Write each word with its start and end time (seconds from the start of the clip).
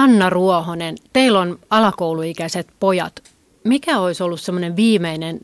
Anna 0.00 0.30
Ruohonen, 0.30 0.96
teillä 1.12 1.40
on 1.40 1.58
alakouluikäiset 1.70 2.68
pojat. 2.80 3.22
Mikä 3.64 3.98
olisi 3.98 4.22
ollut 4.22 4.40
semmoinen 4.40 4.76
viimeinen 4.76 5.40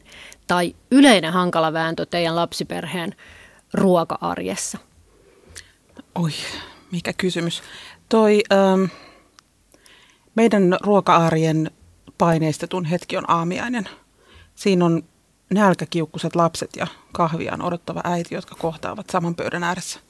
tai 0.46 0.76
yleinen 0.90 1.32
hankala 1.32 1.72
vääntö 1.72 2.06
teidän 2.06 2.36
lapsiperheen 2.36 3.14
ruoka-arjessa? 3.74 4.78
Oi, 6.14 6.30
mikä 6.92 7.12
kysymys. 7.12 7.62
Toi, 8.08 8.42
ähm, 8.52 8.84
meidän 10.34 10.76
ruoka-arjen 10.82 11.70
paineistetun 12.18 12.84
hetki 12.84 13.16
on 13.16 13.30
aamiainen. 13.30 13.88
Siinä 14.54 14.84
on 14.84 15.02
nälkäkiukkuset 15.50 16.36
lapset 16.36 16.70
ja 16.76 16.86
kahviaan 17.12 17.62
odottava 17.62 18.00
äiti, 18.04 18.34
jotka 18.34 18.54
kohtaavat 18.54 19.10
saman 19.10 19.34
pöydän 19.34 19.64
ääressä. 19.64 20.00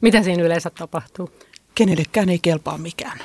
Mitä 0.00 0.22
siinä 0.22 0.42
yleensä 0.42 0.70
tapahtuu? 0.70 1.30
Kenellekään 1.74 2.28
ei 2.28 2.38
kelpaa 2.38 2.78
mikään. 2.78 3.18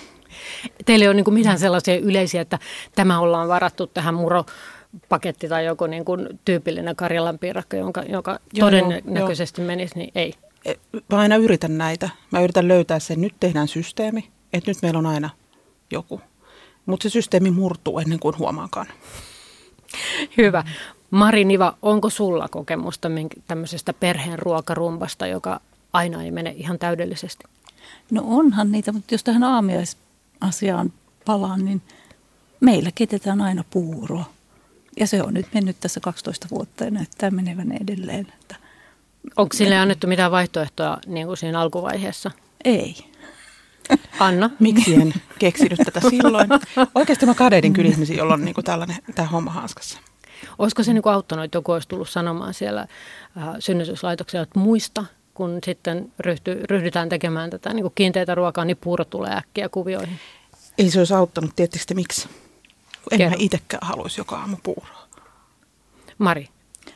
Teillä 0.85 1.03
ei 1.03 1.07
ole 1.09 1.15
niin 1.15 1.33
mitään 1.33 1.59
sellaisia 1.59 1.97
yleisiä, 1.97 2.41
että 2.41 2.59
tämä 2.95 3.19
ollaan 3.19 3.47
varattu 3.47 3.87
tähän 3.87 4.13
muro 4.13 4.45
paketti 5.09 5.49
tai 5.49 5.65
joku 5.65 5.85
niin 5.85 6.05
kuin 6.05 6.39
tyypillinen 6.45 6.95
Karjalan 6.95 7.39
piirakka, 7.39 7.77
jonka, 7.77 8.03
joka 8.03 8.39
joo, 8.53 8.67
todennäköisesti 8.67 9.61
joo. 9.61 9.67
menisi, 9.67 9.95
niin 9.95 10.11
ei. 10.15 10.33
E, 10.65 10.73
mä 11.09 11.19
aina 11.19 11.35
yritän 11.35 11.77
näitä. 11.77 12.09
Mä 12.31 12.41
yritän 12.41 12.67
löytää 12.67 12.99
sen, 12.99 13.21
nyt 13.21 13.33
tehdään 13.39 13.67
systeemi, 13.67 14.29
että 14.53 14.71
nyt 14.71 14.81
meillä 14.81 14.99
on 14.99 15.05
aina 15.05 15.29
joku. 15.91 16.21
Mutta 16.85 17.03
se 17.03 17.09
systeemi 17.09 17.51
murtuu 17.51 17.99
ennen 17.99 18.19
kuin 18.19 18.37
huomaakaan. 18.37 18.87
Hyvä. 20.37 20.63
Mari 21.11 21.45
Niva, 21.45 21.77
onko 21.81 22.09
sulla 22.09 22.47
kokemusta 22.47 23.09
tämmöisestä 23.47 23.93
perheen 23.93 24.39
ruokarumbasta, 24.39 25.27
joka 25.27 25.61
aina 25.93 26.23
ei 26.23 26.31
mene 26.31 26.53
ihan 26.57 26.79
täydellisesti? 26.79 27.43
No 28.11 28.23
onhan 28.25 28.71
niitä, 28.71 28.91
mutta 28.91 29.13
jos 29.13 29.23
tähän 29.23 29.43
aamiaisasiaan 30.43 30.93
palaan, 31.25 31.65
niin 31.65 31.81
meillä 32.59 32.89
keitetään 32.95 33.41
aina 33.41 33.63
puuroa. 33.69 34.25
Ja 34.99 35.07
se 35.07 35.23
on 35.23 35.33
nyt 35.33 35.47
mennyt 35.53 35.79
tässä 35.79 35.99
12 35.99 36.47
vuotta 36.51 36.83
ja 36.83 36.91
näyttää 36.91 37.31
menevän 37.31 37.71
edelleen. 37.71 38.27
Että 38.41 38.55
Onko 39.37 39.53
sille 39.53 39.77
annettu 39.77 40.07
mitään 40.07 40.31
vaihtoehtoa 40.31 40.97
niin 41.05 41.27
kuin 41.27 41.37
siinä 41.37 41.59
alkuvaiheessa? 41.59 42.31
Ei. 42.65 42.95
Anna? 44.19 44.49
Miksi 44.59 44.95
en 44.95 45.13
keksinyt 45.39 45.79
tätä 45.85 46.09
silloin? 46.09 46.49
Oikeasti 46.95 47.25
mä 47.25 47.33
kadeidin 47.33 47.73
kyllä 47.73 47.89
ihmisiä, 47.89 48.17
joilla 48.17 48.33
on 48.33 48.45
niin 48.45 48.55
kuin 48.55 48.65
tällainen, 48.65 48.97
tämä 49.15 49.27
homma 49.27 49.51
hanskassa. 49.51 49.99
Olisiko 50.59 50.83
se 50.83 50.93
niin 50.93 51.03
kuin 51.03 51.13
auttanut, 51.13 51.45
että 51.45 51.57
joku 51.57 51.71
olisi 51.71 51.87
tullut 51.87 52.09
sanomaan 52.09 52.53
siellä 52.53 52.81
äh, 52.81 53.47
synnytyslaitoksella, 53.59 54.43
että 54.43 54.59
muista, 54.59 55.05
kun 55.33 55.59
sitten 55.65 56.11
ryhty, 56.19 56.61
ryhdytään 56.69 57.09
tekemään 57.09 57.49
tätä 57.49 57.73
niin 57.73 57.83
kuin 57.83 57.93
kiinteitä 57.95 58.35
ruokaa, 58.35 58.65
niin 58.65 58.77
puuro 58.77 59.05
tulee 59.05 59.35
äkkiä 59.35 59.69
kuvioihin? 59.69 60.19
Ei 60.77 60.91
se 60.91 60.99
olisi 60.99 61.13
auttanut, 61.13 61.55
tietysti 61.55 61.93
miksi? 61.93 62.29
En 63.11 63.17
Kerro. 63.17 63.29
mä 63.29 63.35
itsekään 63.39 63.87
haluaisi 63.87 64.21
joka 64.21 64.37
aamu 64.37 64.57
puuroa. 64.63 65.07
Mari? 66.17 66.49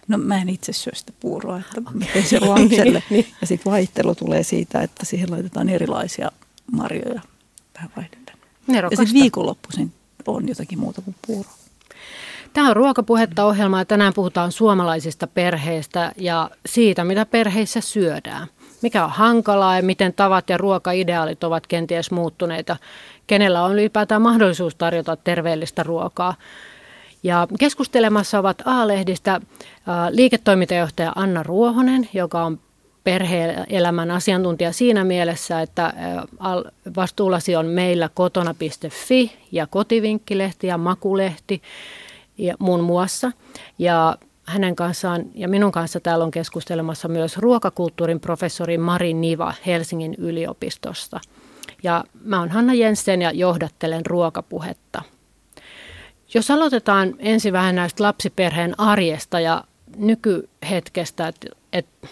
No 0.07 0.17
mä 0.17 0.41
en 0.41 0.49
itse 0.49 0.73
syö 0.73 0.95
sitä 0.95 1.13
puuroa, 1.19 1.57
että 1.57 1.81
mä 1.81 2.05
teen 2.13 2.25
sen 2.25 2.49
lapselle. 2.49 3.03
niin, 3.09 3.23
niin. 3.25 3.27
Ja 3.41 3.47
sitten 3.47 3.71
vaihtelu 3.71 4.15
tulee 4.15 4.43
siitä, 4.43 4.81
että 4.81 5.05
siihen 5.05 5.31
laitetaan 5.31 5.69
erilaisia 5.69 6.31
marjoja 6.71 7.21
vähän 7.75 7.91
vaihdellen. 7.97 8.37
Ja 8.67 8.97
sitten 8.97 9.13
viikonloppuisin 9.13 9.93
on 10.27 10.47
jotakin 10.47 10.79
muuta 10.79 11.01
kuin 11.01 11.15
puuro. 11.27 11.49
Tämä 12.53 12.69
on 12.69 12.75
Ruokapuhetta 12.75 13.45
ohjelma 13.45 13.79
ja 13.79 13.85
tänään 13.85 14.13
puhutaan 14.13 14.51
suomalaisista 14.51 15.27
perheistä 15.27 16.11
ja 16.17 16.49
siitä, 16.65 17.03
mitä 17.03 17.25
perheissä 17.25 17.81
syödään. 17.81 18.47
Mikä 18.81 19.03
on 19.05 19.11
hankalaa 19.11 19.75
ja 19.75 19.83
miten 19.83 20.13
tavat 20.13 20.49
ja 20.49 20.57
ruokaideaalit 20.57 21.43
ovat 21.43 21.67
kenties 21.67 22.11
muuttuneita. 22.11 22.77
Kenellä 23.27 23.63
on 23.63 23.73
ylipäätään 23.73 24.21
mahdollisuus 24.21 24.75
tarjota 24.75 25.15
terveellistä 25.15 25.83
ruokaa. 25.83 26.33
Ja 27.23 27.47
keskustelemassa 27.59 28.39
ovat 28.39 28.61
A-lehdistä 28.65 29.41
liiketoimintajohtaja 30.09 31.11
Anna 31.15 31.43
Ruohonen, 31.43 32.09
joka 32.13 32.43
on 32.43 32.59
perhe-elämän 33.03 34.11
asiantuntija 34.11 34.71
siinä 34.71 35.03
mielessä, 35.03 35.61
että 35.61 35.93
vastuullasi 36.95 37.55
on 37.55 37.65
meillä 37.65 38.09
kotona.fi 38.13 39.31
ja 39.51 39.67
kotivinkkilehti 39.67 40.67
ja 40.67 40.77
makulehti 40.77 41.61
ja 42.37 42.55
muun 42.59 42.79
muassa. 42.79 43.31
Ja 43.79 44.17
hänen 44.47 44.75
kanssaan 44.75 45.25
ja 45.35 45.47
minun 45.47 45.71
kanssa 45.71 45.99
täällä 45.99 46.25
on 46.25 46.31
keskustelemassa 46.31 47.07
myös 47.07 47.37
ruokakulttuurin 47.37 48.19
professori 48.19 48.77
Mari 48.77 49.13
Niva 49.13 49.53
Helsingin 49.65 50.15
yliopistosta. 50.17 51.19
Ja 51.83 52.03
mä 52.23 52.39
oon 52.39 52.49
Hanna 52.49 52.73
Jensen 52.73 53.21
ja 53.21 53.31
johdattelen 53.31 54.05
ruokapuhetta. 54.05 55.01
Jos 56.33 56.51
aloitetaan 56.51 57.15
ensin 57.19 57.53
vähän 57.53 57.75
näistä 57.75 58.03
lapsiperheen 58.03 58.79
arjesta 58.79 59.39
ja 59.39 59.63
nykyhetkestä, 59.97 61.27
että, 61.27 61.47
että 61.73 62.07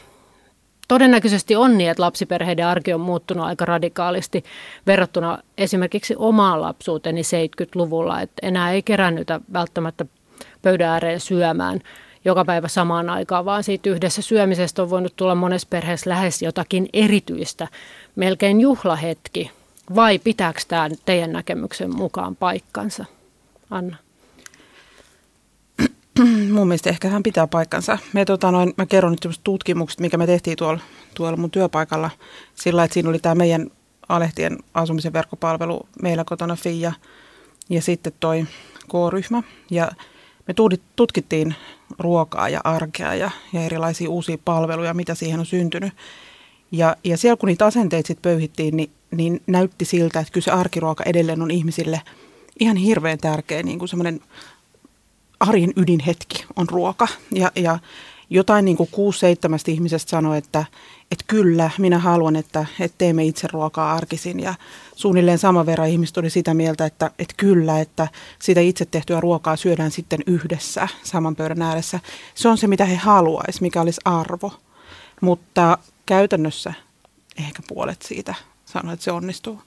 todennäköisesti 0.87 1.55
on 1.55 1.77
niin, 1.77 1.89
että 1.89 2.03
lapsiperheiden 2.03 2.67
arki 2.67 2.93
on 2.93 3.01
muuttunut 3.01 3.45
aika 3.45 3.65
radikaalisti 3.65 4.43
verrattuna 4.87 5.37
esimerkiksi 5.57 6.15
omaan 6.17 6.61
lapsuuteni 6.61 7.21
70-luvulla, 7.21 8.21
että 8.21 8.47
enää 8.47 8.71
ei 8.71 8.83
kerännytä 8.83 9.39
välttämättä 9.53 10.05
pöydän 10.61 10.89
ääreen 10.89 11.19
syömään 11.19 11.81
joka 12.25 12.45
päivä 12.45 12.67
samaan 12.67 13.09
aikaan, 13.09 13.45
vaan 13.45 13.63
siitä 13.63 13.89
yhdessä 13.89 14.21
syömisestä 14.21 14.81
on 14.81 14.89
voinut 14.89 15.15
tulla 15.15 15.35
monessa 15.35 15.67
perheessä 15.69 16.09
lähes 16.09 16.41
jotakin 16.41 16.89
erityistä, 16.93 17.67
melkein 18.15 18.61
juhlahetki. 18.61 19.51
Vai 19.95 20.19
pitääkö 20.19 20.59
tämä 20.67 20.89
teidän 21.05 21.31
näkemyksen 21.31 21.95
mukaan 21.95 22.35
paikkansa? 22.35 23.05
Anna. 23.69 24.04
mun 26.53 26.67
mielestä 26.67 26.89
ehkä 26.89 27.07
hän 27.07 27.23
pitää 27.23 27.47
paikkansa. 27.47 27.97
Me, 28.13 28.25
tota, 28.25 28.51
noin, 28.51 28.73
mä 28.77 28.85
kerron 28.85 29.11
nyt 29.11 29.39
tutkimukset, 29.43 29.99
mikä 29.99 30.17
me 30.17 30.25
tehtiin 30.25 30.57
tuolla, 30.57 30.79
tuolla 31.13 31.37
mun 31.37 31.51
työpaikalla. 31.51 32.09
Sillä 32.55 32.83
että 32.83 32.93
siinä 32.93 33.09
oli 33.09 33.19
tämä 33.19 33.35
meidän 33.35 33.69
Alehtien 34.09 34.57
asumisen 34.73 35.13
verkkopalvelu 35.13 35.87
meillä 36.01 36.23
kotona 36.23 36.55
FIA 36.55 36.93
ja 37.69 37.81
sitten 37.81 38.13
toi 38.19 38.45
K-ryhmä. 38.91 39.43
Ja 39.71 39.91
me 40.47 40.53
tutkittiin 40.95 41.55
ruokaa 41.99 42.49
ja 42.49 42.61
arkea 42.63 43.15
ja, 43.15 43.31
ja 43.53 43.61
erilaisia 43.61 44.09
uusia 44.09 44.37
palveluja, 44.45 44.93
mitä 44.93 45.15
siihen 45.15 45.39
on 45.39 45.45
syntynyt. 45.45 45.93
Ja, 46.71 46.95
ja 47.03 47.17
siellä 47.17 47.37
kun 47.37 47.47
niitä 47.47 47.65
asenteita 47.65 48.07
sitten 48.07 48.31
pöyhittiin, 48.31 48.77
niin, 48.77 48.89
niin 49.11 49.41
näytti 49.47 49.85
siltä, 49.85 50.19
että 50.19 50.33
kyllä 50.33 50.45
se 50.45 50.51
arkiruoka 50.51 51.03
edelleen 51.03 51.41
on 51.41 51.51
ihmisille 51.51 52.01
ihan 52.59 52.77
hirveän 52.77 53.17
tärkeä 53.17 53.63
niin 53.63 53.79
kuin 53.79 53.89
semmoinen 53.89 54.19
arjen 55.39 55.73
ydinhetki 55.75 56.45
on 56.55 56.69
ruoka. 56.69 57.07
Ja, 57.31 57.51
ja 57.55 57.79
jotain 58.29 58.65
niin 58.65 58.77
kuin 58.77 58.89
kuusi 58.91 59.19
seitsemästä 59.19 59.71
ihmisestä 59.71 60.09
sanoi, 60.09 60.37
että, 60.37 60.65
että 61.11 61.25
kyllä, 61.27 61.69
minä 61.77 61.99
haluan, 61.99 62.35
että, 62.35 62.65
että 62.79 62.95
teemme 62.97 63.25
itse 63.25 63.47
ruokaa 63.53 63.93
arkisin. 63.93 64.39
Ja 64.39 64.55
suunnilleen 64.95 65.37
sama 65.37 65.65
verran 65.65 65.89
ihmiset 65.89 66.17
oli 66.17 66.29
sitä 66.29 66.53
mieltä, 66.53 66.85
että, 66.85 67.11
että 67.19 67.33
kyllä, 67.37 67.79
että 67.79 68.07
sitä 68.39 68.61
itse 68.61 68.85
tehtyä 68.85 69.19
ruokaa 69.19 69.55
syödään 69.55 69.91
sitten 69.91 70.19
yhdessä 70.27 70.87
saman 71.03 71.35
pöydän 71.35 71.61
ääressä. 71.61 71.99
Se 72.35 72.47
on 72.49 72.57
se, 72.57 72.67
mitä 72.67 72.85
he 72.85 72.95
haluaisivat, 72.95 73.61
mikä 73.61 73.81
olisi 73.81 74.01
arvo. 74.05 74.53
Mutta 75.21 75.77
käytännössä 76.05 76.73
ehkä 77.37 77.63
puolet 77.67 78.01
siitä 78.01 78.35
sanoi, 78.65 78.93
että 78.93 79.03
se 79.03 79.11
onnistuu. 79.11 79.61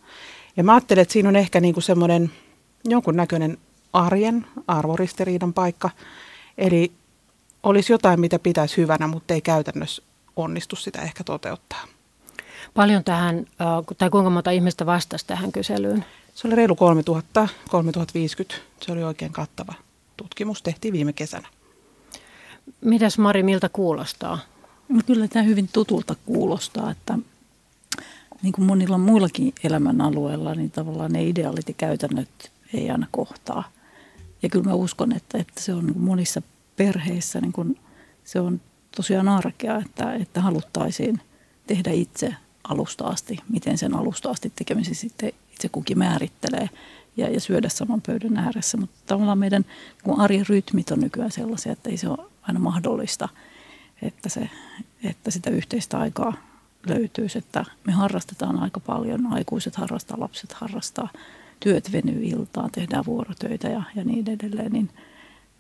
Ja 0.57 0.65
mä 0.65 0.75
ajattelen, 0.75 1.03
että 1.03 1.13
siinä 1.13 1.29
on 1.29 1.37
ehkä 1.37 1.61
niin 1.61 1.75
kuin 1.75 1.85
semmoinen 1.85 2.31
jonkunnäköinen 2.85 3.59
arjen 3.93 4.47
arvoristiriidan 4.67 5.53
paikka. 5.53 5.91
Eli 6.59 6.93
olisi 7.63 7.93
jotain, 7.93 8.21
mitä 8.21 8.39
pitäisi 8.39 8.77
hyvänä, 8.77 9.07
mutta 9.07 9.35
ei 9.35 9.41
käytännössä 9.41 10.03
onnistu 10.37 10.77
sitä 10.77 11.03
ehkä 11.03 11.25
toteuttaa. 11.25 11.85
Paljon 12.75 13.05
tähän, 13.05 13.47
tai 13.99 14.11
kuinka 14.11 14.31
monta 14.31 14.51
ihmistä 14.51 14.87
vastasi 14.87 15.27
tähän 15.27 15.53
kyselyyn? 15.53 16.05
Se 16.35 16.49
oli 16.49 16.55
reilu 16.55 16.77
3000, 16.77 17.49
3050. 17.71 18.55
Se 18.81 18.93
oli 18.93 19.03
oikein 19.03 19.33
kattava 19.33 19.75
tutkimus, 20.17 20.63
tehtiin 20.63 20.93
viime 20.93 21.13
kesänä. 21.13 21.49
Mitäs 22.81 23.19
Mari, 23.19 23.43
miltä 23.43 23.69
kuulostaa? 23.69 24.39
No 24.89 25.01
kyllä 25.07 25.29
tämä 25.29 25.43
hyvin 25.43 25.69
tutulta 25.73 26.17
kuulostaa, 26.27 26.91
että 26.91 27.19
niin 28.43 28.53
kuin 28.53 28.67
monilla 28.67 28.99
muillakin 28.99 29.55
elämän 29.65 30.01
alueilla, 30.01 30.55
niin 30.55 30.71
tavallaan 30.71 31.13
ne 31.13 31.25
ideaalit 31.25 31.69
ja 31.69 31.75
käytännöt 31.75 32.51
ei 32.75 32.91
aina 32.91 33.07
kohtaa. 33.11 33.65
Ja 34.43 34.49
kyllä 34.49 34.65
mä 34.65 34.75
uskon, 34.75 35.13
että, 35.13 35.39
että 35.39 35.61
se 35.61 35.75
on 35.75 35.87
niin 35.87 36.01
monissa 36.01 36.43
perheissä 36.77 37.41
niin 37.41 37.53
kuin, 37.53 37.79
se 38.25 38.41
on 38.41 38.61
tosiaan 38.97 39.29
arkea, 39.29 39.77
että, 39.77 40.15
että 40.15 40.41
haluttaisiin 40.41 41.21
tehdä 41.67 41.91
itse 41.91 42.35
alusta 42.65 43.05
asti, 43.05 43.39
miten 43.49 43.79
sen 43.79 43.95
alusta 43.95 44.31
asti 44.31 44.53
tekemisen 44.57 44.95
sitten 44.95 45.33
itse 45.53 45.69
kukin 45.69 45.99
määrittelee 45.99 46.71
ja, 47.17 47.31
ja 47.31 47.41
syödä 47.41 47.69
saman 47.69 48.03
pöydän 48.07 48.37
ääressä. 48.37 48.77
Mutta 48.77 48.99
tavallaan 49.07 49.39
meidän 49.39 49.65
kun 50.05 50.21
arjen 50.21 50.47
rytmit 50.49 50.91
on 50.91 51.01
nykyään 51.01 51.31
sellaisia, 51.31 51.73
että 51.73 51.91
ei 51.91 51.97
se 51.97 52.09
ole 52.09 52.29
aina 52.43 52.61
mahdollista, 52.61 53.29
että, 54.03 54.29
se, 54.29 54.51
että 55.05 55.31
sitä 55.31 55.51
yhteistä 55.51 55.99
aikaa 55.99 56.33
löytyisi, 56.87 57.39
että 57.39 57.65
me 57.85 57.93
harrastetaan 57.93 58.59
aika 58.59 58.81
paljon, 58.81 59.33
aikuiset 59.33 59.77
harrastaa, 59.77 60.21
lapset 60.21 60.53
harrastaa, 60.53 61.09
työt 61.61 61.93
venyy 61.93 62.25
iltaan, 62.25 62.71
tehdään 62.71 63.05
vuorotöitä 63.07 63.69
ja, 63.69 63.83
ja 63.95 64.05
niin 64.05 64.31
edelleen, 64.31 64.73
niin, 64.73 64.91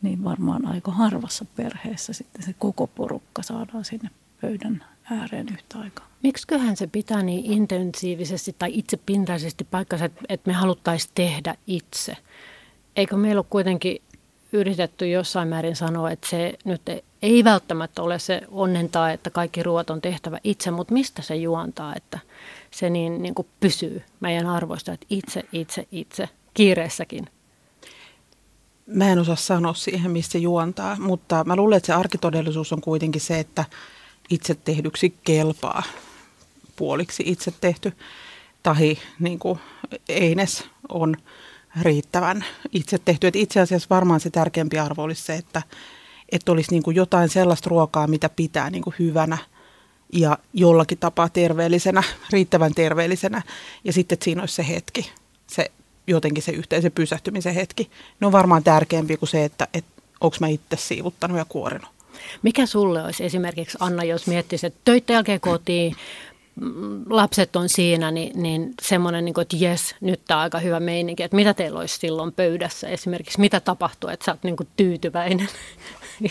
niin 0.03 0.25
varmaan 0.25 0.67
aika 0.67 0.93
harvassa 0.93 1.45
perheessä 1.57 2.13
sitten 2.13 2.43
se 2.43 2.55
koko 2.59 2.87
porukka 2.87 3.43
saadaan 3.43 3.85
sinne 3.85 4.11
pöydän 4.41 4.85
ääreen 5.11 5.47
yhtä 5.53 5.79
aikaa. 5.79 6.09
Miksiköhän 6.23 6.77
se 6.77 6.87
pitää 6.87 7.23
niin 7.23 7.45
intensiivisesti 7.45 8.57
tai 8.59 8.71
itsepintaisesti 8.73 9.65
paikkansa, 9.65 10.05
että 10.05 10.51
me 10.51 10.53
haluttaisiin 10.53 11.13
tehdä 11.15 11.55
itse? 11.67 12.17
Eikö 12.97 13.17
meillä 13.17 13.41
ole 13.41 13.47
kuitenkin 13.51 14.03
yritetty 14.53 15.09
jossain 15.09 15.49
määrin 15.49 15.77
sanoa, 15.77 16.11
että 16.11 16.29
se 16.29 16.59
nyt 16.65 16.83
ei 17.23 17.45
välttämättä 17.45 18.03
ole 18.03 18.19
se 18.19 18.43
onnentaa, 18.51 19.11
että 19.11 19.31
kaikki 19.31 19.63
ruoat 19.63 19.91
on 19.91 20.01
tehtävä 20.01 20.39
itse, 20.45 20.71
mutta 20.71 20.95
mistä 20.95 21.23
se 21.23 21.37
juontaa, 21.37 21.95
että 21.97 22.19
se 22.71 22.91
niin, 22.91 23.23
niin 23.23 23.35
kuin 23.35 23.49
pysyy 23.61 24.03
meidän 24.21 24.47
arvoista, 24.47 24.93
että 24.93 25.07
itse, 25.11 25.45
itse, 25.53 25.87
itse, 25.93 26.29
kiireessäkin. 26.55 27.27
Mä 28.87 29.13
en 29.13 29.19
osaa 29.19 29.37
sanoa 29.37 29.75
siihen, 29.75 30.11
mistä 30.11 30.33
se 30.33 30.39
juontaa, 30.39 30.97
mutta 30.99 31.45
mä 31.45 31.57
luulen, 31.57 31.77
että 31.77 31.87
se 31.87 31.93
arkitodellisuus 31.93 32.73
on 32.73 32.81
kuitenkin 32.81 33.21
se, 33.21 33.39
että 33.39 33.65
itse 34.31 34.55
tehdyksi 34.55 35.15
kelpaa 35.25 35.83
puoliksi 36.77 37.23
itse 37.27 37.53
tehty. 37.61 37.93
Tai 38.63 38.99
niin 39.19 39.39
kuin 39.39 39.59
Eines 40.09 40.65
on 40.89 41.17
riittävän 41.83 42.45
itse 42.73 42.99
tehty. 43.05 43.27
Et 43.27 43.37
itse 43.37 43.61
asiassa 43.61 43.87
varmaan 43.91 44.21
se 44.21 44.31
tärkeämpi 44.31 44.79
arvo 44.79 45.03
olisi 45.03 45.23
se, 45.23 45.35
että, 45.35 45.63
että 46.29 46.53
olisi 46.53 46.71
niin 46.71 46.83
kuin 46.83 46.97
jotain 46.97 47.29
sellaista 47.29 47.71
ruokaa, 47.71 48.07
mitä 48.07 48.29
pitää 48.29 48.71
niin 48.71 48.83
kuin 48.83 48.95
hyvänä 48.99 49.39
ja 50.13 50.39
jollakin 50.53 50.99
tapaa 50.99 51.29
terveellisenä, 51.29 52.03
riittävän 52.31 52.75
terveellisenä. 52.75 53.43
Ja 53.85 53.93
sitten, 53.93 54.17
että 54.17 54.25
siinä 54.25 54.43
olisi 54.43 54.55
se 54.55 54.69
hetki, 54.69 55.11
se 55.47 55.71
jotenkin 56.07 56.43
se 56.43 56.53
yhteisen 56.53 56.93
pysähtymisen 56.93 57.55
hetki. 57.55 57.91
Ne 58.21 58.27
on 58.27 58.33
varmaan 58.33 58.65
tärkeämpi 58.65 59.17
kuin 59.17 59.29
se, 59.29 59.45
että, 59.45 59.69
että 59.75 60.03
onko 60.21 60.37
mä 60.41 60.49
itse 60.49 60.77
siivuttanut 60.77 61.39
ja 61.39 61.45
kuorinut. 61.45 61.91
Mikä 62.43 62.67
sulle 62.67 63.05
olisi 63.05 63.25
esimerkiksi, 63.25 63.79
Anna, 63.81 64.05
jos 64.05 64.27
miettisit, 64.27 64.65
että 64.65 64.81
töitä 64.85 65.13
jälkeen 65.13 65.41
kotiin, 65.41 65.97
lapset 67.11 67.57
on 67.57 67.69
siinä, 67.69 68.11
niin, 68.11 68.43
niin 68.43 68.75
semmoinen, 68.83 69.25
niin 69.25 69.35
kuin, 69.35 69.43
että 69.43 69.57
jes, 69.57 69.95
nyt 70.01 70.21
tämä 70.27 70.39
on 70.39 70.43
aika 70.43 70.59
hyvä 70.59 70.81
meininki. 70.81 71.23
Että 71.23 71.37
mitä 71.37 71.55
teillä 71.55 71.79
olisi 71.79 71.99
silloin 71.99 72.33
pöydässä 72.33 72.89
esimerkiksi? 72.89 73.41
Mitä 73.41 73.61
tapahtuu, 73.61 74.11
että 74.11 74.25
sä 74.25 74.33
oot 74.33 74.43
niin 74.43 74.57
kuin, 74.57 74.69
tyytyväinen? 74.77 75.49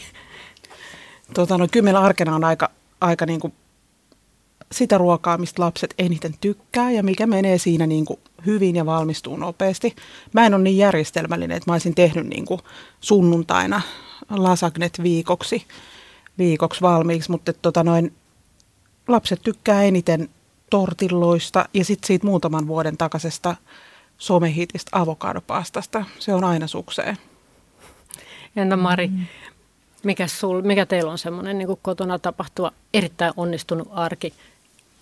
Tota, 1.33 1.57
no, 1.57 1.67
kyllä 1.71 1.83
meillä 1.83 1.99
arkena 1.99 2.35
on 2.35 2.43
aika, 2.43 2.69
aika 3.01 3.25
niin 3.25 3.39
kuin 3.39 3.53
sitä 4.71 4.97
ruokaa, 4.97 5.37
mistä 5.37 5.61
lapset 5.61 5.93
eniten 5.97 6.33
tykkää 6.41 6.91
ja 6.91 7.03
mikä 7.03 7.27
menee 7.27 7.57
siinä 7.57 7.87
niin 7.87 8.05
kuin 8.05 8.19
hyvin 8.45 8.75
ja 8.75 8.85
valmistuu 8.85 9.37
nopeasti. 9.37 9.95
Mä 10.33 10.45
en 10.45 10.53
ole 10.53 10.63
niin 10.63 10.77
järjestelmällinen, 10.77 11.57
että 11.57 11.71
mä 11.71 11.73
olisin 11.73 11.95
tehnyt 11.95 12.27
niin 12.27 12.45
kuin 12.45 12.61
sunnuntaina 13.01 13.81
lasagnet 14.29 15.03
viikoksi, 15.03 15.65
viikoksi 16.37 16.81
valmiiksi, 16.81 17.31
mutta 17.31 17.53
tota 17.53 17.83
noin, 17.83 18.13
lapset 19.07 19.41
tykkää 19.43 19.83
eniten 19.83 20.29
tortilloista 20.69 21.69
ja 21.73 21.85
sitten 21.85 22.07
siitä 22.07 22.27
muutaman 22.27 22.67
vuoden 22.67 22.97
takaisesta 22.97 23.55
somehitistä 24.17 24.89
avokadopastasta. 24.99 26.05
Se 26.19 26.33
on 26.33 26.43
aina 26.43 26.67
sukseen. 26.67 27.17
Entä 28.55 28.75
Mari, 28.75 29.07
mm. 29.07 29.25
mikä, 30.03 30.27
sul, 30.27 30.61
mikä 30.61 30.85
teillä 30.85 31.11
on 31.11 31.17
semmoinen 31.17 31.57
niin 31.57 31.77
kotona 31.81 32.19
tapahtuva 32.19 32.71
erittäin 32.93 33.33
onnistunut 33.37 33.87
arki, 33.91 34.33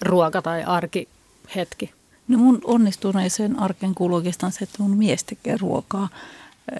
ruoka 0.01 0.41
tai 0.41 0.63
arkihetki? 0.63 1.93
No 2.27 2.37
mun 2.37 2.61
onnistuneeseen 2.63 3.59
arkeen 3.59 3.95
kuuluu 3.95 4.15
oikeastaan 4.15 4.51
se, 4.51 4.63
että 4.63 4.83
mun 4.83 4.97
mies 4.97 5.23
tekee 5.23 5.57
ruokaa. 5.57 6.09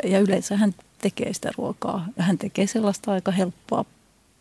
Ja 0.04 0.20
yleensä 0.20 0.58
hän 0.58 0.76
tekee 1.02 1.34
sitä 1.34 1.52
ruokaa. 1.58 2.06
Hän 2.18 2.38
tekee 2.38 2.68
sellaista 2.68 3.12
aika 3.12 3.32
helppoa 3.32 3.86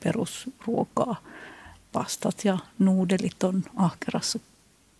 perusruokaa– 0.04 1.16
pastat 1.94 2.44
ja 2.44 2.58
nuudelit 2.78 3.42
on 3.42 3.64
ahkerassa 3.76 4.38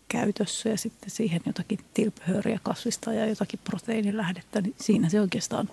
käytössä 0.08 0.68
ja 0.68 0.78
sitten 0.78 1.10
siihen 1.10 1.40
jotakin 1.46 1.78
tilpehööriä 1.94 2.60
kasvista 2.62 3.12
ja 3.12 3.26
jotakin 3.26 3.60
proteiinilähdettä, 3.64 4.60
niin 4.60 4.74
siinä 4.80 5.08
se 5.08 5.20
oikeastaan 5.20 5.68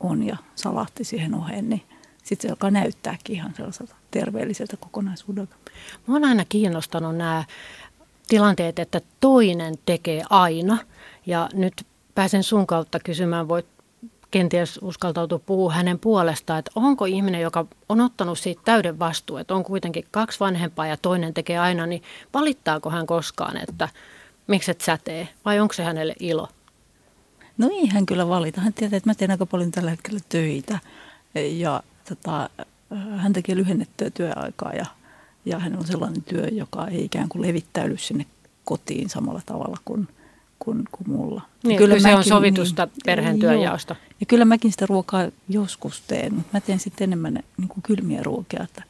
on 0.00 0.22
ja 0.22 0.36
salaatti 0.54 1.04
siihen 1.04 1.34
oheen, 1.34 1.68
niin 1.68 1.82
sitten 2.24 2.48
se 2.48 2.52
alkaa 2.52 2.70
näyttääkin 2.70 3.36
ihan 3.36 3.54
sellaiselta 3.56 3.94
terveelliseltä 4.10 4.76
kokonaisuudelta. 4.76 5.56
Mä 6.06 6.14
oon 6.14 6.24
aina 6.24 6.44
kiinnostanut 6.48 7.16
nämä 7.16 7.44
tilanteet, 8.28 8.78
että 8.78 9.00
toinen 9.20 9.74
tekee 9.86 10.22
aina 10.30 10.78
ja 11.26 11.48
nyt 11.52 11.86
pääsen 12.14 12.42
sun 12.42 12.66
kautta 12.66 13.00
kysymään, 13.00 13.48
voit 13.48 13.66
kenties 14.30 14.78
uskaltautua 14.82 15.38
puhua 15.38 15.72
hänen 15.72 15.98
puolestaan, 15.98 16.58
että 16.58 16.70
onko 16.74 17.04
ihminen, 17.04 17.40
joka 17.40 17.66
on 17.88 18.00
ottanut 18.00 18.38
siitä 18.38 18.62
täyden 18.64 18.98
vastuun, 18.98 19.40
että 19.40 19.54
on 19.54 19.64
kuitenkin 19.64 20.04
kaksi 20.10 20.40
vanhempaa 20.40 20.86
ja 20.86 20.96
toinen 20.96 21.34
tekee 21.34 21.58
aina, 21.58 21.86
niin 21.86 22.02
valittaako 22.34 22.90
hän 22.90 23.06
koskaan, 23.06 23.56
että 23.56 23.88
miksi 24.46 24.70
et 24.70 24.80
sä 24.80 24.98
tee, 25.04 25.28
vai 25.44 25.60
onko 25.60 25.74
se 25.74 25.84
hänelle 25.84 26.14
ilo? 26.20 26.48
No 27.58 27.68
ei 27.72 27.86
hän 27.86 28.06
kyllä 28.06 28.28
valita. 28.28 28.60
Hän 28.60 28.72
tietää, 28.72 28.96
että 28.96 29.10
mä 29.10 29.14
teen 29.14 29.30
aika 29.30 29.46
paljon 29.46 29.70
tällä 29.70 29.90
hetkellä 29.90 30.20
töitä 30.28 30.78
ja 31.34 31.82
tota, 32.08 32.50
hän 33.16 33.32
tekee 33.32 33.56
lyhennettyä 33.56 34.10
työaikaa 34.10 34.72
ja, 34.72 34.86
ja 35.44 35.58
hän 35.58 35.78
on 35.78 35.86
sellainen 35.86 36.22
työ, 36.22 36.48
joka 36.48 36.88
ei 36.88 37.04
ikään 37.04 37.28
kuin 37.28 37.42
levittäydy 37.42 37.96
sinne 37.96 38.26
kotiin 38.64 39.08
samalla 39.08 39.40
tavalla 39.46 39.76
kuin 39.84 40.08
kuin, 40.58 40.84
kuin 40.92 41.10
mulla. 41.10 41.42
Niin, 41.64 41.78
kyllä 41.78 41.98
se 41.98 42.14
on 42.14 42.24
sovitusta 42.24 42.84
niin, 42.84 42.92
perheen 43.04 43.38
työjaosta. 43.38 43.96
Ja 44.20 44.26
kyllä 44.26 44.44
mäkin 44.44 44.72
sitä 44.72 44.86
ruokaa 44.86 45.28
joskus 45.48 46.00
teen, 46.00 46.34
mutta 46.34 46.50
mä 46.52 46.60
teen 46.60 46.78
sitten 46.78 47.04
enemmän 47.04 47.42
niin 47.56 47.68
kuin 47.68 47.82
kylmiä 47.82 48.22
ruokia, 48.22 48.62
että 48.62 48.82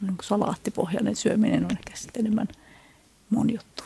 niin 0.00 0.16
kuin 0.16 0.24
salaattipohjainen 0.24 1.16
syöminen 1.16 1.64
on 1.64 1.70
ehkä 1.70 1.90
sitten 1.94 2.20
enemmän 2.26 2.48
mun 3.30 3.52
juttu. 3.52 3.84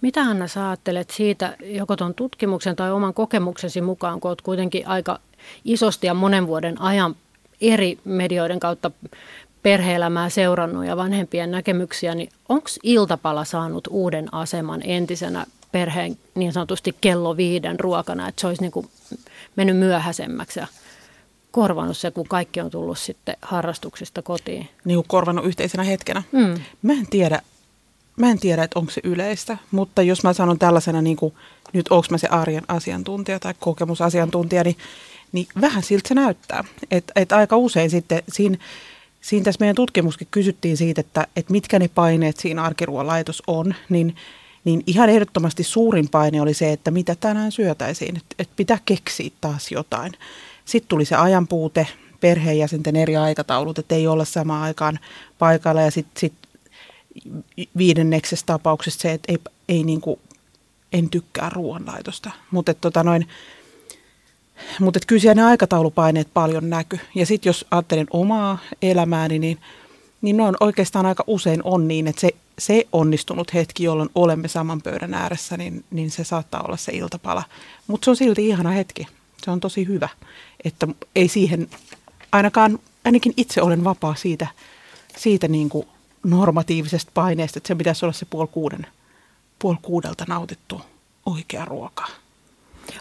Mitä 0.00 0.20
Anna 0.20 0.48
sä 0.48 0.68
ajattelet 0.68 1.10
siitä, 1.10 1.56
joko 1.64 1.96
tuon 1.96 2.14
tutkimuksen 2.14 2.76
tai 2.76 2.92
oman 2.92 3.14
kokemuksesi 3.14 3.80
mukaan, 3.80 4.20
kun 4.20 4.28
olet 4.28 4.42
kuitenkin 4.42 4.88
aika 4.88 5.20
isosti 5.64 6.06
ja 6.06 6.14
monen 6.14 6.46
vuoden 6.46 6.80
ajan 6.80 7.16
eri 7.60 7.98
medioiden 8.04 8.60
kautta 8.60 8.90
perheelämää 9.62 10.28
seurannut 10.28 10.86
ja 10.86 10.96
vanhempien 10.96 11.50
näkemyksiä, 11.50 12.14
niin 12.14 12.28
onko 12.48 12.68
iltapala 12.82 13.44
saanut 13.44 13.88
uuden 13.90 14.34
aseman 14.34 14.80
entisenä 14.84 15.46
perheen 15.72 16.18
niin 16.34 16.52
sanotusti 16.52 16.96
kello 17.00 17.36
viiden 17.36 17.80
ruokana, 17.80 18.28
että 18.28 18.40
se 18.40 18.46
olisi 18.46 18.62
niin 18.62 18.72
kuin 18.72 18.88
mennyt 19.56 19.76
myöhäisemmäksi 19.76 20.60
ja 20.60 20.66
korvannut 21.50 21.96
se, 21.96 22.10
kun 22.10 22.28
kaikki 22.28 22.60
on 22.60 22.70
tullut 22.70 22.98
sitten 22.98 23.36
harrastuksista 23.42 24.22
kotiin. 24.22 24.68
Niin 24.84 24.96
kuin 24.96 25.08
korvannut 25.08 25.44
yhteisenä 25.44 25.82
hetkenä. 25.82 26.22
Mm. 26.32 26.60
Mä 26.82 26.92
en 26.92 27.06
tiedä, 27.10 27.42
mä 28.16 28.30
en 28.30 28.38
tiedä, 28.38 28.64
että 28.64 28.78
onko 28.78 28.90
se 28.90 29.00
yleistä, 29.04 29.58
mutta 29.70 30.02
jos 30.02 30.22
mä 30.22 30.32
sanon 30.32 30.58
tällaisena, 30.58 31.02
niin 31.02 31.16
kuin, 31.16 31.34
nyt 31.72 31.88
onko 31.88 32.06
mä 32.10 32.18
se 32.18 32.28
arjen 32.28 32.64
asiantuntija 32.68 33.40
tai 33.40 33.54
kokemusasiantuntija, 33.60 34.64
niin, 34.64 34.76
niin 35.32 35.46
vähän 35.60 35.82
siltä 35.82 36.08
se 36.08 36.14
näyttää. 36.14 36.64
Että 36.90 37.12
et 37.16 37.32
aika 37.32 37.56
usein 37.56 37.90
sitten 37.90 38.22
siinä, 38.28 38.58
siinä 39.20 39.44
tässä 39.44 39.60
meidän 39.60 39.76
tutkimuskin 39.76 40.28
kysyttiin 40.30 40.76
siitä, 40.76 41.00
että, 41.00 41.26
että 41.36 41.52
mitkä 41.52 41.78
ne 41.78 41.88
paineet 41.88 42.36
siinä 42.36 42.62
arkiruoalaitos 42.62 43.42
on, 43.46 43.74
niin 43.88 44.16
niin 44.66 44.82
ihan 44.86 45.08
ehdottomasti 45.08 45.62
suurin 45.62 46.08
paine 46.08 46.40
oli 46.40 46.54
se, 46.54 46.72
että 46.72 46.90
mitä 46.90 47.14
tänään 47.20 47.52
syötäisiin, 47.52 48.16
että, 48.16 48.34
että 48.38 48.52
pitää 48.56 48.78
keksiä 48.84 49.30
taas 49.40 49.72
jotain. 49.72 50.12
Sitten 50.64 50.88
tuli 50.88 51.04
se 51.04 51.16
ajanpuute, 51.16 51.86
perheenjäsenten 52.20 52.96
eri 52.96 53.16
aikataulut, 53.16 53.78
että 53.78 53.94
ei 53.94 54.06
olla 54.06 54.24
samaan 54.24 54.62
aikaan 54.62 54.98
paikalla 55.38 55.82
ja 55.82 55.90
sitten 55.90 56.20
sit 56.20 56.32
viidenneksessä 57.76 58.46
tapauksessa 58.46 59.00
se, 59.00 59.12
että 59.12 59.32
ei, 59.32 59.38
ei 59.68 59.84
niin 59.84 60.00
kuin, 60.00 60.20
en 60.92 61.10
tykkää 61.10 61.50
ruoanlaitosta. 61.50 62.30
Mutta 62.50 62.74
tota 62.74 63.04
noin, 63.04 63.28
kyllä 65.06 65.20
siellä 65.20 65.42
ne 65.42 65.48
aikataulupaineet 65.48 66.28
paljon 66.34 66.70
näky. 66.70 66.98
Ja 67.14 67.26
sitten 67.26 67.48
jos 67.48 67.66
ajattelen 67.70 68.06
omaa 68.10 68.58
elämääni, 68.82 69.38
niin, 69.38 69.58
niin 70.22 70.36
ne 70.36 70.42
on 70.42 70.56
oikeastaan 70.60 71.06
aika 71.06 71.24
usein 71.26 71.60
on 71.64 71.88
niin, 71.88 72.06
että 72.06 72.20
se 72.20 72.30
se 72.58 72.86
onnistunut 72.92 73.54
hetki, 73.54 73.84
jolloin 73.84 74.10
olemme 74.14 74.48
saman 74.48 74.82
pöydän 74.82 75.14
ääressä, 75.14 75.56
niin, 75.56 75.84
niin 75.90 76.10
se 76.10 76.24
saattaa 76.24 76.62
olla 76.62 76.76
se 76.76 76.92
iltapala. 76.92 77.42
Mutta 77.86 78.04
se 78.04 78.10
on 78.10 78.16
silti 78.16 78.48
ihana 78.48 78.70
hetki. 78.70 79.06
Se 79.44 79.50
on 79.50 79.60
tosi 79.60 79.86
hyvä, 79.86 80.08
että 80.64 80.88
ei 81.16 81.28
siihen, 81.28 81.68
ainakaan 82.32 82.78
ainakin 83.04 83.32
itse 83.36 83.62
olen 83.62 83.84
vapaa 83.84 84.14
siitä, 84.14 84.46
siitä 85.16 85.48
niin 85.48 85.68
kuin 85.68 85.88
normatiivisesta 86.24 87.10
paineesta, 87.14 87.58
että 87.58 87.68
se 87.68 87.74
pitäisi 87.74 88.04
olla 88.04 88.12
se 88.12 88.26
puoli, 88.30 88.48
kuuden, 88.52 88.86
puoli 89.58 89.78
kuudelta 89.82 90.24
nautittu 90.28 90.80
oikea 91.26 91.64
ruoka. 91.64 92.06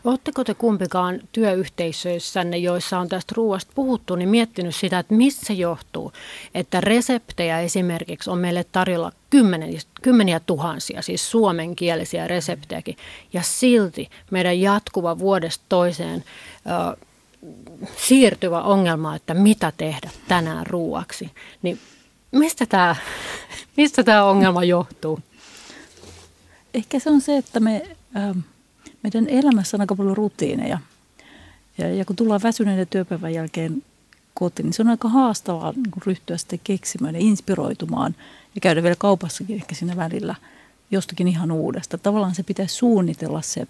Oletteko 0.03 0.43
te 0.43 0.53
kumpikaan 0.53 1.19
työyhteisöissänne, 1.31 2.57
joissa 2.57 2.99
on 2.99 3.09
tästä 3.09 3.33
ruoasta 3.35 3.71
puhuttu, 3.75 4.15
niin 4.15 4.29
miettinyt 4.29 4.75
sitä, 4.75 4.99
että 4.99 5.13
missä 5.13 5.45
se 5.45 5.53
johtuu, 5.53 6.13
että 6.55 6.81
reseptejä 6.81 7.59
esimerkiksi 7.59 8.29
on 8.29 8.37
meille 8.37 8.65
tarjolla 8.71 9.11
kymmeniä, 9.29 9.79
kymmeniä 10.01 10.39
tuhansia, 10.39 11.01
siis 11.01 11.31
suomenkielisiä 11.31 12.27
reseptejäkin, 12.27 12.97
ja 13.33 13.41
silti 13.41 14.09
meidän 14.31 14.61
jatkuva 14.61 15.19
vuodesta 15.19 15.65
toiseen 15.69 16.23
ö, 16.93 16.97
siirtyvä 17.97 18.61
ongelma, 18.61 19.15
että 19.15 19.33
mitä 19.33 19.73
tehdä 19.77 20.09
tänään 20.27 20.67
ruuaksi, 20.67 21.31
niin 21.61 21.79
mistä 22.31 22.65
tämä, 22.65 22.95
mistä 23.77 24.25
ongelma 24.25 24.63
johtuu? 24.63 25.19
Ehkä 26.73 26.99
se 26.99 27.09
on 27.09 27.21
se, 27.21 27.37
että 27.37 27.59
me... 27.59 27.87
Ähm 28.15 28.39
meidän 29.05 29.29
elämässä 29.29 29.77
on 29.77 29.81
aika 29.81 29.95
paljon 29.95 30.17
rutiineja. 30.17 30.79
Ja, 31.77 31.93
ja 31.93 32.05
kun 32.05 32.15
tullaan 32.15 32.41
väsyneiden 32.43 32.87
työpäivän 32.87 33.33
jälkeen 33.33 33.83
kotiin, 34.33 34.65
niin 34.65 34.73
se 34.73 34.81
on 34.81 34.87
aika 34.87 35.09
haastavaa 35.09 35.71
niin 35.71 36.05
ryhtyä 36.05 36.37
sitten 36.37 36.59
keksimään 36.63 37.15
ja 37.15 37.21
inspiroitumaan 37.21 38.15
ja 38.55 38.61
käydä 38.61 38.83
vielä 38.83 38.95
kaupassakin 38.95 39.55
ehkä 39.55 39.75
siinä 39.75 39.95
välillä 39.95 40.35
jostakin 40.91 41.27
ihan 41.27 41.51
uudesta. 41.51 41.97
Tavallaan 41.97 42.35
se 42.35 42.43
pitäisi 42.43 42.75
suunnitella 42.75 43.41
se 43.41 43.67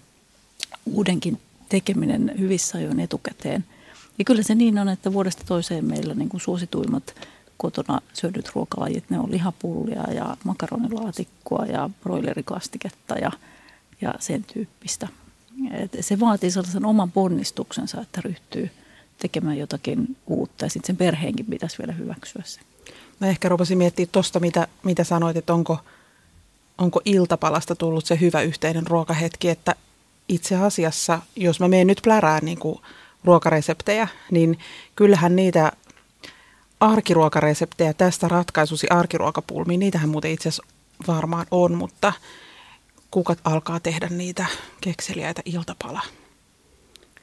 uudenkin 0.86 1.40
tekeminen 1.68 2.34
hyvissä 2.38 2.78
ajoin 2.78 3.00
etukäteen. 3.00 3.64
Ja 4.18 4.24
kyllä 4.24 4.42
se 4.42 4.54
niin 4.54 4.78
on, 4.78 4.88
että 4.88 5.12
vuodesta 5.12 5.44
toiseen 5.46 5.84
meillä 5.84 6.14
niin 6.14 6.28
kuin 6.28 6.40
suosituimmat 6.40 7.14
kotona 7.56 8.00
syödyt 8.12 8.50
ruokalajit, 8.54 9.10
ne 9.10 9.18
on 9.18 9.30
lihapullia 9.30 10.12
ja 10.12 10.36
makaronilaatikkoa 10.44 11.66
ja 11.66 11.90
broilerikastiketta 12.02 13.14
ja, 13.14 13.30
ja 14.00 14.14
sen 14.18 14.44
tyyppistä. 14.44 15.08
Et 15.70 15.96
se 16.00 16.20
vaatii 16.20 16.50
sellaisen 16.50 16.84
oman 16.84 17.12
ponnistuksensa, 17.12 18.00
että 18.00 18.20
ryhtyy 18.24 18.70
tekemään 19.18 19.58
jotakin 19.58 20.16
uutta 20.26 20.64
ja 20.64 20.70
sitten 20.70 20.86
sen 20.86 20.96
perheenkin 20.96 21.46
pitäisi 21.46 21.78
vielä 21.78 21.92
hyväksyä 21.92 22.42
se. 22.44 22.60
Mä 23.20 23.26
ehkä 23.26 23.48
rupesin 23.48 23.78
miettimään 23.78 24.12
tuosta, 24.12 24.40
mitä, 24.40 24.68
mitä 24.82 25.04
sanoit, 25.04 25.36
että 25.36 25.54
onko, 25.54 25.78
onko 26.78 27.00
iltapalasta 27.04 27.74
tullut 27.74 28.06
se 28.06 28.18
hyvä 28.20 28.42
yhteinen 28.42 28.86
ruokahetki, 28.86 29.48
että 29.48 29.74
itse 30.28 30.56
asiassa, 30.56 31.20
jos 31.36 31.60
mä 31.60 31.68
menen 31.68 31.86
nyt 31.86 32.00
plärään 32.02 32.44
niin 32.44 32.58
kuin 32.58 32.78
ruokareseptejä, 33.24 34.08
niin 34.30 34.58
kyllähän 34.96 35.36
niitä 35.36 35.72
arkiruokareseptejä 36.80 37.92
tästä 37.92 38.28
ratkaisusi 38.28 38.86
arkiruokapulmiin, 38.90 39.80
niitähän 39.80 40.08
muuten 40.08 40.30
itse 40.30 40.48
asiassa 40.48 40.66
varmaan 41.06 41.46
on, 41.50 41.74
mutta– 41.74 42.12
kukat 43.10 43.38
alkaa 43.44 43.80
tehdä 43.80 44.08
niitä 44.08 44.46
kekseliäitä 44.80 45.42
iltapala 45.44 46.00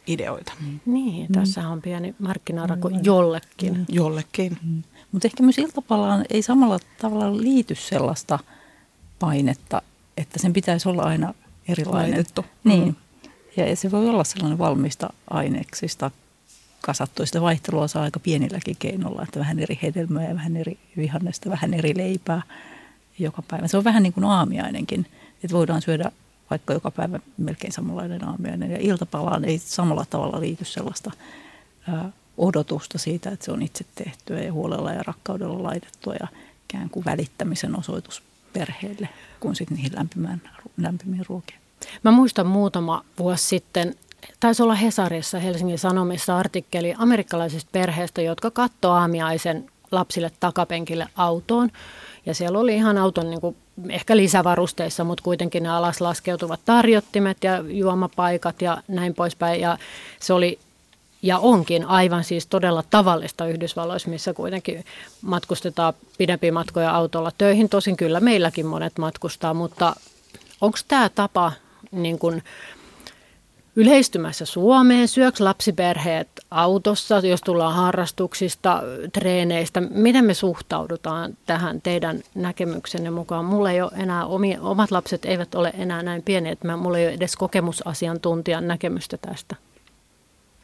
ideoita. 0.07 0.53
Mm. 0.59 0.79
Niin, 0.85 1.27
mm. 1.27 1.33
tässä 1.33 1.69
on 1.69 1.81
pieni 1.81 2.15
markkinarako 2.19 2.89
mm. 2.89 2.99
jollekin. 3.03 3.77
Mm. 3.77 3.85
Jollekin. 3.89 4.57
Mm. 4.63 4.83
Mutta 5.11 5.27
ehkä 5.27 5.43
myös 5.43 5.57
iltapalaan 5.57 6.25
ei 6.29 6.41
samalla 6.41 6.79
tavalla 7.01 7.37
liity 7.37 7.75
sellaista 7.75 8.39
painetta, 9.19 9.81
että 10.17 10.39
sen 10.39 10.53
pitäisi 10.53 10.89
olla 10.89 11.03
aina 11.03 11.33
erilainen. 11.67 12.11
Laitettu. 12.11 12.45
Niin. 12.63 12.83
Mm. 12.83 12.95
Ja 13.57 13.75
se 13.75 13.91
voi 13.91 14.09
olla 14.09 14.23
sellainen 14.23 14.57
valmista 14.59 15.13
aineksista 15.29 16.11
kasattu. 16.81 17.25
Sitä 17.25 17.41
vaihtelua 17.41 17.87
saa 17.87 18.03
aika 18.03 18.19
pienilläkin 18.19 18.75
keinolla, 18.79 19.23
että 19.23 19.39
vähän 19.39 19.59
eri 19.59 19.79
hedelmää 19.81 20.27
ja 20.27 20.35
vähän 20.35 20.57
eri 20.57 20.77
vihannesta, 20.97 21.49
vähän 21.49 21.73
eri 21.73 21.97
leipää 21.97 22.41
joka 23.19 23.41
päivä. 23.41 23.67
Se 23.67 23.77
on 23.77 23.83
vähän 23.83 24.03
niin 24.03 24.13
kuin 24.13 24.23
aamiainenkin– 24.23 25.05
että 25.43 25.57
voidaan 25.57 25.81
syödä 25.81 26.11
vaikka 26.49 26.73
joka 26.73 26.91
päivä 26.91 27.19
melkein 27.37 27.73
samanlainen 27.73 28.27
aamiainen. 28.27 28.71
Ja 28.71 28.77
iltapalaan 28.79 29.45
ei 29.45 29.57
samalla 29.57 30.05
tavalla 30.09 30.39
liity 30.39 30.65
sellaista 30.65 31.11
ää, 31.89 32.11
odotusta 32.37 32.97
siitä, 32.97 33.29
että 33.29 33.45
se 33.45 33.51
on 33.51 33.61
itse 33.61 33.85
tehtyä 33.95 34.41
ja 34.41 34.53
huolella 34.53 34.91
ja 34.91 35.03
rakkaudella 35.03 35.63
laitettua 35.63 36.13
ja 36.13 36.27
ikään 36.69 36.89
kuin 36.89 37.05
välittämisen 37.05 37.79
osoitus 37.79 38.23
perheelle 38.53 39.09
kuin 39.39 39.55
sitten 39.55 39.75
niihin 39.75 39.95
lämpimään, 39.95 40.41
lämpimiin 40.77 41.25
ruokiin. 41.29 41.59
Mä 42.03 42.11
muistan 42.11 42.47
muutama 42.47 43.05
vuosi 43.19 43.47
sitten, 43.47 43.95
taisi 44.39 44.63
olla 44.63 44.75
Hesarissa 44.75 45.39
Helsingin 45.39 45.79
Sanomissa 45.79 46.37
artikkeli 46.37 46.93
amerikkalaisesta 46.97 47.69
perheestä, 47.71 48.21
jotka 48.21 48.51
katsoi 48.51 48.91
aamiaisen 48.91 49.69
lapsille 49.91 50.31
takapenkille 50.39 51.07
autoon. 51.15 51.69
Ja 52.25 52.33
siellä 52.35 52.59
oli 52.59 52.75
ihan 52.75 52.97
auton 52.97 53.29
niin 53.29 53.41
kuin, 53.41 53.55
ehkä 53.89 54.17
lisävarusteissa, 54.17 55.03
mutta 55.03 55.23
kuitenkin 55.23 55.63
ne 55.63 55.69
alas 55.69 56.01
laskeutuvat 56.01 56.59
tarjottimet 56.65 57.37
ja 57.43 57.63
juomapaikat 57.67 58.61
ja 58.61 58.77
näin 58.87 59.13
poispäin. 59.13 59.61
Ja 59.61 59.77
se 60.19 60.33
oli 60.33 60.59
ja 61.21 61.37
onkin 61.37 61.85
aivan 61.85 62.23
siis 62.23 62.47
todella 62.47 62.83
tavallista 62.89 63.47
Yhdysvalloissa, 63.47 64.09
missä 64.09 64.33
kuitenkin 64.33 64.85
matkustetaan 65.21 65.93
pidempiä 66.17 66.51
matkoja 66.51 66.91
autolla 66.91 67.31
töihin. 67.37 67.69
Tosin 67.69 67.97
kyllä 67.97 68.19
meilläkin 68.19 68.65
monet 68.65 68.97
matkustaa, 68.97 69.53
mutta 69.53 69.95
onko 70.61 70.77
tämä 70.87 71.09
tapa 71.09 71.51
niin 71.91 72.19
kuin, 72.19 72.43
yleistymässä 73.75 74.45
Suomeen? 74.45 75.07
Syöks 75.07 75.41
lapsiperheet 75.41 76.27
autossa, 76.53 77.19
jos 77.19 77.41
tullaan 77.41 77.73
harrastuksista, 77.73 78.83
treeneistä? 79.13 79.81
Miten 79.81 80.25
me 80.25 80.33
suhtaudutaan 80.33 81.37
tähän 81.45 81.81
teidän 81.81 82.23
näkemyksenne 82.35 83.09
mukaan? 83.09 83.45
Mulla 83.45 83.71
ei 83.71 83.81
ole 83.81 83.91
enää, 83.95 84.25
omat 84.61 84.91
lapset 84.91 85.25
eivät 85.25 85.55
ole 85.55 85.73
enää 85.77 86.03
näin 86.03 86.23
pieniä, 86.23 86.51
että 86.51 86.77
mulla 86.77 86.97
ei 86.97 87.05
ole 87.05 87.13
edes 87.13 87.35
kokemusasiantuntijan 87.35 88.67
näkemystä 88.67 89.17
tästä. 89.17 89.55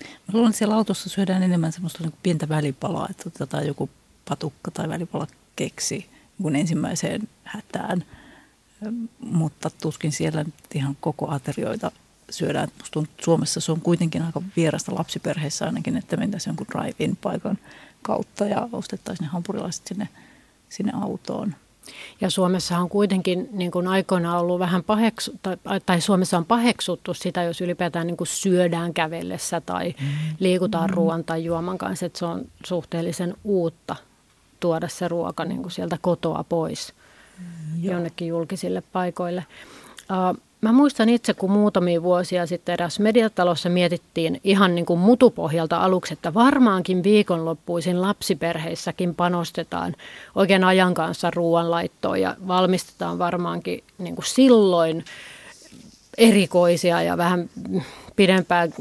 Mä 0.01 0.33
luulen, 0.33 0.49
että 0.49 0.57
siellä 0.57 0.75
autossa 0.75 1.09
syödään 1.09 1.43
enemmän 1.43 1.71
semmoista 1.71 2.03
niin 2.03 2.13
pientä 2.23 2.49
välipalaa, 2.49 3.07
että 3.09 3.23
otetaan 3.27 3.67
joku 3.67 3.89
patukka 4.29 4.71
tai 4.71 4.89
välipala 4.89 5.27
keksi 5.55 6.09
niin 6.39 6.55
ensimmäiseen 6.55 7.21
hätään. 7.43 8.03
Mutta 9.19 9.69
tuskin 9.81 10.11
siellä 10.11 10.45
ihan 10.73 10.97
koko 11.01 11.31
aterioita 11.31 11.91
syödään. 12.29 12.69
Musta 12.77 12.93
tuntuu, 12.93 13.11
että 13.13 13.25
Suomessa 13.25 13.59
se 13.59 13.71
on 13.71 13.81
kuitenkin 13.81 14.21
aika 14.21 14.41
vierasta 14.55 14.95
lapsiperheissä 14.95 15.65
ainakin, 15.65 15.97
että 15.97 16.17
mentäisiin 16.17 16.51
jonkun 16.51 16.67
drive-in 16.71 17.15
paikan 17.15 17.57
kautta 18.01 18.45
ja 18.45 18.69
ostettaisiin 18.71 19.25
ne 19.25 19.31
hampurilaiset 19.31 19.87
sinne, 19.87 20.09
sinne 20.69 20.91
autoon. 21.01 21.55
Ja 22.21 22.29
Suomessa 22.29 22.77
on 22.77 22.89
kuitenkin 22.89 23.49
niin 23.51 23.71
kuin 23.71 23.87
aikoinaan 23.87 24.39
ollut 24.39 24.59
vähän 24.59 24.83
paheksu, 24.83 25.39
tai, 25.43 25.57
tai 25.85 26.01
Suomessa 26.01 26.37
on 26.37 26.45
paheksuttu 26.45 27.13
sitä, 27.13 27.43
jos 27.43 27.61
ylipäätään 27.61 28.07
niin 28.07 28.17
kuin 28.17 28.27
syödään 28.27 28.93
kävellessä 28.93 29.61
tai 29.61 29.95
mm. 30.01 30.07
liikutaan 30.39 30.89
mm. 30.89 30.93
ruoan 30.93 31.23
tai 31.23 31.45
juoman 31.45 31.77
kanssa, 31.77 32.05
että 32.05 32.19
se 32.19 32.25
on 32.25 32.45
suhteellisen 32.65 33.35
uutta 33.43 33.95
tuoda 34.59 34.87
se 34.87 35.07
ruoka 35.07 35.45
niin 35.45 35.61
kuin 35.61 35.71
sieltä 35.71 35.97
kotoa 36.01 36.43
pois 36.49 36.93
mm, 37.39 37.83
jonnekin 37.83 38.27
julkisille 38.27 38.81
paikoille. 38.81 39.45
Uh, 40.11 40.37
Mä 40.61 40.71
muistan 40.71 41.09
itse, 41.09 41.33
kun 41.33 41.51
muutamia 41.51 42.03
vuosia 42.03 42.45
sitten 42.45 42.73
eräs 42.73 42.99
mediatalossa 42.99 43.69
mietittiin 43.69 44.41
ihan 44.43 44.75
niin 44.75 44.85
kuin 44.85 44.99
mutupohjalta 44.99 45.77
aluksi, 45.77 46.13
että 46.13 46.33
varmaankin 46.33 47.03
viikonloppuisin 47.03 48.01
lapsiperheissäkin 48.01 49.15
panostetaan 49.15 49.95
oikein 50.35 50.63
ajan 50.63 50.93
kanssa 50.93 51.31
ruoanlaittoon 51.31 52.21
ja 52.21 52.35
valmistetaan 52.47 53.19
varmaankin 53.19 53.83
niin 53.97 54.15
kuin 54.15 54.25
silloin 54.25 55.05
erikoisia 56.17 57.01
ja 57.01 57.17
vähän 57.17 57.49
pidempään 58.15 58.73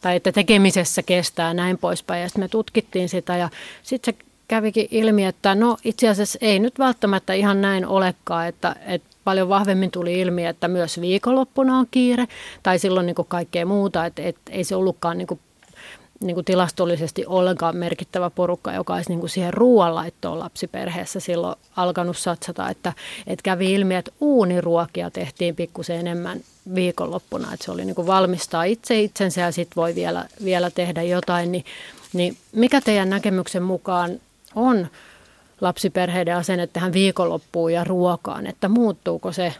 tai 0.00 0.16
että 0.16 0.32
tekemisessä 0.32 1.02
kestää 1.02 1.54
näin 1.54 1.78
poispäin. 1.78 2.22
Ja 2.22 2.28
sitten 2.28 2.44
me 2.44 2.48
tutkittiin 2.48 3.08
sitä 3.08 3.36
ja 3.36 3.50
sitten 3.82 4.14
se 4.14 4.24
kävikin 4.48 4.88
ilmi, 4.90 5.24
että 5.24 5.54
no 5.54 5.76
itse 5.84 6.08
asiassa 6.08 6.38
ei 6.42 6.58
nyt 6.58 6.78
välttämättä 6.78 7.32
ihan 7.32 7.60
näin 7.60 7.86
olekaan, 7.86 8.48
että, 8.48 8.76
että 8.86 9.07
paljon 9.28 9.48
vahvemmin 9.48 9.90
tuli 9.90 10.20
ilmi, 10.20 10.46
että 10.46 10.68
myös 10.68 11.00
viikonloppuna 11.00 11.78
on 11.78 11.86
kiire 11.90 12.28
tai 12.62 12.78
silloin 12.78 13.06
niin 13.06 13.14
kuin 13.14 13.28
kaikkea 13.28 13.66
muuta, 13.66 14.06
että, 14.06 14.22
että 14.22 14.52
ei 14.52 14.64
se 14.64 14.76
ollutkaan 14.76 15.18
niin 15.18 15.26
kuin 15.26 15.40
niin 16.20 16.34
kuin 16.34 16.44
tilastollisesti 16.44 17.26
ollenkaan 17.26 17.76
merkittävä 17.76 18.30
porukka, 18.30 18.72
joka 18.72 18.94
olisi 18.94 19.10
niin 19.10 19.20
kuin 19.20 19.30
siihen 19.30 19.54
ruoanlaittoon 19.54 20.38
lapsiperheessä 20.38 21.20
silloin 21.20 21.56
alkanut 21.76 22.16
satsata, 22.16 22.68
että, 22.68 22.92
että 23.26 23.42
kävi 23.42 23.74
ilmi, 23.74 23.94
että 23.94 24.12
uuniruokia 24.20 25.10
tehtiin 25.10 25.56
pikkusen 25.56 25.98
enemmän 25.98 26.40
viikonloppuna, 26.74 27.52
että 27.52 27.64
se 27.64 27.72
oli 27.72 27.84
niin 27.84 27.94
kuin 27.94 28.06
valmistaa 28.06 28.64
itse 28.64 29.00
itsensä 29.00 29.40
ja 29.40 29.52
sitten 29.52 29.76
voi 29.76 29.94
vielä, 29.94 30.24
vielä 30.44 30.70
tehdä 30.70 31.02
jotain, 31.02 31.52
niin, 31.52 31.64
niin 32.12 32.36
mikä 32.52 32.80
teidän 32.80 33.10
näkemyksen 33.10 33.62
mukaan 33.62 34.20
on 34.54 34.88
lapsiperheiden 35.60 36.36
asenne 36.36 36.66
tähän 36.66 36.92
viikonloppuun 36.92 37.72
ja 37.72 37.84
ruokaan, 37.84 38.46
että 38.46 38.68
muuttuuko 38.68 39.32
se 39.32 39.54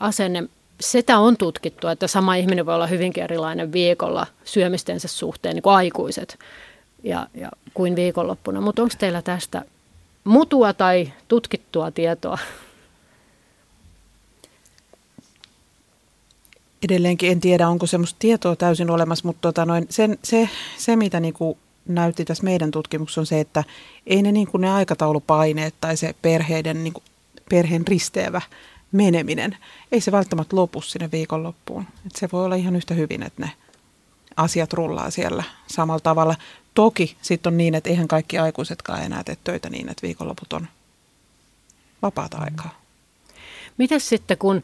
asenne. 0.00 0.44
Sitä 0.80 1.18
on 1.18 1.36
tutkittu, 1.36 1.88
että 1.88 2.06
sama 2.06 2.34
ihminen 2.34 2.66
voi 2.66 2.74
olla 2.74 2.86
hyvinkin 2.86 3.24
erilainen 3.24 3.72
viikolla 3.72 4.26
syömistensä 4.44 5.08
suhteen, 5.08 5.54
niin 5.54 5.62
kuin 5.62 5.74
aikuiset, 5.74 6.38
ja, 7.02 7.26
ja 7.34 7.50
kuin 7.74 7.96
viikonloppuna. 7.96 8.60
Mutta 8.60 8.82
onko 8.82 8.94
teillä 8.98 9.22
tästä 9.22 9.64
mutua 10.24 10.72
tai 10.72 11.12
tutkittua 11.28 11.90
tietoa? 11.90 12.38
edelleenkin 16.82 17.30
en 17.30 17.40
tiedä, 17.40 17.68
onko 17.68 17.86
semmoista 17.86 18.16
tietoa 18.18 18.56
täysin 18.56 18.90
olemassa, 18.90 19.28
mutta 19.28 19.40
tota 19.40 19.66
noin, 19.66 19.86
sen, 19.90 20.18
se, 20.24 20.48
se, 20.76 20.96
mitä 20.96 21.20
niin 21.20 21.34
kuin 21.34 21.58
näytti 21.94 22.24
tässä 22.24 22.44
meidän 22.44 22.70
tutkimuksessa 22.70 23.20
on 23.20 23.26
se, 23.26 23.40
että 23.40 23.64
ei 24.06 24.22
ne, 24.22 24.32
niin 24.32 24.46
kuin 24.46 24.60
ne 24.60 24.70
aikataulupaineet 24.70 25.74
tai 25.80 25.96
se 25.96 26.14
perheiden, 26.22 26.84
niin 26.84 26.92
kuin, 26.92 27.04
perheen 27.50 27.86
risteävä 27.86 28.42
meneminen, 28.92 29.56
ei 29.92 30.00
se 30.00 30.12
välttämättä 30.12 30.56
lopu 30.56 30.80
sinne 30.80 31.10
viikonloppuun. 31.12 31.86
Et 32.06 32.16
se 32.16 32.28
voi 32.32 32.44
olla 32.44 32.54
ihan 32.54 32.76
yhtä 32.76 32.94
hyvin, 32.94 33.22
että 33.22 33.42
ne 33.42 33.52
asiat 34.36 34.72
rullaa 34.72 35.10
siellä 35.10 35.44
samalla 35.66 36.00
tavalla. 36.00 36.36
Toki 36.74 37.16
sitten 37.22 37.52
on 37.52 37.56
niin, 37.56 37.74
että 37.74 37.90
eihän 37.90 38.08
kaikki 38.08 38.38
aikuisetkaan 38.38 39.02
enää 39.02 39.24
tee 39.24 39.36
töitä 39.44 39.70
niin, 39.70 39.88
että 39.88 40.02
viikonloput 40.02 40.52
on 40.52 40.68
vapaata 42.02 42.38
aikaa. 42.38 42.80
Miten 43.78 44.00
sitten 44.00 44.38
kun 44.38 44.62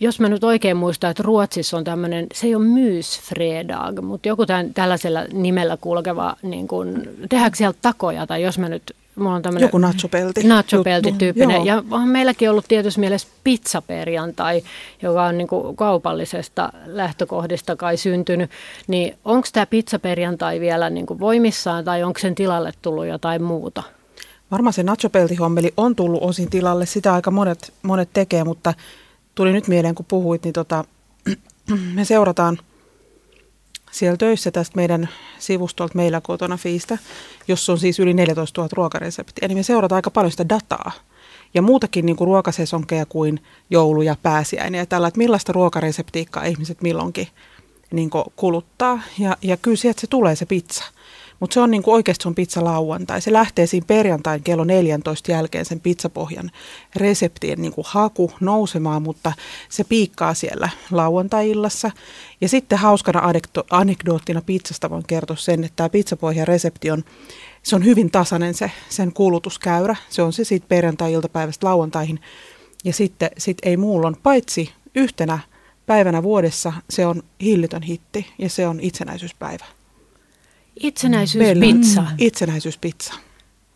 jos 0.00 0.20
mä 0.20 0.28
nyt 0.28 0.44
oikein 0.44 0.76
muistan, 0.76 1.10
että 1.10 1.22
Ruotsissa 1.22 1.76
on 1.76 1.84
tämmöinen, 1.84 2.26
se 2.34 2.46
ei 2.46 2.54
ole 2.54 2.64
mysfredag, 2.64 4.00
mutta 4.00 4.28
joku 4.28 4.46
tämän, 4.46 4.74
tällaisella 4.74 5.20
nimellä 5.32 5.76
kulkeva, 5.76 6.36
niin 6.42 6.68
kuin, 6.68 7.10
tehdäänkö 7.28 7.56
siellä 7.56 7.78
takoja, 7.82 8.26
tai 8.26 8.42
jos 8.42 8.58
mä 8.58 8.68
nyt, 8.68 8.82
mulla 9.16 9.34
on 9.34 9.42
tämmöinen... 9.42 9.66
Joku 9.66 9.78
nachopelti. 9.78 10.42
Nachopelti-tyyppinen. 10.42 11.66
Ja 11.66 11.82
on 11.90 12.08
meilläkin 12.08 12.50
ollut 12.50 12.64
tietysti 12.68 13.00
mielessä 13.00 13.28
pizzaperjantai, 13.44 14.62
joka 15.02 15.24
on 15.24 15.38
niin 15.38 15.48
kuin 15.48 15.76
kaupallisesta 15.76 16.72
lähtökohdista 16.86 17.76
kai 17.76 17.96
syntynyt. 17.96 18.50
Niin 18.86 19.14
onko 19.24 19.48
tämä 19.52 19.66
pizzaperjantai 19.66 20.60
vielä 20.60 20.90
niin 20.90 21.06
kuin 21.06 21.20
voimissaan, 21.20 21.84
tai 21.84 22.02
onko 22.02 22.18
sen 22.18 22.34
tilalle 22.34 22.72
tullut 22.82 23.06
jotain 23.06 23.42
muuta? 23.42 23.82
Varmaan 24.50 24.72
se 24.72 24.82
nachopeltihommeli 24.82 25.74
on 25.76 25.96
tullut 25.96 26.22
osin 26.22 26.50
tilalle, 26.50 26.86
sitä 26.86 27.14
aika 27.14 27.30
monet, 27.30 27.72
monet 27.82 28.08
tekee, 28.12 28.44
mutta 28.44 28.74
tuli 29.36 29.52
nyt 29.52 29.68
mieleen, 29.68 29.94
kun 29.94 30.06
puhuit, 30.08 30.44
niin 30.44 30.52
tota, 30.52 30.84
me 31.94 32.04
seurataan 32.04 32.58
siellä 33.90 34.16
töissä 34.16 34.50
tästä 34.50 34.76
meidän 34.76 35.08
sivustolta 35.38 35.94
meillä 35.94 36.20
kotona 36.20 36.56
Fiistä, 36.56 36.98
jossa 37.48 37.72
on 37.72 37.78
siis 37.78 38.00
yli 38.00 38.14
14 38.14 38.60
000 38.60 38.68
ruokareseptiä, 38.72 39.48
niin 39.48 39.58
me 39.58 39.62
seurataan 39.62 39.96
aika 39.96 40.10
paljon 40.10 40.30
sitä 40.30 40.48
dataa 40.48 40.92
ja 41.54 41.62
muutakin 41.62 42.06
niin 42.06 42.16
kuin 42.16 42.26
ruokasesonkeja 42.26 43.06
kuin 43.06 43.40
joulu 43.70 44.02
ja 44.02 44.16
pääsiäinen 44.22 44.78
ja 44.78 44.86
tällä, 44.86 45.08
että 45.08 45.18
millaista 45.18 45.52
ruokareseptiikkaa 45.52 46.44
ihmiset 46.44 46.82
milloinkin 46.82 47.28
niin 47.90 48.10
kuluttaa. 48.36 49.00
Ja, 49.18 49.36
ja 49.42 49.56
kyllä 49.56 49.76
sieltä 49.76 50.00
se 50.00 50.06
tulee 50.06 50.36
se 50.36 50.46
pizza. 50.46 50.84
Mutta 51.40 51.54
se 51.54 51.60
on 51.60 51.70
niin 51.70 51.82
kuin 51.82 51.94
oikeasti 51.94 52.22
se 52.22 52.28
on 52.28 52.34
pizza 52.34 52.64
lauantai. 52.64 53.20
Se 53.20 53.32
lähtee 53.32 53.66
siinä 53.66 53.86
perjantain 53.86 54.42
kello 54.42 54.64
14 54.64 55.32
jälkeen 55.32 55.64
sen 55.64 55.80
pizzapohjan 55.80 56.50
reseptien 56.96 57.62
niin 57.62 57.72
kuin 57.72 57.84
haku 57.88 58.32
nousemaan, 58.40 59.02
mutta 59.02 59.32
se 59.68 59.84
piikkaa 59.84 60.34
siellä 60.34 60.68
lauantai-illassa. 60.90 61.90
Ja 62.40 62.48
sitten 62.48 62.78
hauskana 62.78 63.22
anekdoottina 63.70 64.42
pizzasta 64.42 64.90
voin 64.90 65.04
kertoa 65.06 65.36
sen, 65.36 65.64
että 65.64 65.76
tämä 65.76 65.88
pizzapohjan 65.88 66.48
resepti 66.48 66.90
on, 66.90 67.04
se 67.62 67.76
on 67.76 67.84
hyvin 67.84 68.10
tasainen 68.10 68.54
se, 68.54 68.70
sen 68.88 69.12
kulutuskäyrä. 69.12 69.96
Se 70.08 70.22
on 70.22 70.32
se 70.32 70.44
siitä 70.44 70.66
perjantai-iltapäivästä 70.68 71.66
lauantaihin. 71.66 72.20
Ja 72.84 72.92
sitten 72.92 73.30
sit 73.38 73.58
ei 73.62 73.76
muullon, 73.76 74.16
paitsi 74.22 74.72
yhtenä 74.94 75.38
päivänä 75.86 76.22
vuodessa 76.22 76.72
se 76.90 77.06
on 77.06 77.22
hillitön 77.40 77.82
hitti 77.82 78.26
ja 78.38 78.48
se 78.48 78.66
on 78.66 78.80
itsenäisyyspäivä. 78.80 79.75
Itsenäisyyspizza. 80.80 82.00
Mm. 82.00 82.08
Itsenäisyyspizza. 82.18 83.14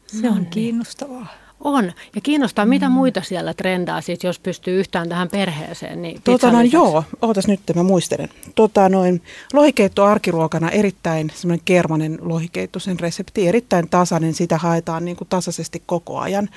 Se 0.06 0.28
on 0.28 0.36
niin. 0.36 0.46
kiinnostavaa. 0.46 1.26
On. 1.60 1.92
Ja 2.14 2.20
kiinnostaa, 2.20 2.66
mitä 2.66 2.88
mm. 2.88 2.92
muita 2.92 3.22
siellä 3.22 3.54
trendaa, 3.54 4.00
siis 4.00 4.24
jos 4.24 4.38
pystyy 4.38 4.80
yhtään 4.80 5.08
tähän 5.08 5.28
perheeseen. 5.28 6.02
Niin 6.02 6.22
tota 6.22 6.52
noin, 6.52 6.72
joo, 6.72 7.04
ootas 7.22 7.46
nyt, 7.46 7.60
mä 7.74 7.82
muistelen. 7.82 8.28
Tota 8.54 8.88
noin, 8.88 9.22
lohikeitto 9.52 10.04
arkiruokana 10.04 10.70
erittäin 10.70 11.32
semmoinen 11.34 11.64
kermanen 11.64 12.18
lohikeitto, 12.20 12.78
sen 12.78 13.00
resepti 13.00 13.48
erittäin 13.48 13.88
tasainen, 13.88 14.34
sitä 14.34 14.58
haetaan 14.58 15.04
niin 15.04 15.16
kuin 15.16 15.28
tasaisesti 15.28 15.82
koko 15.86 16.18
ajan. 16.18 16.48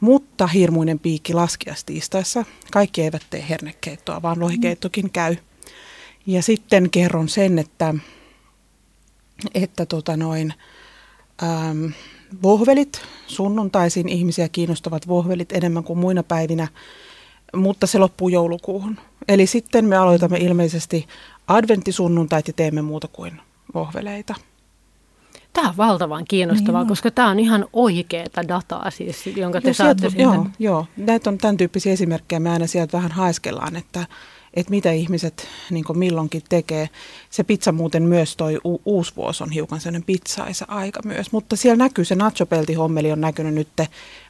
Mutta 0.00 0.46
hirmuinen 0.46 0.98
piikki 0.98 1.34
laskiastiistaessa. 1.34 2.44
Kaikki 2.72 3.02
eivät 3.02 3.22
tee 3.30 3.44
hernekeittoa, 3.48 4.22
vaan 4.22 4.40
lohikeittokin 4.40 5.10
käy. 5.10 5.36
Ja 6.26 6.42
sitten 6.42 6.90
kerron 6.90 7.28
sen, 7.28 7.58
että 7.58 7.94
että 9.54 9.86
tota 9.86 10.16
noin, 10.16 10.54
äm, 11.42 11.92
vohvelit, 12.42 13.02
sunnuntaisin 13.26 14.08
ihmisiä 14.08 14.48
kiinnostavat 14.48 15.08
vohvelit 15.08 15.52
enemmän 15.52 15.84
kuin 15.84 15.98
muina 15.98 16.22
päivinä, 16.22 16.68
mutta 17.56 17.86
se 17.86 17.98
loppuu 17.98 18.28
joulukuuhun. 18.28 18.98
Eli 19.28 19.46
sitten 19.46 19.84
me 19.84 19.96
aloitamme 19.96 20.38
ilmeisesti 20.38 21.06
adventtisunnuntait 21.48 22.48
ja 22.48 22.52
teemme 22.52 22.82
muuta 22.82 23.08
kuin 23.08 23.40
vohveleita. 23.74 24.34
Tämä 25.52 25.68
on 25.68 25.76
valtavan 25.76 26.24
kiinnostavaa, 26.28 26.80
niin 26.82 26.88
koska 26.88 27.10
tämä 27.10 27.28
on 27.28 27.38
ihan 27.38 27.66
oikeaa 27.72 28.48
dataa 28.48 28.90
siis, 28.90 29.26
jonka 29.26 29.60
te 29.60 29.68
joo, 29.68 29.74
saatte 29.74 30.10
sieltä, 30.10 30.34
Joo, 30.34 30.46
joo, 30.58 30.86
näitä 30.96 31.30
on 31.30 31.38
tämän 31.38 31.56
tyyppisiä 31.56 31.92
esimerkkejä. 31.92 32.40
Me 32.40 32.50
aina 32.50 32.66
sieltä 32.66 32.96
vähän 32.96 33.12
haeskellaan, 33.12 33.76
että, 33.76 34.06
että 34.60 34.70
mitä 34.70 34.92
ihmiset 34.92 35.48
niin 35.70 35.84
milloinkin 35.94 36.42
tekee. 36.48 36.88
Se 37.30 37.44
pizza 37.44 37.72
muuten 37.72 38.02
myös 38.02 38.36
toi 38.36 38.60
u- 38.64 38.82
uusi 38.84 39.16
vuosi 39.16 39.42
on 39.42 39.50
hiukan 39.50 39.80
sellainen 39.80 40.04
pizzaisa 40.04 40.64
aika 40.68 41.00
myös, 41.04 41.32
mutta 41.32 41.56
siellä 41.56 41.84
näkyy 41.84 42.04
se 42.04 42.14
nachopelti-hommeli 42.14 43.12
on 43.12 43.20
näkynyt 43.20 43.54
nyt 43.54 43.68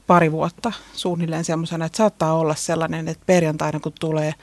pari 0.07 0.33
vuotta 0.33 0.73
suunnilleen 0.93 1.45
semmoisena, 1.45 1.85
että 1.85 1.97
saattaa 1.97 2.39
olla 2.39 2.55
sellainen, 2.55 3.09
että 3.09 3.25
perjantaina 3.27 3.81
kun 3.81 3.93
tulee 4.01 4.35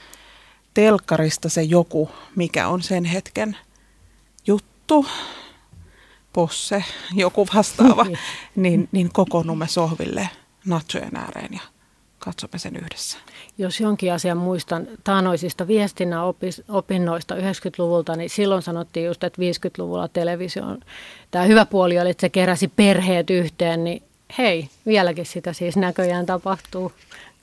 telkkarista 0.74 1.48
se 1.48 1.62
joku, 1.62 2.10
mikä 2.36 2.68
on 2.68 2.82
sen 2.82 3.04
hetken 3.04 3.56
juttu, 4.46 5.06
posse, 6.32 6.84
joku 7.14 7.46
vastaava, 7.54 8.04
niin, 8.08 8.18
niin, 8.56 8.88
niin 8.92 9.12
kokoonnumme 9.12 9.68
sohville 9.68 10.28
nachojen 10.66 11.16
ääreen 11.16 11.52
ja 11.52 11.75
katsomme 12.26 12.58
sen 12.58 12.76
yhdessä. 12.76 13.18
Jos 13.58 13.80
jonkin 13.80 14.12
asian 14.12 14.36
muistan 14.36 14.86
taanoisista 15.04 15.66
viestinnän 15.66 16.20
opinnoista 16.68 17.34
90-luvulta, 17.34 18.16
niin 18.16 18.30
silloin 18.30 18.62
sanottiin 18.62 19.06
just, 19.06 19.24
että 19.24 19.42
50-luvulla 19.42 20.08
televisio 20.08 20.64
on, 20.64 20.80
tämä 21.30 21.44
hyvä 21.44 21.64
puoli 21.64 21.98
oli, 21.98 22.10
että 22.10 22.20
se 22.20 22.28
keräsi 22.28 22.68
perheet 22.68 23.30
yhteen, 23.30 23.84
niin 23.84 24.02
hei, 24.38 24.68
vieläkin 24.86 25.26
sitä 25.26 25.52
siis 25.52 25.76
näköjään 25.76 26.26
tapahtuu 26.26 26.92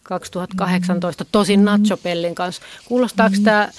2018, 0.03 1.25
tosin 1.25 1.59
mm. 1.59 1.65
Nachopellin 1.65 2.35
kanssa. 2.35 2.61
Kuulostaako 2.85 3.35
tämä 3.43 3.69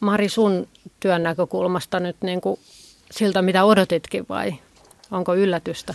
Mari 0.00 0.28
sun 0.28 0.68
työn 1.00 1.22
näkökulmasta 1.22 2.00
nyt 2.00 2.16
niin 2.22 2.40
kuin 2.40 2.60
siltä, 3.10 3.42
mitä 3.42 3.64
odotitkin 3.64 4.26
vai 4.28 4.54
onko 5.10 5.34
yllätystä? 5.34 5.94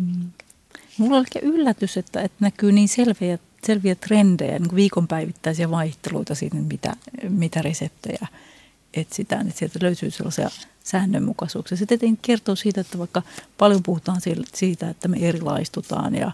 Mm. 0.00 0.30
Mulla 0.98 1.16
on 1.16 1.24
ehkä 1.26 1.38
yllätys, 1.42 1.96
että, 1.96 2.20
että 2.20 2.36
näkyy 2.40 2.72
niin 2.72 2.88
selviä 2.88 3.38
selviä 3.66 3.94
trendejä, 3.94 4.58
niin 4.58 4.74
viikonpäivittäisiä 4.74 5.70
vaihteluita 5.70 6.34
siitä, 6.34 6.56
mitä, 6.56 6.96
mitä 7.28 7.62
reseptejä 7.62 8.26
etsitään. 8.94 9.46
Että 9.48 9.58
sieltä 9.58 9.78
löytyy 9.82 10.10
sellaisia 10.10 10.50
säännönmukaisuuksia. 10.84 11.86
Tietenkin 11.86 12.18
kertoo 12.22 12.56
siitä, 12.56 12.80
että 12.80 12.98
vaikka 12.98 13.22
paljon 13.58 13.82
puhutaan 13.82 14.20
siitä, 14.54 14.88
että 14.88 15.08
me 15.08 15.16
erilaistutaan 15.20 16.14
ja, 16.14 16.32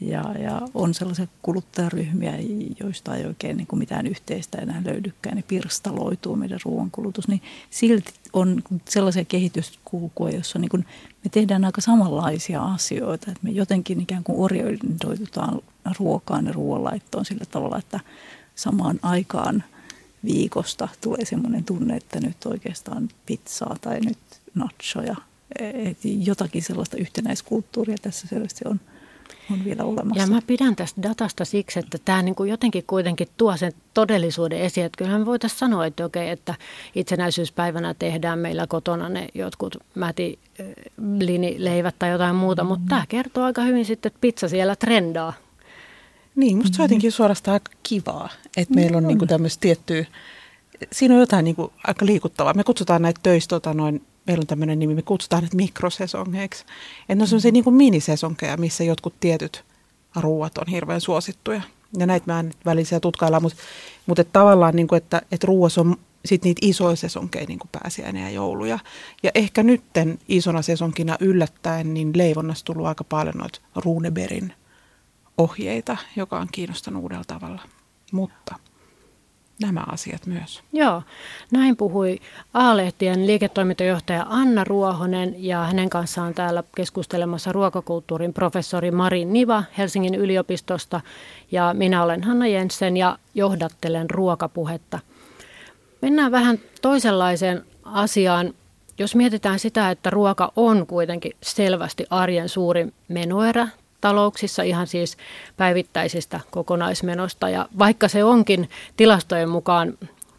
ja, 0.00 0.34
ja 0.38 0.62
on 0.74 0.94
sellaisia 0.94 1.26
kuluttajaryhmiä, 1.42 2.32
joista 2.80 3.16
ei 3.16 3.24
oikein 3.24 3.56
niin 3.56 3.66
kuin 3.66 3.78
mitään 3.78 4.06
yhteistä 4.06 4.58
enää 4.58 4.82
löydykään, 4.84 5.36
ne 5.36 5.44
pirstaloituu 5.48 6.36
meidän 6.36 6.58
ruoankulutus, 6.64 7.28
niin 7.28 7.42
silti 7.70 8.12
on 8.32 8.62
sellaisia 8.88 9.24
kehityskulkuja, 9.24 10.34
joissa 10.34 10.58
niin 10.58 10.68
kuin 10.68 10.86
me 11.24 11.30
tehdään 11.30 11.64
aika 11.64 11.80
samanlaisia 11.80 12.62
asioita, 12.62 13.30
että 13.30 13.44
me 13.44 13.50
jotenkin 13.50 14.00
ikään 14.00 14.24
kuin 14.24 14.38
orientoitutaan 14.38 15.60
ruokaan 15.98 16.46
ja 16.46 16.52
ruoanlaittoon 16.52 17.24
sillä 17.24 17.44
tavalla, 17.50 17.78
että 17.78 18.00
samaan 18.54 18.98
aikaan 19.02 19.64
viikosta 20.24 20.88
tulee 21.00 21.24
semmoinen 21.24 21.64
tunne, 21.64 21.96
että 21.96 22.20
nyt 22.20 22.46
oikeastaan 22.46 23.08
pizzaa 23.26 23.76
tai 23.80 24.00
nyt 24.00 24.18
nachoja. 24.54 25.16
Et 25.58 25.98
jotakin 26.02 26.62
sellaista 26.62 26.96
yhtenäiskulttuuria 26.96 27.96
tässä 28.02 28.28
selvästi 28.28 28.64
on– 28.68 28.80
on 29.50 29.64
vielä 29.64 29.84
olemassa. 29.84 30.22
Ja 30.22 30.26
mä 30.26 30.40
pidän 30.46 30.76
tästä 30.76 31.02
datasta 31.02 31.44
siksi, 31.44 31.78
että 31.78 31.98
tämä 32.04 32.22
niin 32.22 32.34
kuin 32.34 32.50
jotenkin 32.50 32.84
kuitenkin 32.86 33.28
tuo 33.36 33.56
sen 33.56 33.72
todellisuuden 33.94 34.60
esiin. 34.60 34.86
Että 34.86 34.98
kyllähän 34.98 35.26
voitaisiin 35.26 35.58
sanoa, 35.58 35.86
että 35.86 36.04
okei, 36.04 36.30
että 36.30 36.54
itsenäisyyspäivänä 36.94 37.94
tehdään 37.94 38.38
meillä 38.38 38.66
kotona 38.66 39.08
ne 39.08 39.28
jotkut 39.34 39.76
mäti 39.94 40.38
leivät 41.58 41.94
tai 41.98 42.10
jotain 42.10 42.36
muuta, 42.36 42.64
mm. 42.64 42.68
mutta 42.68 42.86
tämä 42.88 43.04
kertoo 43.08 43.44
aika 43.44 43.62
hyvin 43.62 43.84
sitten, 43.84 44.08
että 44.10 44.20
pizza 44.20 44.48
siellä 44.48 44.76
trendaa. 44.76 45.32
Niin, 46.36 46.56
musta 46.56 46.76
se 46.76 46.82
on 46.82 46.84
jotenkin 46.84 47.12
suorastaan 47.12 47.52
aika 47.52 47.72
kivaa, 47.82 48.28
että 48.56 48.74
meillä 48.74 48.98
on, 48.98 49.06
on. 49.06 49.18
Niin 49.18 49.28
tämmöistä 49.28 49.60
tiettyä, 49.60 50.04
siinä 50.92 51.14
on 51.14 51.20
jotain 51.20 51.44
niin 51.44 51.56
kuin 51.56 51.72
aika 51.84 52.06
liikuttavaa. 52.06 52.54
Me 52.54 52.64
kutsutaan 52.64 53.02
näitä 53.02 53.20
töistä 53.22 53.48
tota, 53.48 53.74
noin 53.74 54.02
meillä 54.26 54.42
on 54.42 54.46
tämmöinen 54.46 54.78
nimi, 54.78 54.94
me 54.94 55.02
kutsutaan 55.02 55.42
nyt 55.42 55.54
mikrosesongeiksi. 55.54 56.64
Että 57.00 57.14
ne 57.14 57.22
on 57.22 57.28
sellaisia 57.28 57.52
niin 57.52 57.74
minisesonkeja, 57.74 58.56
missä 58.56 58.84
jotkut 58.84 59.14
tietyt 59.20 59.64
ruuat 60.16 60.58
on 60.58 60.66
hirveän 60.70 61.00
suosittuja. 61.00 61.62
Ja 61.98 62.06
näitä 62.06 62.32
mä 62.32 62.40
en 62.40 62.52
välisiä 62.64 63.00
tutkailla, 63.00 63.40
mutta, 63.40 63.58
mutta 64.06 64.22
että 64.22 64.32
tavallaan, 64.32 64.76
niin 64.76 64.88
kuin, 64.88 64.96
että, 64.96 65.22
että 65.32 65.46
ruuassa 65.46 65.80
on 65.80 65.96
sitten 66.24 66.48
niitä 66.48 66.60
isoja 66.62 66.96
sesonkeja, 66.96 67.46
niin 67.48 67.58
kuin 67.58 67.70
pääsiäinen 67.72 68.22
ja 68.22 68.30
jouluja. 68.30 68.78
Ja 69.22 69.30
ehkä 69.34 69.62
nytten 69.62 70.18
isona 70.28 70.62
sesonkina 70.62 71.16
yllättäen, 71.20 71.94
niin 71.94 72.12
leivonnassa 72.14 72.64
tullut 72.64 72.86
aika 72.86 73.04
paljon 73.04 73.34
noita 73.34 73.60
Runeberin 73.76 74.52
ohjeita, 75.38 75.96
joka 76.16 76.40
on 76.40 76.48
kiinnostanut 76.52 77.02
uudella 77.02 77.24
tavalla. 77.26 77.62
Mutta 78.12 78.54
nämä 79.60 79.84
asiat 79.92 80.26
myös. 80.26 80.62
Joo, 80.72 81.02
näin 81.50 81.76
puhui 81.76 82.20
A-lehtien 82.54 83.26
liiketoimintajohtaja 83.26 84.26
Anna 84.28 84.64
Ruohonen 84.64 85.34
ja 85.38 85.64
hänen 85.64 85.90
kanssaan 85.90 86.34
täällä 86.34 86.62
keskustelemassa 86.76 87.52
ruokakulttuurin 87.52 88.32
professori 88.32 88.90
Mari 88.90 89.24
Niva 89.24 89.64
Helsingin 89.78 90.14
yliopistosta 90.14 91.00
ja 91.52 91.74
minä 91.74 92.02
olen 92.02 92.22
Hanna 92.22 92.46
Jensen 92.46 92.96
ja 92.96 93.18
johdattelen 93.34 94.10
ruokapuhetta. 94.10 94.98
Mennään 96.02 96.32
vähän 96.32 96.58
toisenlaiseen 96.82 97.64
asiaan. 97.84 98.54
Jos 98.98 99.14
mietitään 99.14 99.58
sitä, 99.58 99.90
että 99.90 100.10
ruoka 100.10 100.52
on 100.56 100.86
kuitenkin 100.86 101.32
selvästi 101.42 102.06
arjen 102.10 102.48
suurin 102.48 102.92
menoerä 103.08 103.68
talouksissa, 104.00 104.62
ihan 104.62 104.86
siis 104.86 105.16
päivittäisistä 105.56 106.40
kokonaismenosta. 106.50 107.48
Ja 107.48 107.68
vaikka 107.78 108.08
se 108.08 108.24
onkin 108.24 108.70
tilastojen 108.96 109.48
mukaan 109.48 109.94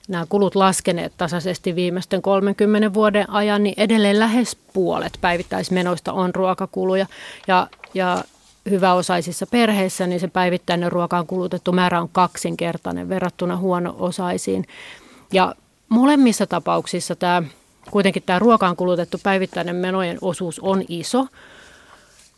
nämä 0.07 0.25
kulut 0.29 0.55
laskeneet 0.55 1.13
tasaisesti 1.17 1.75
viimeisten 1.75 2.21
30 2.21 2.93
vuoden 2.93 3.29
ajan, 3.29 3.63
niin 3.63 3.73
edelleen 3.77 4.19
lähes 4.19 4.57
puolet 4.73 5.17
päivittäismenoista 5.21 6.13
on 6.13 6.35
ruokakuluja. 6.35 7.05
Ja, 7.47 7.67
ja 7.93 8.23
hyväosaisissa 8.69 9.47
perheissä 9.47 10.07
niin 10.07 10.19
se 10.19 10.27
päivittäinen 10.27 10.91
ruokaan 10.91 11.27
kulutettu 11.27 11.71
määrä 11.71 12.01
on 12.01 12.09
kaksinkertainen 12.09 13.09
verrattuna 13.09 13.57
huono-osaisiin. 13.57 14.65
Ja 15.33 15.55
molemmissa 15.89 16.47
tapauksissa 16.47 17.15
tämä, 17.15 17.43
kuitenkin 17.91 18.23
tämä 18.25 18.39
ruokaan 18.39 18.75
kulutettu 18.75 19.17
päivittäinen 19.23 19.75
menojen 19.75 20.17
osuus 20.21 20.59
on 20.59 20.83
iso– 20.87 21.27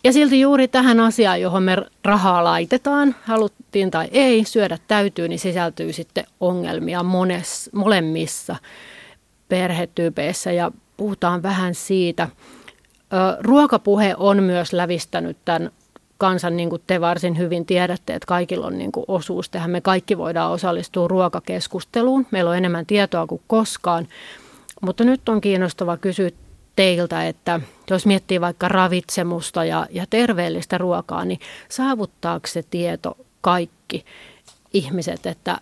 ja 0.03 0.13
silti 0.13 0.41
juuri 0.41 0.67
tähän 0.67 0.99
asiaan, 0.99 1.41
johon 1.41 1.63
me 1.63 1.77
rahaa 2.03 2.43
laitetaan, 2.43 3.15
haluttiin 3.23 3.91
tai 3.91 4.07
ei, 4.11 4.43
syödä 4.45 4.77
täytyy, 4.87 5.27
niin 5.27 5.39
sisältyy 5.39 5.93
sitten 5.93 6.23
ongelmia 6.39 7.03
mones, 7.03 7.69
molemmissa 7.73 8.55
perhetyypeissä 9.49 10.51
ja 10.51 10.71
puhutaan 10.97 11.43
vähän 11.43 11.75
siitä. 11.75 12.29
Ruokapuhe 13.39 14.15
on 14.17 14.43
myös 14.43 14.73
lävistänyt 14.73 15.37
tämän 15.45 15.71
kansan, 16.17 16.57
niin 16.57 16.69
kuin 16.69 16.81
te 16.87 17.01
varsin 17.01 17.37
hyvin 17.37 17.65
tiedätte, 17.65 18.13
että 18.15 18.25
kaikilla 18.25 18.67
on 18.67 18.77
niin 18.77 18.91
kuin 18.91 19.05
osuus 19.07 19.49
tähän. 19.49 19.71
Me 19.71 19.81
kaikki 19.81 20.17
voidaan 20.17 20.51
osallistua 20.51 21.07
ruokakeskusteluun. 21.07 22.27
Meillä 22.31 22.49
on 22.49 22.57
enemmän 22.57 22.85
tietoa 22.85 23.27
kuin 23.27 23.41
koskaan. 23.47 24.07
Mutta 24.81 25.03
nyt 25.03 25.29
on 25.29 25.41
kiinnostava 25.41 25.97
kysyä 25.97 26.29
teiltä, 26.79 27.27
että 27.27 27.59
jos 27.89 28.05
miettii 28.05 28.41
vaikka 28.41 28.67
ravitsemusta 28.67 29.65
ja, 29.65 29.87
ja 29.91 30.05
terveellistä 30.09 30.77
ruokaa, 30.77 31.25
niin 31.25 31.39
saavuttaako 31.69 32.47
se 32.47 32.63
tieto 32.63 33.17
kaikki 33.41 34.05
ihmiset, 34.73 35.25
että 35.25 35.57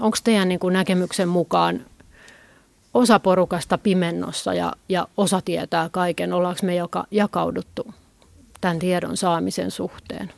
onko 0.00 0.16
teidän 0.24 0.48
niin 0.48 0.60
kuin 0.60 0.72
näkemyksen 0.72 1.28
mukaan 1.28 1.86
osa 2.94 3.18
porukasta 3.18 3.78
pimennossa 3.78 4.54
ja, 4.54 4.72
ja 4.88 5.08
osa 5.16 5.40
tietää 5.44 5.88
kaiken, 5.88 6.32
ollaanko 6.32 6.60
me 6.62 6.74
joka 6.74 7.06
jakauduttu 7.10 7.94
tämän 8.60 8.78
tiedon 8.78 9.16
saamisen 9.16 9.70
suhteen? 9.70 10.32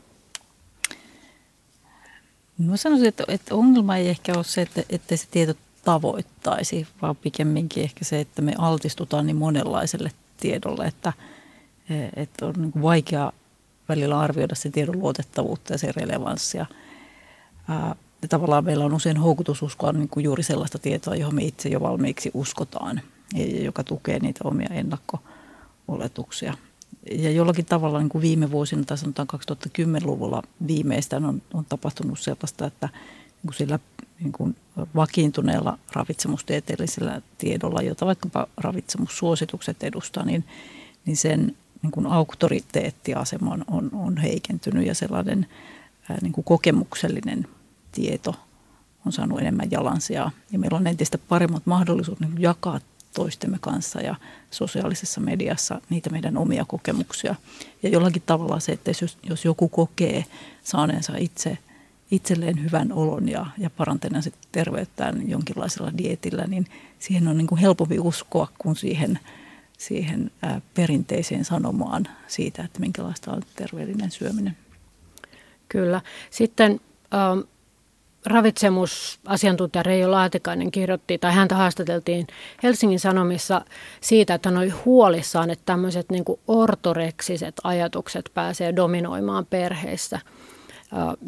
No 2.59 2.77
sanoisin, 2.77 3.09
että, 3.09 3.25
että 3.29 3.55
ongelma 3.55 3.97
ei 3.97 4.09
ehkä 4.09 4.33
ole 4.37 4.45
se, 4.45 4.63
että, 4.63 4.83
että 4.91 5.17
se 5.17 5.27
tieto 5.31 5.55
tavoittaisi, 5.87 6.87
vaan 7.03 7.17
pikemminkin 7.17 7.83
ehkä 7.83 8.05
se, 8.05 8.21
että 8.21 8.43
me 8.43 8.55
altistutaan 8.59 9.27
niin 9.27 9.37
monenlaiselle 9.37 10.11
tiedolle, 10.37 10.87
että, 10.87 11.13
että 12.17 12.47
on 12.47 12.55
niin 12.59 12.83
vaikea 12.83 13.33
välillä 13.89 14.19
arvioida 14.19 14.55
sen 14.55 14.73
tiedon 14.73 14.99
luotettavuutta 14.99 15.75
ja 15.75 15.79
sen 15.79 15.95
relevanssia. 15.95 16.67
Ja 18.23 18.29
tavallaan 18.29 18.65
meillä 18.65 18.85
on 18.85 18.95
usein 18.95 19.17
houkutus 19.17 19.63
uskoa 19.63 19.93
niin 19.93 20.09
kuin 20.09 20.25
juuri 20.25 20.43
sellaista 20.43 20.79
tietoa, 20.79 21.17
johon 21.17 21.35
me 21.35 21.43
itse 21.43 21.69
jo 21.69 21.81
valmiiksi 21.81 22.31
uskotaan, 22.35 23.01
joka 23.63 23.85
tukee 23.85 24.19
niitä 24.19 24.41
omia 24.45 24.69
ennakko-oletuksia. 24.71 26.55
Ja 27.13 27.31
jollakin 27.31 27.65
tavalla 27.67 27.99
niin 27.99 28.09
kuin 28.09 28.23
viime 28.23 28.51
vuosina, 28.51 28.85
tai 28.85 28.99
sanotaan 28.99 29.29
2010-luvulla 29.35 30.43
viimeistään 30.67 31.25
on, 31.25 31.43
on 31.55 31.65
tapahtunut 31.69 32.19
sellaista, 32.19 32.67
että 32.67 32.89
niin 33.27 33.47
kuin 33.47 33.55
sillä 33.55 33.79
niin 34.21 34.33
kuin 34.33 34.57
vakiintuneella 34.95 35.79
ravitsemustieteellisellä 35.93 37.23
tiedolla, 37.39 37.83
jota 37.83 38.07
vaikkapa 38.07 38.47
ravitsemussuositukset 38.57 39.83
edustaa, 39.83 40.25
niin, 40.25 40.45
niin 41.07 41.17
sen 41.17 41.57
niin 41.83 41.91
kuin 41.91 42.07
auktoriteettiasema 42.07 43.51
on, 43.51 43.65
on, 43.71 43.91
on 43.93 44.17
heikentynyt 44.17 44.87
ja 44.87 44.95
sellainen 44.95 45.47
ää, 46.11 46.19
niin 46.23 46.33
kuin 46.33 46.45
kokemuksellinen 46.45 47.49
tieto 47.93 48.35
on 49.07 49.13
saanut 49.13 49.41
enemmän 49.41 49.71
jalansijaa. 49.71 50.31
Ja 50.53 50.59
meillä 50.59 50.77
on 50.77 50.87
entistä 50.87 51.19
paremmat 51.19 51.67
mahdollisuudet 51.67 52.21
niin 52.21 52.43
jakaa 52.43 52.81
toistemme 53.15 53.59
kanssa 53.61 54.01
ja 54.01 54.15
sosiaalisessa 54.51 55.21
mediassa 55.21 55.81
niitä 55.91 56.11
meidän 56.11 56.37
omia 56.37 56.65
kokemuksia. 56.69 57.35
Ja 57.83 57.89
jollakin 57.89 58.23
tavalla 58.27 58.61
se, 58.61 58.73
että 58.73 58.91
jos, 59.03 59.19
jos 59.23 59.45
joku 59.45 59.69
kokee 59.69 60.25
saaneensa 60.65 61.13
itse 61.17 61.59
itselleen 62.11 62.65
hyvän 62.65 62.93
olon 62.93 63.29
ja, 63.29 63.47
ja 63.59 63.71
parantaneen 63.71 64.23
terveyttään 64.53 65.31
jonkinlaisella 65.31 65.93
dietillä, 65.99 66.45
niin 66.47 66.67
siihen 66.99 67.29
on 67.29 67.39
niin 67.39 67.47
kuin 67.47 67.61
helpompi 67.61 67.99
uskoa 67.99 68.49
kuin 68.59 68.77
siihen, 68.77 69.19
siihen 69.79 70.31
ää, 70.43 70.61
perinteiseen 70.75 71.45
sanomaan 71.45 72.09
siitä, 72.27 72.65
että 72.65 72.81
minkälaista 72.81 73.33
on 73.33 73.43
terveellinen 73.57 74.11
syöminen. 74.11 74.57
Kyllä. 75.69 76.01
Sitten 76.31 76.81
ähm, 77.15 77.39
ravitsemusasiantuntija 78.27 79.83
Reijo 79.83 80.11
Laatikainen 80.11 80.71
kirjoitti, 80.71 81.19
tai 81.19 81.33
häntä 81.33 81.55
haastateltiin 81.55 82.27
Helsingin 82.63 83.01
Sanomissa 83.01 83.65
siitä, 84.01 84.35
että 84.35 84.49
hän 84.49 84.59
oli 84.59 84.69
huolissaan, 84.69 85.51
että 85.51 85.63
tämmöiset 85.67 86.11
niin 86.11 86.25
ortoreksiset 86.49 87.55
ajatukset 87.65 88.31
pääsee 88.35 88.77
dominoimaan 88.77 89.47
perheissä– 89.47 90.21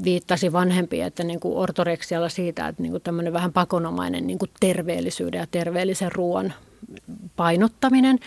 viittasi 0.04 0.52
vanhempiin, 0.52 1.04
että 1.04 1.24
niin 1.24 1.40
kuin 1.40 1.56
ortoreksialla 1.56 2.28
siitä, 2.28 2.68
että 2.68 2.82
niin 2.82 2.92
kuin 2.92 3.02
tämmöinen 3.02 3.32
vähän 3.32 3.52
pakonomainen 3.52 4.26
niin 4.26 4.38
kuin 4.38 4.50
terveellisyyden 4.60 5.38
ja 5.38 5.46
terveellisen 5.50 6.12
ruoan 6.12 6.52
painottaminen. 7.36 8.18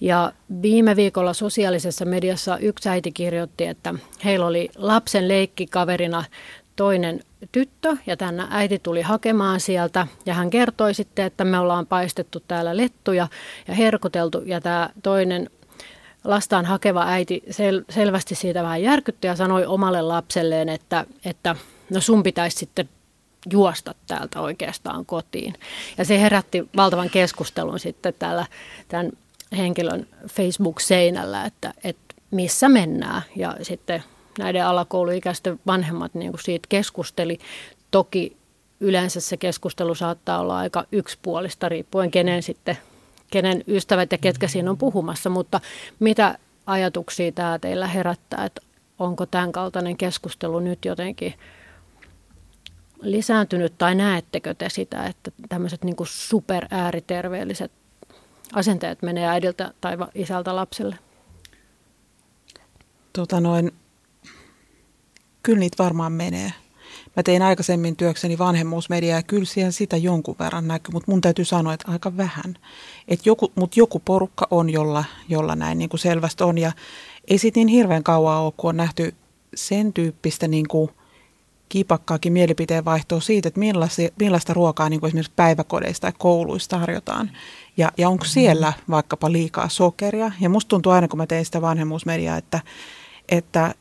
Ja 0.00 0.32
viime 0.62 0.96
viikolla 0.96 1.32
sosiaalisessa 1.32 2.04
mediassa 2.04 2.58
yksi 2.58 2.88
äiti 2.88 3.12
kirjoitti, 3.12 3.66
että 3.66 3.94
heillä 4.24 4.46
oli 4.46 4.70
lapsen 4.76 5.28
leikkikaverina 5.28 6.24
toinen 6.76 7.20
tyttö 7.52 7.96
ja 8.06 8.16
tänne 8.16 8.46
äiti 8.50 8.78
tuli 8.78 9.02
hakemaan 9.02 9.60
sieltä 9.60 10.06
ja 10.26 10.34
hän 10.34 10.50
kertoi 10.50 10.94
sitten, 10.94 11.24
että 11.24 11.44
me 11.44 11.58
ollaan 11.58 11.86
paistettu 11.86 12.40
täällä 12.48 12.76
lettuja 12.76 13.28
ja 13.68 13.74
herkuteltu 13.74 14.42
ja 14.44 14.60
tämä 14.60 14.90
toinen 15.02 15.50
lastaan 16.24 16.64
hakeva 16.64 17.04
äiti 17.06 17.42
sel, 17.50 17.82
selvästi 17.90 18.34
siitä 18.34 18.62
vähän 18.62 18.82
järkytti 18.82 19.26
ja 19.26 19.36
sanoi 19.36 19.66
omalle 19.66 20.02
lapselleen, 20.02 20.68
että, 20.68 21.04
että 21.24 21.56
no 21.90 22.00
sun 22.00 22.22
pitäisi 22.22 22.56
sitten 22.56 22.88
juosta 23.52 23.94
täältä 24.06 24.40
oikeastaan 24.40 25.06
kotiin. 25.06 25.54
Ja 25.98 26.04
se 26.04 26.20
herätti 26.20 26.68
valtavan 26.76 27.10
keskustelun 27.10 27.78
sitten 27.78 28.14
täällä 28.18 28.46
tämän 28.88 29.12
henkilön 29.56 30.06
Facebook-seinällä, 30.26 31.44
että, 31.44 31.74
että 31.84 32.14
missä 32.30 32.68
mennään. 32.68 33.22
Ja 33.36 33.56
sitten 33.62 34.02
näiden 34.38 34.66
alakouluikäisten 34.66 35.60
vanhemmat 35.66 36.14
niin 36.14 36.32
kuin 36.32 36.42
siitä 36.42 36.66
keskusteli. 36.68 37.38
Toki 37.90 38.36
yleensä 38.80 39.20
se 39.20 39.36
keskustelu 39.36 39.94
saattaa 39.94 40.38
olla 40.38 40.58
aika 40.58 40.84
yksipuolista 40.92 41.68
riippuen 41.68 42.10
kenen 42.10 42.42
sitten 42.42 42.78
kenen 43.30 43.64
ystävät 43.68 44.12
ja 44.12 44.18
ketkä 44.18 44.48
siinä 44.48 44.70
on 44.70 44.78
puhumassa, 44.78 45.30
mutta 45.30 45.60
mitä 45.98 46.38
ajatuksia 46.66 47.32
tämä 47.32 47.58
teillä 47.58 47.86
herättää, 47.86 48.44
että 48.44 48.60
onko 48.98 49.26
tämän 49.26 49.52
kaltainen 49.52 49.96
keskustelu 49.96 50.60
nyt 50.60 50.84
jotenkin 50.84 51.34
lisääntynyt 53.02 53.78
tai 53.78 53.94
näettekö 53.94 54.54
te 54.54 54.68
sitä, 54.68 55.06
että 55.06 55.30
tämmöiset 55.48 55.84
niin 55.84 55.96
superääriterveelliset 56.04 57.72
asenteet 58.52 59.02
menee 59.02 59.26
äidiltä 59.26 59.74
tai 59.80 59.96
isältä 60.14 60.56
lapselle? 60.56 60.98
Tota 63.12 63.40
noin, 63.40 63.72
kyllä 65.42 65.58
niitä 65.58 65.84
varmaan 65.84 66.12
menee. 66.12 66.52
Mä 67.16 67.22
tein 67.22 67.42
aikaisemmin 67.42 67.96
työkseni 67.96 68.38
vanhemmuusmediaa 68.38 69.18
ja 69.18 69.22
kyllä 69.22 69.44
siellä 69.44 69.70
sitä 69.70 69.96
jonkun 69.96 70.36
verran 70.38 70.68
näkyy, 70.68 70.92
mutta 70.92 71.10
mun 71.10 71.20
täytyy 71.20 71.44
sanoa, 71.44 71.74
että 71.74 71.92
aika 71.92 72.16
vähän. 72.16 72.58
Et 73.08 73.26
joku, 73.26 73.52
mutta 73.54 73.80
joku 73.80 74.02
porukka 74.04 74.46
on, 74.50 74.70
jolla, 74.70 75.04
jolla 75.28 75.54
näin 75.54 75.78
niin 75.78 75.88
kuin 75.88 76.00
selvästi 76.00 76.44
on 76.44 76.58
ja 76.58 76.72
ei 77.28 77.38
sit 77.38 77.56
niin 77.56 77.68
hirveän 77.68 78.02
kauan 78.02 78.38
ole, 78.38 78.52
kun 78.56 78.68
on 78.68 78.76
nähty 78.76 79.14
sen 79.54 79.92
tyyppistä 79.92 80.48
niin 80.48 80.68
kuin 80.68 80.90
kipakkaakin 81.68 82.32
mielipiteen 82.32 82.84
vaihtoa 82.84 83.20
siitä, 83.20 83.48
että 83.48 83.60
millaista, 83.60 84.02
millaista 84.20 84.54
ruokaa 84.54 84.88
niin 84.88 85.00
kuin 85.00 85.08
esimerkiksi 85.08 85.32
päiväkodeista 85.36 86.00
tai 86.00 86.12
kouluista 86.18 86.78
tarjotaan. 86.78 87.30
Ja, 87.76 87.92
ja 87.98 88.08
onko 88.08 88.24
siellä 88.24 88.72
vaikkapa 88.90 89.32
liikaa 89.32 89.68
sokeria. 89.68 90.32
Ja 90.40 90.48
musta 90.48 90.68
tuntuu 90.68 90.92
aina, 90.92 91.08
kun 91.08 91.18
mä 91.18 91.26
tein 91.26 91.44
sitä 91.44 91.62
vanhemmuusmediaa, 91.62 92.36
että, 92.36 92.60
että 93.28 93.74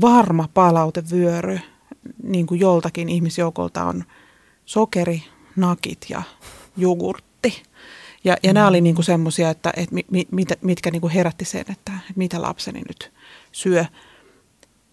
varma 0.00 0.48
palautevyöry 0.54 1.60
niin 2.22 2.46
kuin 2.46 2.60
joltakin 2.60 3.08
ihmisjoukolta 3.08 3.84
on 3.84 4.04
sokeri, 4.64 5.22
nakit 5.56 6.06
ja 6.08 6.22
jogurtti. 6.76 7.62
Ja, 8.24 8.36
ja 8.42 8.52
nämä 8.52 8.68
oli 8.68 8.80
niin 8.80 9.04
semmoisia, 9.04 9.50
että, 9.50 9.72
että 9.76 9.94
mit, 9.94 10.06
mit, 10.32 10.48
mitkä 10.62 10.90
niin 10.90 11.00
kuin 11.00 11.12
herätti 11.12 11.44
sen, 11.44 11.60
että, 11.60 11.72
että 11.72 11.92
mitä 12.16 12.42
lapseni 12.42 12.82
nyt 12.88 13.12
syö. 13.52 13.84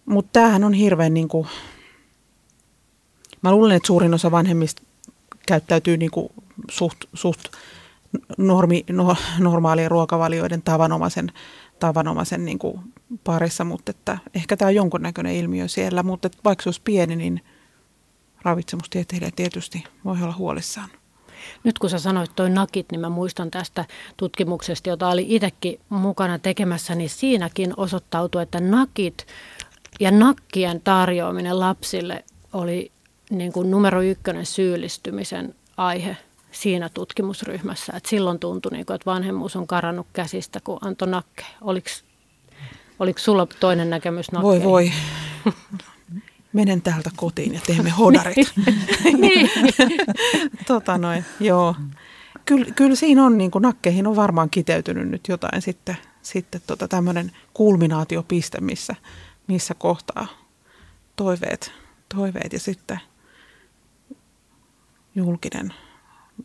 Mutta 0.06 0.30
tämähän 0.32 0.64
on 0.64 0.72
hirveän, 0.72 1.14
niin 1.14 1.28
kuin, 1.28 1.48
mä 3.42 3.52
luulen, 3.52 3.76
että 3.76 3.86
suurin 3.86 4.14
osa 4.14 4.30
vanhemmista 4.30 4.82
käyttäytyy 5.46 5.96
niin 5.96 6.10
kuin 6.10 6.28
suht, 6.70 7.04
suht 7.14 7.44
normi, 8.38 8.84
no, 8.90 9.16
normaalien 9.38 9.90
ruokavalioiden 9.90 10.62
tavanomaisen, 10.62 11.32
tavanomaisen 11.78 12.44
niin 12.44 12.58
kuin 12.58 12.80
parissa, 13.24 13.64
mutta 13.64 13.90
että 13.90 14.18
ehkä 14.34 14.56
tämä 14.56 14.68
on 14.68 14.74
jonkunnäköinen 14.74 15.34
ilmiö 15.34 15.68
siellä, 15.68 16.02
mutta 16.02 16.30
vaikka 16.44 16.62
se 16.62 16.68
olisi 16.68 16.80
pieni, 16.84 17.16
niin 17.16 17.40
ravitsemustieteilijä 18.42 19.30
tietysti 19.36 19.84
voi 20.04 20.16
olla 20.22 20.34
huolissaan. 20.34 20.88
Nyt 21.64 21.78
kun 21.78 21.90
sä 21.90 21.98
sanoit 21.98 22.30
toi 22.36 22.50
nakit, 22.50 22.86
niin 22.90 23.00
mä 23.00 23.08
muistan 23.08 23.50
tästä 23.50 23.84
tutkimuksesta, 24.16 24.88
jota 24.88 25.08
oli 25.08 25.26
itsekin 25.28 25.80
mukana 25.88 26.38
tekemässä, 26.38 26.94
niin 26.94 27.10
siinäkin 27.10 27.74
osoittautui, 27.76 28.42
että 28.42 28.60
nakit 28.60 29.26
ja 30.00 30.10
nakkien 30.10 30.80
tarjoaminen 30.80 31.60
lapsille 31.60 32.24
oli 32.52 32.92
niin 33.30 33.52
kuin 33.52 33.70
numero 33.70 34.02
ykkönen 34.02 34.46
syyllistymisen 34.46 35.54
aihe 35.76 36.16
siinä 36.56 36.88
tutkimusryhmässä. 36.88 37.92
Et 37.96 38.06
silloin 38.06 38.38
tuntui, 38.38 38.72
niin 38.72 38.86
kuin, 38.86 38.94
että 38.94 39.10
vanhemmuus 39.10 39.56
on 39.56 39.66
karannut 39.66 40.06
käsistä, 40.12 40.60
kun 40.60 40.78
antoi 40.80 41.08
nakkeja. 41.08 41.48
Oliko, 41.60 41.88
oliko 42.98 43.18
sulla 43.18 43.46
toinen 43.60 43.90
näkemys 43.90 44.32
nakkeihin? 44.32 44.62
Voi 44.62 44.90
voi. 45.44 45.52
Menen 46.52 46.82
täältä 46.82 47.10
kotiin 47.16 47.54
ja 47.54 47.60
teemme 47.66 47.90
hodarit. 47.90 48.52
niin. 49.18 49.50
tota 50.66 50.98
noin, 50.98 51.24
joo. 51.40 51.74
Kyllä, 52.44 52.66
kyllä 52.76 52.96
siinä 52.96 53.24
on, 53.24 53.38
niin 53.38 53.50
kuin 53.50 53.62
nakkeihin 53.62 54.06
on 54.06 54.16
varmaan 54.16 54.50
kiteytynyt 54.50 55.08
nyt 55.08 55.28
jotain 55.28 55.62
sitten, 55.62 55.96
sitten 56.22 56.60
tota 56.66 56.88
tämmöinen 56.88 57.32
kulminaatiopiste, 57.54 58.60
missä, 58.60 58.94
missä 59.46 59.74
kohtaa 59.74 60.26
toiveet, 61.16 61.72
toiveet 62.14 62.52
ja 62.52 62.60
sitten 62.60 63.00
julkinen 65.14 65.74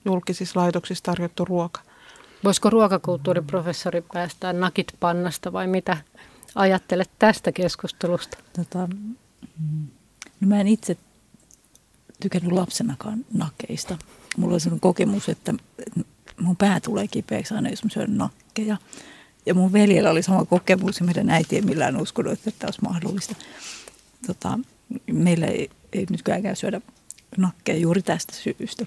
julkisissa 0.06 0.60
laitoksissa 0.60 1.04
tarjottu 1.04 1.45
ruoka. 1.45 1.82
Voisiko 2.43 2.69
ruokakulttuuriprofessori 2.69 4.04
päästää 4.13 4.54
nakit 4.54 4.93
pannasta 4.99 5.54
vai 5.54 5.67
mitä 5.67 5.97
ajattelet 6.56 7.10
tästä 7.19 7.51
keskustelusta? 7.51 8.38
Tota, 8.56 8.88
mm, 8.88 9.88
no 10.41 10.47
mä 10.47 10.62
en 10.62 10.67
itse 10.67 10.97
tykännyt 12.19 12.51
lapsenakaan 12.51 13.25
nakeista. 13.34 13.97
Mulla 14.38 14.54
on 14.54 14.60
sellainen 14.60 14.82
kokemus, 14.82 15.30
että 15.30 15.54
mun 16.39 16.58
pää 16.58 16.80
tulee 16.80 17.08
kipeäksi 17.08 17.54
aina, 17.54 17.69
jos 17.69 17.84
mä 17.84 17.89
syön 17.89 18.17
nakkeja. 18.17 18.77
Ja 19.45 19.54
mun 19.54 19.73
veljellä 19.73 20.10
oli 20.10 20.23
sama 20.23 20.45
kokemus 20.45 20.99
ja 20.99 21.06
meidän 21.06 21.30
äiti 21.30 21.56
ei 21.56 21.62
millään 21.62 22.01
uskonut, 22.01 22.34
että 22.34 22.51
tämä 22.60 22.67
olisi 22.67 22.82
mahdollista. 22.82 23.36
Tota, 24.27 24.60
meillä 25.12 25.45
ei, 25.45 25.69
ei 25.93 26.06
nytkään 26.10 26.56
syödä 26.56 26.82
nakkeja 27.38 27.80
juuri 27.80 28.01
tästä 28.01 28.34
syystä. 28.34 28.86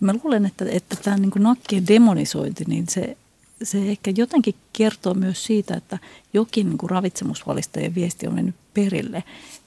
Mä 0.00 0.14
luulen, 0.22 0.46
että, 0.46 0.64
että 0.68 0.96
tämä 0.96 1.16
niin 1.16 1.30
nakkien 1.36 1.86
demonisointi, 1.86 2.64
niin 2.66 2.88
se, 2.88 3.16
se 3.62 3.90
ehkä 3.90 4.12
jotenkin 4.16 4.54
kertoo 4.72 5.14
myös 5.14 5.44
siitä, 5.44 5.74
että 5.74 5.98
jokin 6.32 6.68
niin 6.68 6.78
kuin 6.78 6.90
ravitsemusvalistajien 6.90 7.94
viesti 7.94 8.26
on 8.26 8.34
mennyt 8.34 8.54
perille, 8.74 9.24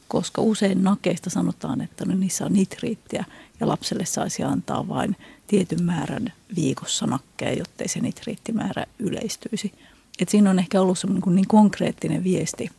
koska 0.07 0.41
usein 0.41 0.83
nakeista 0.83 1.29
sanotaan, 1.29 1.81
että 1.81 2.05
no, 2.05 2.15
niissä 2.15 2.45
on 2.45 2.53
nitriittiä 2.53 3.25
ja 3.59 3.67
lapselle 3.67 4.05
saisi 4.05 4.43
antaa 4.43 4.87
vain 4.87 5.15
tietyn 5.47 5.83
määrän 5.83 6.33
viikossa 6.55 7.07
nakkeja, 7.07 7.53
jottei 7.53 7.87
se 7.87 7.99
nitriittimäärä 7.99 8.85
yleistyisi. 8.99 9.73
Et 10.19 10.29
siinä 10.29 10.49
on 10.49 10.59
ehkä 10.59 10.81
ollut 10.81 10.97
niin, 11.09 11.21
kuin 11.21 11.35
niin 11.35 11.47
konkreettinen 11.47 12.23
viesti, 12.23 12.69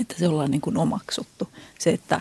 että 0.00 0.14
se 0.18 0.28
ollaan 0.28 0.50
niin 0.50 0.60
kuin 0.60 0.76
omaksuttu. 0.76 1.48
Se, 1.78 1.90
että 1.90 2.20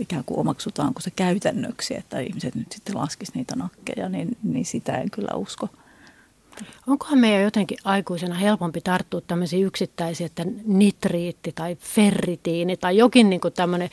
ikään 0.00 0.24
kuin 0.24 0.38
omaksutaanko 0.38 1.00
se 1.00 1.10
käytännöksi, 1.10 1.96
että 1.96 2.20
ihmiset 2.20 2.54
nyt 2.54 2.72
sitten 2.72 2.98
laskisivat 2.98 3.36
niitä 3.36 3.56
nakkeja, 3.56 4.08
niin, 4.08 4.36
niin 4.42 4.64
sitä 4.64 4.98
en 4.98 5.10
kyllä 5.10 5.34
usko. 5.34 5.68
Onkohan 6.86 7.18
meidän 7.18 7.42
jotenkin 7.42 7.78
aikuisena 7.84 8.34
helpompi 8.34 8.80
tarttua 8.80 9.20
tämmöisiin 9.20 9.66
yksittäisiin, 9.66 10.26
että 10.26 10.44
nitriitti 10.64 11.52
tai 11.54 11.76
ferritiini 11.80 12.76
tai 12.76 12.96
jokin 12.96 13.30
niin 13.30 13.40
kuin 13.40 13.54
tämmöinen 13.54 13.90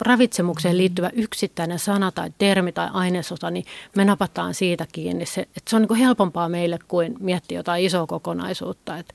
ravitsemukseen 0.00 0.78
liittyvä 0.78 1.10
yksittäinen 1.12 1.78
sana 1.78 2.12
tai 2.12 2.30
termi 2.38 2.72
tai 2.72 2.88
ainesosa, 2.92 3.50
niin 3.50 3.64
me 3.96 4.04
napataan 4.04 4.54
siitä 4.54 4.86
kiinni. 4.92 5.26
Se, 5.26 5.40
että 5.40 5.70
se 5.70 5.76
on 5.76 5.82
niin 5.82 5.88
kuin 5.88 6.00
helpompaa 6.00 6.48
meille 6.48 6.78
kuin 6.88 7.14
miettiä 7.20 7.58
jotain 7.58 7.84
isoa 7.84 8.06
kokonaisuutta. 8.06 8.98
Että 8.98 9.14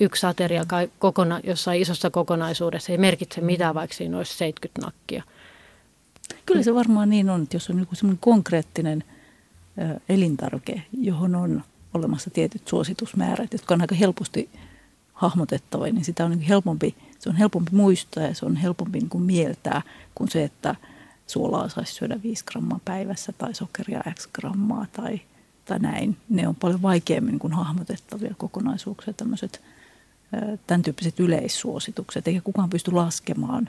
yksi 0.00 0.26
ateria 0.26 0.64
kokona, 0.98 1.40
jossain 1.44 1.82
isossa 1.82 2.10
kokonaisuudessa 2.10 2.92
ei 2.92 2.98
merkitse 2.98 3.40
mitään, 3.40 3.74
vaikka 3.74 3.96
siinä 3.96 4.16
olisi 4.16 4.36
70 4.36 4.86
nakkia. 4.86 5.22
Kyllä 6.46 6.62
se 6.62 6.74
varmaan 6.74 7.10
niin 7.10 7.30
on, 7.30 7.42
että 7.42 7.56
jos 7.56 7.70
on 7.70 7.78
joku 7.78 7.94
semmoinen 7.94 8.20
konkreettinen 8.20 9.04
ö, 9.78 10.00
elintarvike, 10.08 10.82
johon 11.00 11.34
on 11.34 11.64
olemassa 11.94 12.30
tietyt 12.30 12.68
suositusmäärät, 12.68 13.52
jotka 13.52 13.74
on 13.74 13.80
aika 13.80 13.94
helposti 13.94 14.50
hahmotettava, 15.12 15.84
niin 15.84 16.04
sitä 16.04 16.24
on 16.24 16.30
niin 16.30 16.40
helpompi, 16.40 16.94
se 17.18 17.28
on 17.28 17.36
helpompi 17.36 17.70
muistaa 17.74 18.22
ja 18.22 18.34
se 18.34 18.46
on 18.46 18.56
helpompi 18.56 18.98
niin 18.98 19.08
kuin 19.08 19.24
mieltää 19.24 19.82
kuin 20.14 20.30
se, 20.30 20.44
että 20.44 20.74
suolaa 21.26 21.68
saisi 21.68 21.92
syödä 21.92 22.22
5 22.22 22.44
grammaa 22.44 22.80
päivässä 22.84 23.32
tai 23.32 23.54
sokeria 23.54 24.02
x 24.14 24.28
grammaa 24.32 24.86
tai, 24.92 25.20
tai 25.64 25.78
näin. 25.78 26.16
Ne 26.28 26.48
on 26.48 26.54
paljon 26.54 26.82
vaikeammin 26.82 27.32
niin 27.32 27.38
kuin 27.38 27.52
hahmotettavia 27.52 28.34
kokonaisuuksia, 28.38 29.12
tämmöiset 29.12 29.60
tämän 30.66 30.82
tyyppiset 30.82 31.20
yleissuositukset, 31.20 32.28
eikä 32.28 32.40
kukaan 32.40 32.70
pysty 32.70 32.92
laskemaan 32.92 33.68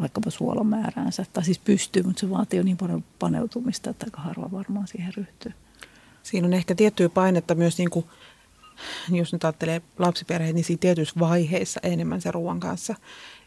vaikkapa 0.00 0.30
suolan 0.30 0.66
määräänsä. 0.66 1.24
Tai 1.32 1.44
siis 1.44 1.58
pystyy, 1.58 2.02
mutta 2.02 2.20
se 2.20 2.30
vaatii 2.30 2.56
jo 2.56 2.62
niin 2.62 2.76
paljon 2.76 3.04
paneutumista, 3.18 3.90
että 3.90 4.06
aika 4.06 4.20
harva 4.20 4.50
varmaan 4.52 4.86
siihen 4.86 5.14
ryhtyy. 5.16 5.52
Siinä 6.22 6.46
on 6.46 6.54
ehkä 6.54 6.74
tiettyä 6.74 7.08
painetta 7.08 7.54
myös, 7.54 7.78
niin 7.78 7.90
kuin, 7.90 8.06
jos 9.10 9.32
nyt 9.32 9.44
ajattelee 9.44 9.82
lapsiperheet, 9.98 10.54
niin 10.54 10.64
siinä 10.64 10.80
tietyissä 10.80 11.20
vaiheissa 11.20 11.80
enemmän 11.82 12.20
se 12.20 12.30
ruoan 12.30 12.60
kanssa. 12.60 12.94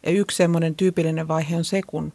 Ja 0.06 0.12
yksi 0.12 0.38
semmoinen 0.38 0.76
tyypillinen 0.76 1.28
vaihe 1.28 1.56
on 1.56 1.66
se, 1.66 1.82
kun 1.82 2.14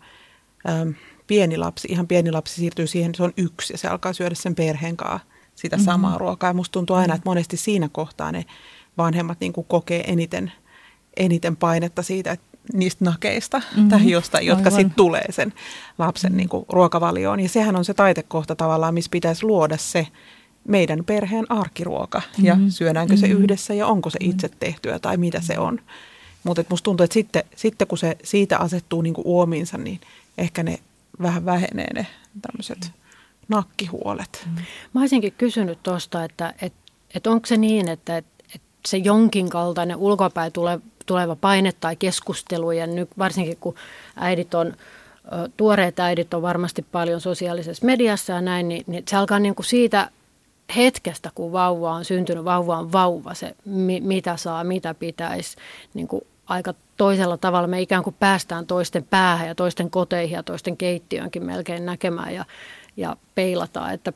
äm, 0.69 0.95
pieni 1.27 1.57
lapsi, 1.57 1.89
ihan 1.91 2.07
pieni 2.07 2.33
lapsi 2.33 2.55
siirtyy 2.55 2.87
siihen, 2.87 3.15
se 3.15 3.23
on 3.23 3.33
yksi 3.37 3.73
ja 3.73 3.79
se 3.79 3.89
alkaa 3.89 4.13
syödä 4.13 4.35
sen 4.35 4.55
perheen 4.55 4.97
kanssa 4.97 5.29
sitä 5.55 5.79
samaa 5.79 6.11
mm-hmm. 6.11 6.21
ruokaa. 6.21 6.51
Ja 6.51 6.55
musta 6.55 6.73
tuntuu 6.73 6.97
aina, 6.97 7.15
että 7.15 7.29
monesti 7.29 7.57
siinä 7.57 7.89
kohtaa 7.93 8.33
ne 8.33 8.45
vanhemmat 8.99 9.41
niin 9.41 9.53
kuin 9.53 9.67
kokee 9.69 10.05
eniten, 10.07 10.53
eniten 11.17 11.57
painetta 11.57 12.03
siitä, 12.03 12.33
että 12.33 12.47
niistä 12.73 13.05
nakeista 13.05 13.59
mm-hmm. 13.59 13.89
tai 13.89 14.11
jostain, 14.11 14.47
jotka 14.47 14.71
sitten 14.71 14.97
tulee 14.97 15.27
sen 15.31 15.53
lapsen 15.99 16.31
mm-hmm. 16.31 16.37
niin 16.37 16.49
kuin 16.49 16.65
ruokavalioon. 16.69 17.41
Ja 17.41 17.49
sehän 17.49 17.77
on 17.77 17.85
se 17.85 17.95
taitekohta 17.95 18.57
tavallaan, 18.57 18.95
missä 18.95 19.11
pitäisi 19.11 19.47
luoda 19.47 19.77
se 19.77 20.07
meidän 20.69 21.05
perheen 21.05 21.51
arkiruoka 21.51 22.23
ja 22.43 22.55
mm-hmm. 22.55 22.71
syödäänkö 22.71 23.15
mm-hmm. 23.15 23.21
se 23.21 23.33
yhdessä 23.33 23.75
ja 23.75 23.87
onko 23.87 24.11
se 24.11 24.19
itse 24.21 24.51
tehtyä 24.61 24.99
tai 24.99 25.17
mitä 25.17 25.41
se 25.41 25.59
on. 25.59 25.81
Mutta 26.45 26.65
musta 26.69 26.85
tuntuu, 26.85 27.05
että 27.05 27.15
sitten, 27.15 27.45
sitten 27.57 27.87
kun 27.87 27.99
se 27.99 28.17
siitä 28.25 28.59
asettuu 28.59 29.03
niin 29.03 29.15
kuin 29.15 29.27
uomiinsa, 29.27 29.79
niin 29.79 30.01
ehkä 30.39 30.63
ne 30.63 30.79
vähän 31.23 31.45
vähenee 31.45 31.95
ne 31.95 32.07
tämmöiset 32.43 32.93
nakkihuolet. 33.49 34.43
Mm-hmm. 34.47 34.65
Mä 34.93 35.01
olisinkin 35.01 35.35
kysynyt 35.39 35.79
tuosta, 35.83 36.25
että 36.25 36.55
et, 36.63 36.73
et 37.15 37.27
onko 37.27 37.47
se 37.47 37.57
niin, 37.57 37.89
että 37.89 38.17
et 38.17 38.27
se 38.87 38.97
jonkin 38.97 39.51
kaltainen 39.51 39.97
ulkopäin 39.97 40.53
tuleva 41.07 41.37
paine 41.37 41.73
tai 41.81 41.97
keskustelu, 41.97 42.73
ja 42.73 42.87
nyt 42.87 43.09
varsinkin 43.19 43.57
kun 43.61 43.75
äidit 44.17 44.55
on, 44.55 44.75
tuoreet 45.57 46.01
äidit 46.01 46.35
on 46.35 46.43
varmasti 46.43 46.87
paljon 46.93 47.21
sosiaalisessa 47.21 47.87
mediassa 47.87 48.33
ja 48.33 48.41
näin, 48.41 48.69
niin, 48.69 48.85
niin 48.87 49.05
se 49.09 49.17
alkaa 49.17 49.39
niin 49.39 49.55
kuin 49.55 49.67
siitä 49.67 50.11
hetkestä, 50.77 51.31
kun 51.35 51.53
vauva 51.53 51.93
on 51.93 52.05
syntynyt, 52.05 52.45
vauva 52.45 52.79
on 52.79 52.93
vauva, 52.93 53.35
se 53.35 53.57
mi, 53.65 54.01
mitä 54.01 54.37
saa, 54.37 54.65
mitä 54.65 54.95
pitäisi, 54.95 55.57
niin 55.95 56.09
kuin 56.09 56.27
aika 56.47 56.75
toisella 56.97 57.37
tavalla 57.37 57.69
me 57.69 57.81
ikään 57.81 58.05
kuin 58.05 58.17
päästään 58.19 58.67
toisten 58.67 59.05
päähän 59.05 59.49
ja 59.49 59.55
toisten 59.55 59.91
koteihin 59.91 60.35
ja 60.35 60.43
toisten 60.43 60.77
keittiöönkin 60.77 61.45
melkein 61.45 61.87
näkemään 61.87 62.35
ja, 62.35 62.45
ja 62.97 63.17
peilataan, 63.35 63.95
että 63.95 64.13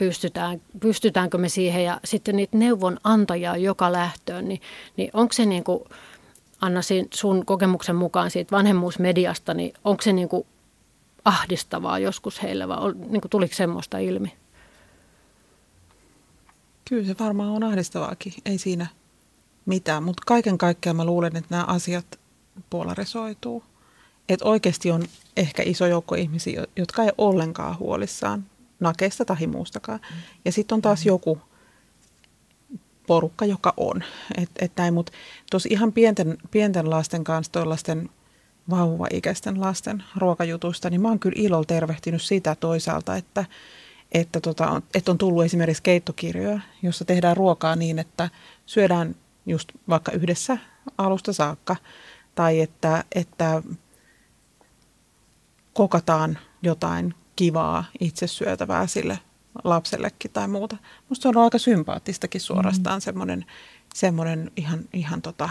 pystytään, 0.00 0.60
pystytäänkö 0.80 1.38
me 1.38 1.48
siihen 1.48 1.84
ja 1.84 2.00
sitten 2.04 2.36
niitä 2.36 2.56
neuvonantajia 2.56 3.56
joka 3.56 3.92
lähtöön, 3.92 4.48
niin, 4.48 4.60
niin 4.96 5.10
onko 5.12 5.32
se 5.32 5.46
niin 5.46 5.64
kuin, 5.64 5.84
Anna 6.60 6.80
sun 7.14 7.46
kokemuksen 7.46 7.96
mukaan 7.96 8.30
siitä 8.30 8.56
vanhemmuusmediasta, 8.56 9.54
niin 9.54 9.72
onko 9.84 10.02
se 10.02 10.12
niin 10.12 10.28
kuin 10.28 10.46
ahdistavaa 11.24 11.98
joskus 11.98 12.42
heille 12.42 12.68
vai 12.68 12.78
niin 12.92 13.20
kuin 13.20 13.30
tuliko 13.30 13.54
semmoista 13.54 13.98
ilmi? 13.98 14.32
Kyllä 16.88 17.06
se 17.06 17.16
varmaan 17.20 17.50
on 17.50 17.64
ahdistavaakin, 17.64 18.32
ei 18.44 18.58
siinä 18.58 18.86
mitään, 19.66 20.02
mutta 20.02 20.22
kaiken 20.26 20.58
kaikkiaan 20.58 20.96
mä 20.96 21.04
luulen, 21.04 21.36
että 21.36 21.50
nämä 21.50 21.64
asiat 21.64 22.18
polarisoituu. 22.70 23.64
Että 24.28 24.44
oikeasti 24.44 24.90
on 24.90 25.04
ehkä 25.36 25.62
iso 25.66 25.86
joukko 25.86 26.14
ihmisiä, 26.14 26.66
jotka 26.76 27.04
ei 27.04 27.12
ollenkaan 27.18 27.78
huolissaan 27.78 28.44
nakeista 28.80 29.24
tai 29.24 29.46
muustakaan. 29.46 30.00
Ja 30.44 30.52
sitten 30.52 30.74
on 30.74 30.82
taas 30.82 31.06
joku 31.06 31.38
porukka, 33.06 33.44
joka 33.44 33.74
on. 33.76 34.04
Et, 34.38 34.50
et 34.58 34.72
näin, 34.76 34.94
mutta 34.94 35.12
tuossa 35.50 35.68
ihan 35.72 35.92
pienten, 35.92 36.38
pienten 36.50 36.90
lasten 36.90 37.24
kanssa, 37.24 37.52
tuollaisten 37.52 38.10
vauva-ikäisten 38.70 39.60
lasten 39.60 40.02
ruokajutusta, 40.16 40.90
niin 40.90 41.00
mä 41.00 41.08
oon 41.08 41.18
kyllä 41.18 41.42
ilolla 41.42 41.64
tervehtinyt 41.64 42.22
sitä 42.22 42.54
toisaalta, 42.54 43.16
että, 43.16 43.44
että, 44.12 44.40
tota, 44.40 44.82
että 44.94 45.10
on 45.10 45.18
tullut 45.18 45.44
esimerkiksi 45.44 45.82
keittokirjoja, 45.82 46.60
jossa 46.82 47.04
tehdään 47.04 47.36
ruokaa 47.36 47.76
niin, 47.76 47.98
että 47.98 48.30
syödään 48.66 49.14
just 49.46 49.72
vaikka 49.88 50.12
yhdessä 50.12 50.58
alusta 50.98 51.32
saakka, 51.32 51.76
tai 52.34 52.60
että, 52.60 53.04
että 53.14 53.62
kokataan 55.72 56.38
jotain 56.62 57.14
kivaa 57.40 57.84
itse 58.00 58.26
syötävää 58.26 58.86
sille 58.86 59.18
lapsellekin 59.64 60.30
tai 60.30 60.48
muuta. 60.48 60.76
Musta 61.08 61.22
se 61.22 61.28
on 61.28 61.36
aika 61.36 61.58
sympaattistakin 61.58 62.40
suorastaan 62.40 62.98
mm. 62.98 63.00
semmoinen, 63.00 63.46
semmoinen 63.94 64.50
ihan, 64.56 64.80
ihan 64.92 65.22
tota, 65.22 65.50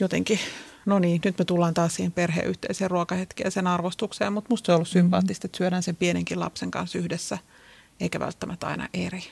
jotenkin, 0.00 0.38
no 0.86 0.98
niin, 0.98 1.20
nyt 1.24 1.38
me 1.38 1.44
tullaan 1.44 1.74
taas 1.74 1.94
siihen 1.94 2.12
perheyhteiseen 2.12 2.90
ruokahetkeen 2.90 3.46
ja 3.46 3.50
sen 3.50 3.66
arvostukseen, 3.66 4.32
mutta 4.32 4.48
musta 4.50 4.66
se 4.66 4.72
on 4.72 4.76
ollut 4.76 4.88
mm-hmm. 4.88 5.00
sympaattista, 5.00 5.46
että 5.46 5.58
syödään 5.58 5.82
sen 5.82 5.96
pienenkin 5.96 6.40
lapsen 6.40 6.70
kanssa 6.70 6.98
yhdessä, 6.98 7.38
eikä 8.00 8.20
välttämättä 8.20 8.66
aina 8.66 8.88
eri. 8.94 9.22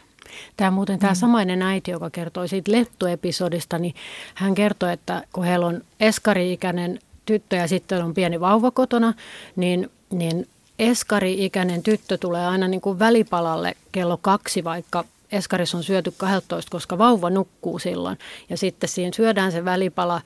Tämä 0.57 0.71
muuten 0.71 0.99
tämä 0.99 1.13
mm. 1.13 1.17
samainen 1.17 1.63
äiti, 1.63 1.91
joka 1.91 2.11
kertoi 2.11 2.49
siitä 2.49 2.73
Lettu-episodista, 2.73 3.79
niin 3.79 3.95
hän 4.35 4.55
kertoi, 4.55 4.93
että 4.93 5.25
kun 5.33 5.45
heillä 5.45 5.67
on 5.67 5.83
eskari-ikäinen 6.01 6.99
tyttö 7.27 7.57
ja 7.57 7.69
sitten 7.69 8.05
on 8.05 8.15
pieni 8.15 8.41
vauva 8.41 8.71
kotona, 8.71 9.15
niin, 9.57 9.91
niin 10.11 10.47
eskari-ikäinen 10.79 11.83
tyttö 11.83 12.19
tulee 12.19 12.47
aina 12.47 12.69
niin 12.69 12.81
kuin 12.81 12.99
välipalalle 12.99 13.77
kello 13.93 14.17
kaksi, 14.17 14.65
vaikka 14.65 15.05
eskaris 15.33 15.75
on 15.75 15.83
syöty 15.83 16.13
12, 16.17 16.71
koska 16.71 16.99
vauva 16.99 17.31
nukkuu 17.31 17.79
silloin. 17.79 18.19
Ja 18.49 18.57
sitten 18.57 18.89
siinä 18.89 19.13
syödään 19.17 19.53
se 19.53 19.65
välipala 19.65 20.21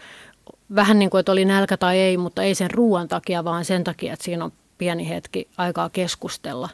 vähän 0.75 0.99
niin 0.99 1.11
kuin, 1.11 1.21
että 1.21 1.33
oli 1.33 1.45
nälkä 1.45 1.77
tai 1.77 1.99
ei, 1.99 2.17
mutta 2.17 2.43
ei 2.43 2.55
sen 2.55 2.71
ruoan 2.71 3.09
takia, 3.09 3.45
vaan 3.45 3.65
sen 3.65 3.85
takia, 3.85 4.13
että 4.13 4.25
siinä 4.25 4.45
on 4.45 4.53
pieni 4.79 5.09
hetki 5.09 5.49
aikaa 5.57 5.89
keskustella. 5.89 6.69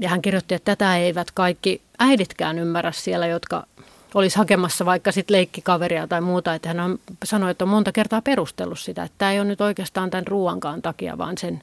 Ja 0.00 0.08
hän 0.08 0.22
kirjoitti, 0.22 0.54
että 0.54 0.76
tätä 0.76 0.96
eivät 0.96 1.30
kaikki 1.30 1.82
äiditkään 1.98 2.58
ymmärrä 2.58 2.92
siellä, 2.92 3.26
jotka 3.26 3.66
olisi 4.14 4.36
hakemassa 4.36 4.86
vaikka 4.86 5.12
sitten 5.12 5.36
leikkikaveria 5.36 6.06
tai 6.06 6.20
muuta. 6.20 6.54
Että 6.54 6.68
hän 6.68 6.80
on, 6.80 6.98
sanoi, 7.24 7.50
että 7.50 7.64
on 7.64 7.68
monta 7.68 7.92
kertaa 7.92 8.22
perustellut 8.22 8.78
sitä, 8.78 9.02
että 9.02 9.14
tämä 9.18 9.32
ei 9.32 9.40
ole 9.40 9.48
nyt 9.48 9.60
oikeastaan 9.60 10.10
tämän 10.10 10.26
ruoankaan 10.26 10.82
takia, 10.82 11.18
vaan 11.18 11.38
sen 11.38 11.62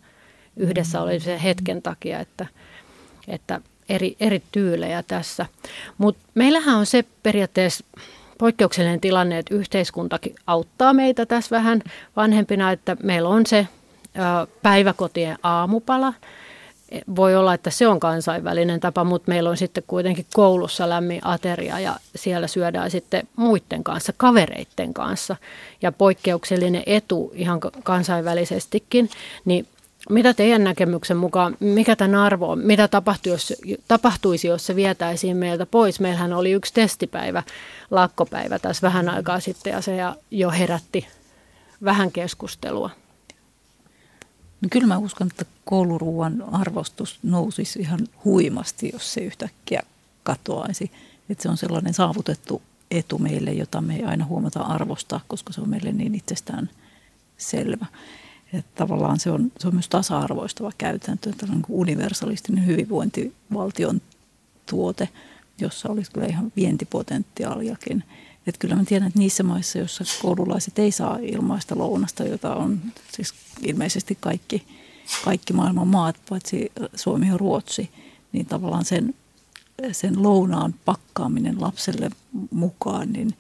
yhdessä 0.57 1.01
oli 1.01 1.19
se 1.19 1.43
hetken 1.43 1.81
takia, 1.81 2.19
että, 2.19 2.45
että 3.27 3.61
eri, 3.89 4.15
eri 4.19 4.43
tyylejä 4.51 5.03
tässä. 5.03 5.45
Mutta 5.97 6.23
meillähän 6.35 6.75
on 6.75 6.85
se 6.85 7.03
periaatteessa 7.23 7.85
poikkeuksellinen 8.37 9.01
tilanne, 9.01 9.37
että 9.37 9.55
yhteiskuntakin 9.55 10.35
auttaa 10.47 10.93
meitä 10.93 11.25
tässä 11.25 11.55
vähän 11.55 11.81
vanhempina, 12.15 12.71
että 12.71 12.97
meillä 13.03 13.29
on 13.29 13.45
se 13.45 13.67
päiväkotien 14.61 15.37
aamupala. 15.43 16.13
Voi 17.15 17.35
olla, 17.35 17.53
että 17.53 17.69
se 17.69 17.87
on 17.87 17.99
kansainvälinen 17.99 18.79
tapa, 18.79 19.03
mutta 19.03 19.29
meillä 19.31 19.49
on 19.49 19.57
sitten 19.57 19.83
kuitenkin 19.87 20.25
koulussa 20.33 20.89
lämmin 20.89 21.21
ateria 21.23 21.79
ja 21.79 21.95
siellä 22.15 22.47
syödään 22.47 22.91
sitten 22.91 23.27
muiden 23.35 23.83
kanssa, 23.83 24.13
kavereiden 24.17 24.93
kanssa. 24.93 25.35
Ja 25.81 25.91
poikkeuksellinen 25.91 26.83
etu 26.85 27.31
ihan 27.35 27.59
kansainvälisestikin, 27.83 29.09
niin 29.45 29.67
mitä 30.09 30.33
teidän 30.33 30.63
näkemyksen 30.63 31.17
mukaan, 31.17 31.57
mikä 31.59 31.95
tämän 31.95 32.15
arvo 32.15 32.51
on, 32.51 32.59
mitä 32.59 32.87
tapahtuisi, 32.87 33.53
jos, 33.65 33.79
tapahtuisi, 33.87 34.47
jos 34.47 34.65
se 34.65 34.75
vietäisiin 34.75 35.37
meiltä 35.37 35.65
pois? 35.65 35.99
Meillähän 35.99 36.33
oli 36.33 36.51
yksi 36.51 36.73
testipäivä, 36.73 37.43
lakkopäivä 37.91 38.59
tässä 38.59 38.87
vähän 38.87 39.09
aikaa 39.09 39.39
sitten 39.39 39.73
ja 39.73 39.81
se 39.81 39.97
jo 40.31 40.51
herätti 40.51 41.07
vähän 41.83 42.11
keskustelua. 42.11 42.89
No 44.61 44.67
kyllä 44.71 44.87
mä 44.87 44.97
uskon, 44.97 45.27
että 45.27 45.45
kouluruuan 45.65 46.43
arvostus 46.51 47.19
nousisi 47.23 47.79
ihan 47.79 47.99
huimasti, 48.25 48.89
jos 48.93 49.13
se 49.13 49.21
yhtäkkiä 49.21 49.83
katoaisi. 50.23 50.91
Että 51.29 51.43
se 51.43 51.49
on 51.49 51.57
sellainen 51.57 51.93
saavutettu 51.93 52.61
etu 52.91 53.17
meille, 53.17 53.51
jota 53.51 53.81
me 53.81 53.95
ei 53.95 54.03
aina 54.03 54.25
huomata 54.25 54.59
arvostaa, 54.59 55.21
koska 55.27 55.53
se 55.53 55.61
on 55.61 55.69
meille 55.69 55.91
niin 55.91 56.15
itsestään 56.15 56.69
selvä. 57.37 57.85
Että 58.53 58.71
tavallaan 58.75 59.19
se 59.19 59.31
on, 59.31 59.51
se 59.59 59.67
on 59.67 59.73
myös 59.73 59.89
tasa-arvoistava 59.89 60.71
käytäntö, 60.77 61.29
on 61.43 61.49
niin 61.49 61.61
universalistinen 61.69 62.65
hyvinvointivaltion 62.65 64.01
tuote, 64.69 65.09
jossa 65.59 65.89
olisi 65.89 66.11
kyllä 66.11 66.27
ihan 66.27 66.51
vientipotentiaaliakin. 66.55 68.03
Että 68.47 68.59
kyllä 68.59 68.75
mä 68.75 68.83
tiedän, 68.83 69.07
että 69.07 69.19
niissä 69.19 69.43
maissa, 69.43 69.77
joissa 69.77 70.03
koululaiset 70.21 70.79
ei 70.79 70.91
saa 70.91 71.17
ilmaista 71.21 71.77
lounasta, 71.77 72.23
jota 72.23 72.55
on 72.55 72.79
siis 73.11 73.33
ilmeisesti 73.61 74.17
kaikki, 74.19 74.65
kaikki 75.25 75.53
maailman 75.53 75.87
maat, 75.87 76.15
paitsi 76.29 76.71
Suomi 76.95 77.27
ja 77.27 77.37
Ruotsi, 77.37 77.89
niin 78.31 78.45
tavallaan 78.45 78.85
sen, 78.85 79.13
sen 79.91 80.23
lounaan 80.23 80.75
pakkaaminen 80.85 81.61
lapselle 81.61 82.09
mukaan, 82.51 83.13
niin, 83.13 83.33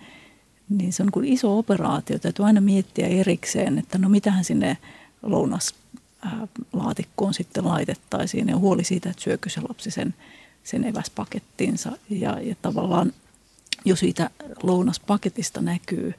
niin 0.69 0.93
se 0.93 1.03
on 1.03 1.11
kuin 1.11 1.25
iso 1.25 1.57
operaatio. 1.57 2.19
Täytyy 2.19 2.45
aina 2.45 2.61
miettiä 2.61 3.07
erikseen, 3.07 3.79
että 3.79 3.97
no 3.97 4.09
mitähän 4.09 4.43
sinne 4.43 4.77
lounaslaatikkoon 5.23 7.33
sitten 7.33 7.65
laitettaisiin 7.65 8.47
ja 8.47 8.57
huoli 8.57 8.83
siitä, 8.83 9.09
että 9.09 9.21
syökö 9.21 9.49
se 9.49 9.61
lapsi 9.61 9.91
sen, 9.91 10.13
sen 10.63 10.83
eväspakettinsa. 10.83 11.91
Ja, 12.09 12.39
ja 12.39 12.55
tavallaan 12.61 13.13
jo 13.85 13.95
siitä 13.95 14.29
lounaspaketista 14.63 15.61
näkyy 15.61 16.13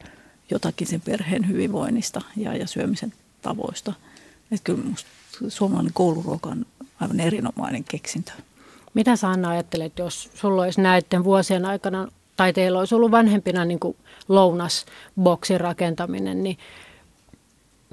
jotakin 0.50 0.86
sen 0.86 1.00
perheen 1.00 1.48
hyvinvoinnista 1.48 2.20
ja, 2.36 2.56
ja 2.56 2.66
syömisen 2.66 3.12
tavoista. 3.42 3.92
Että 4.52 4.64
kyllä 4.64 4.82
minusta 4.82 5.10
suomalainen 5.48 5.92
kouluruoka 5.92 6.50
on 6.50 6.66
aivan 7.00 7.20
erinomainen 7.20 7.84
keksintö. 7.84 8.32
Mitä 8.94 9.16
sä 9.16 9.28
Anna 9.28 9.50
ajattelet, 9.50 9.98
jos 9.98 10.30
sulla 10.34 10.62
olisi 10.62 10.80
näiden 10.80 11.24
vuosien 11.24 11.64
aikana, 11.64 12.08
tai 12.36 12.52
teillä 12.52 12.78
olisi 12.78 12.94
ollut 12.94 13.10
vanhempina 13.10 13.64
niin 13.64 13.80
lounasboksin 14.28 15.60
rakentaminen, 15.60 16.42
niin 16.42 16.58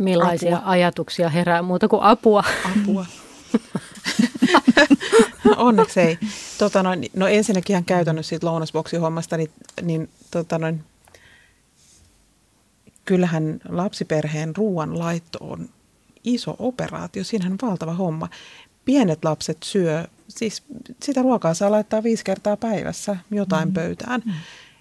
millaisia 0.02 0.58
apua. 0.58 0.70
ajatuksia 0.70 1.30
herää 1.30 1.62
muuta 1.62 1.88
kuin 1.88 2.04
apua? 2.04 2.44
Apua. 2.82 3.06
Onneksi 5.58 6.00
ei. 6.00 6.20
Tota 6.58 6.84
noin, 6.84 7.06
no 7.16 7.28
ensinnäkin 7.28 7.74
ihan 7.74 7.86
käytännössä 7.86 8.30
siitä 8.30 8.48
lounasboksihommasta, 8.48 9.38
niin, 9.38 9.52
niin 9.82 10.10
tota 10.32 10.60
noin, 10.60 10.84
kyllähän 13.06 13.60
lapsiperheen 13.70 14.56
ruoan 14.56 15.00
laitto 15.00 15.40
on 15.42 15.70
iso 16.24 16.56
operaatio. 16.60 17.24
Siinähän 17.24 17.58
on 17.62 17.70
valtava 17.70 17.94
homma. 17.94 18.30
Pienet 18.86 19.26
lapset 19.26 19.58
syö, 19.64 20.08
siis 20.28 20.64
sitä 21.04 21.22
ruokaa 21.22 21.54
saa 21.54 21.72
laittaa 21.72 22.04
viisi 22.04 22.24
kertaa 22.24 22.58
päivässä 22.58 23.18
jotain 23.32 23.68
mm. 23.68 23.74
pöytään. 23.74 24.22
Mm. 24.26 24.32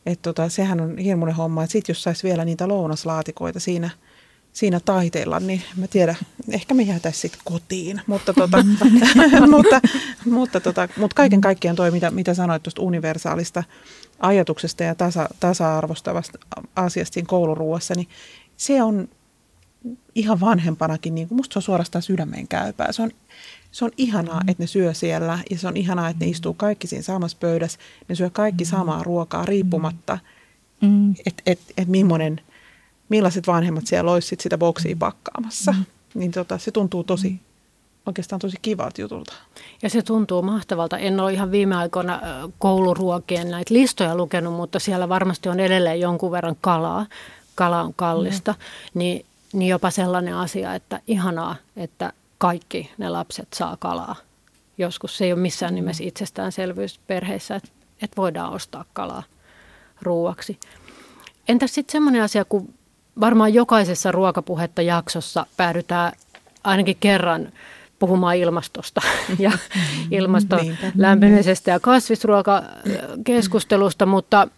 Et 0.07 0.23
tota, 0.23 0.49
sehän 0.49 0.81
on 0.81 0.99
hirmuinen 0.99 1.37
homma. 1.37 1.67
Sitten 1.67 1.93
jos 1.93 2.03
saisi 2.03 2.29
vielä 2.29 2.45
niitä 2.45 2.69
lounaslaatikoita 2.69 3.61
siinä– 3.61 3.91
siinä 4.53 4.81
taiteella, 4.81 5.41
niin 5.41 5.63
mä 5.77 5.87
tiedän, 5.87 6.17
ehkä 6.51 6.75
me 6.75 6.83
jäätäisiin 6.83 7.23
sitten 7.23 7.41
kotiin. 7.45 8.01
Mutta, 8.07 8.35
tota, 8.35 8.59
mutta, 9.51 9.81
mutta, 10.25 10.61
tota, 10.61 10.89
mutta 10.97 11.15
kaiken 11.15 11.41
kaikkiaan 11.41 11.77
toi, 11.77 11.91
mitä, 11.91 12.11
mitä 12.11 12.35
sanoit 12.35 12.63
tuosta 12.63 12.83
universaalista 12.83 13.65
ajatuksesta 14.19 14.85
ja 14.85 14.95
tasa, 14.95 15.29
tasa-arvostavasta 15.41 16.39
asiasta 16.77 17.15
siinä 17.15 17.27
kouluruuassa, 17.27 17.95
niin 17.95 18.09
se 18.57 18.83
on 18.83 19.09
ihan 20.15 20.41
vanhempanakin, 20.41 21.15
niin 21.15 21.29
musta 21.31 21.53
se 21.53 21.59
on 21.59 21.63
suorastaan 21.63 22.03
sydämeen 22.03 22.49
käypää. 22.49 22.93
Se 22.93 23.03
on, 23.03 23.11
se 23.73 23.85
on 23.85 23.91
ihanaa, 23.97 24.41
että 24.49 24.63
ne 24.63 24.67
syö 24.67 24.95
siellä 24.95 25.39
ja 25.51 25.59
se 25.59 25.69
on 25.69 25.77
ihanaa, 25.77 26.09
että 26.09 26.25
ne 26.25 26.31
istuu 26.31 26.55
kaikki 26.55 26.87
siinä 26.87 27.03
samassa 27.03 27.37
pöydässä. 27.41 27.79
Ne 28.09 28.15
syö 28.15 28.31
kaikki 28.31 28.65
samaa 28.65 29.03
ruokaa 29.03 29.45
riippumatta, 29.45 30.19
mm. 30.83 31.15
että 31.27 31.43
et, 31.47 31.61
et 31.77 31.89
millainen– 31.89 32.41
millaiset 33.11 33.47
vanhemmat 33.47 33.87
siellä 33.87 34.13
olisi 34.13 34.29
sit 34.29 34.41
sitä 34.41 34.59
boksia 34.59 34.97
pakkaamassa. 34.99 35.73
Mm. 35.73 35.85
Niin 36.15 36.31
tota, 36.33 36.59
se 36.59 36.71
tuntuu 36.71 37.05
tosi, 37.05 37.41
oikeastaan 38.07 38.41
tosi 38.41 38.57
kivalta 38.63 39.01
jutulta. 39.01 39.33
Ja 39.83 39.91
se 39.91 40.03
tuntuu 40.03 40.43
mahtavalta. 40.43 40.99
En 40.99 41.21
ole 41.21 41.33
ihan 41.33 41.51
viime 41.51 41.77
aikoina 41.77 42.21
kouluruokien 42.59 43.51
näitä 43.51 43.75
listoja 43.75 44.17
lukenut, 44.17 44.55
mutta 44.55 44.79
siellä 44.79 45.09
varmasti 45.09 45.49
on 45.49 45.61
edelleen 45.61 46.01
jonkun 46.01 46.31
verran 46.31 46.57
kalaa 46.61 47.07
kala 47.61 47.83
on 47.83 47.95
kallista, 47.95 48.53
mm. 48.53 48.59
niin, 48.99 49.27
niin 49.53 49.69
jopa 49.69 49.91
sellainen 49.91 50.35
asia, 50.37 50.75
että 50.75 51.01
ihanaa, 51.07 51.57
että 51.77 52.13
kaikki 52.39 52.91
ne 52.99 53.09
lapset 53.09 53.49
saa 53.55 53.77
kalaa. 53.77 54.17
Joskus 54.79 55.19
se 55.19 55.25
ei 55.25 55.33
ole 55.33 55.41
missään 55.41 55.75
nimessä 55.75 56.05
itsestäänselvyys 56.05 57.01
perheissä, 57.07 57.57
että, 57.57 57.69
että 58.03 58.17
voidaan 58.17 58.53
ostaa 58.53 58.85
kalaa 58.93 59.23
ruuaksi. 60.03 60.61
Entäs 61.49 61.75
sitten 61.75 61.93
semmoinen 61.93 62.23
asia, 62.23 62.45
kun 62.45 62.75
varmaan 63.21 63.55
jokaisessa 63.55 64.13
ruokapuhetta 64.13 64.83
jaksossa 64.83 65.47
päädytään 65.57 66.13
ainakin 66.65 66.97
kerran 67.01 67.53
puhumaan 67.99 68.37
ilmastosta 68.37 69.01
ja 69.39 69.53
ilmaston 70.11 70.77
lämpenemisestä 70.97 71.71
ja 71.71 71.81
kasvisruokakeskustelusta, 71.81 74.07
mutta 74.07 74.49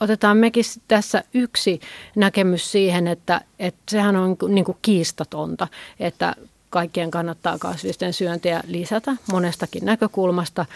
otetaan 0.00 0.36
mekin 0.36 0.64
tässä 0.88 1.24
yksi 1.34 1.80
näkemys 2.16 2.72
siihen, 2.72 3.08
että, 3.08 3.40
että 3.58 3.80
sehän 3.88 4.16
on 4.16 4.36
niin 4.48 4.64
kuin 4.64 4.78
kiistatonta, 4.82 5.68
että 6.00 6.34
kaikkien 6.70 7.10
kannattaa 7.10 7.58
kasvisten 7.58 8.12
syöntiä 8.12 8.62
lisätä 8.66 9.16
monestakin 9.32 9.84
näkökulmasta 9.84 10.66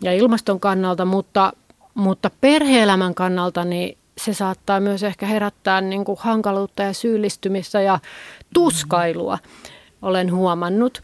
ja 0.00 0.12
ilmaston 0.12 0.60
kannalta, 0.60 1.04
mutta, 1.04 1.52
mutta 1.94 2.30
perheelämän 2.40 3.14
kannalta 3.14 3.64
niin 3.64 3.98
se 4.18 4.34
saattaa 4.34 4.80
myös 4.80 5.02
ehkä 5.02 5.26
herättää 5.26 5.80
niin 5.80 6.04
kuin 6.04 6.18
hankaluutta 6.20 6.82
ja 6.82 6.92
syyllistymistä 6.92 7.80
ja 7.80 7.98
tuskailua, 8.54 9.38
olen 10.02 10.34
huomannut. 10.34 11.02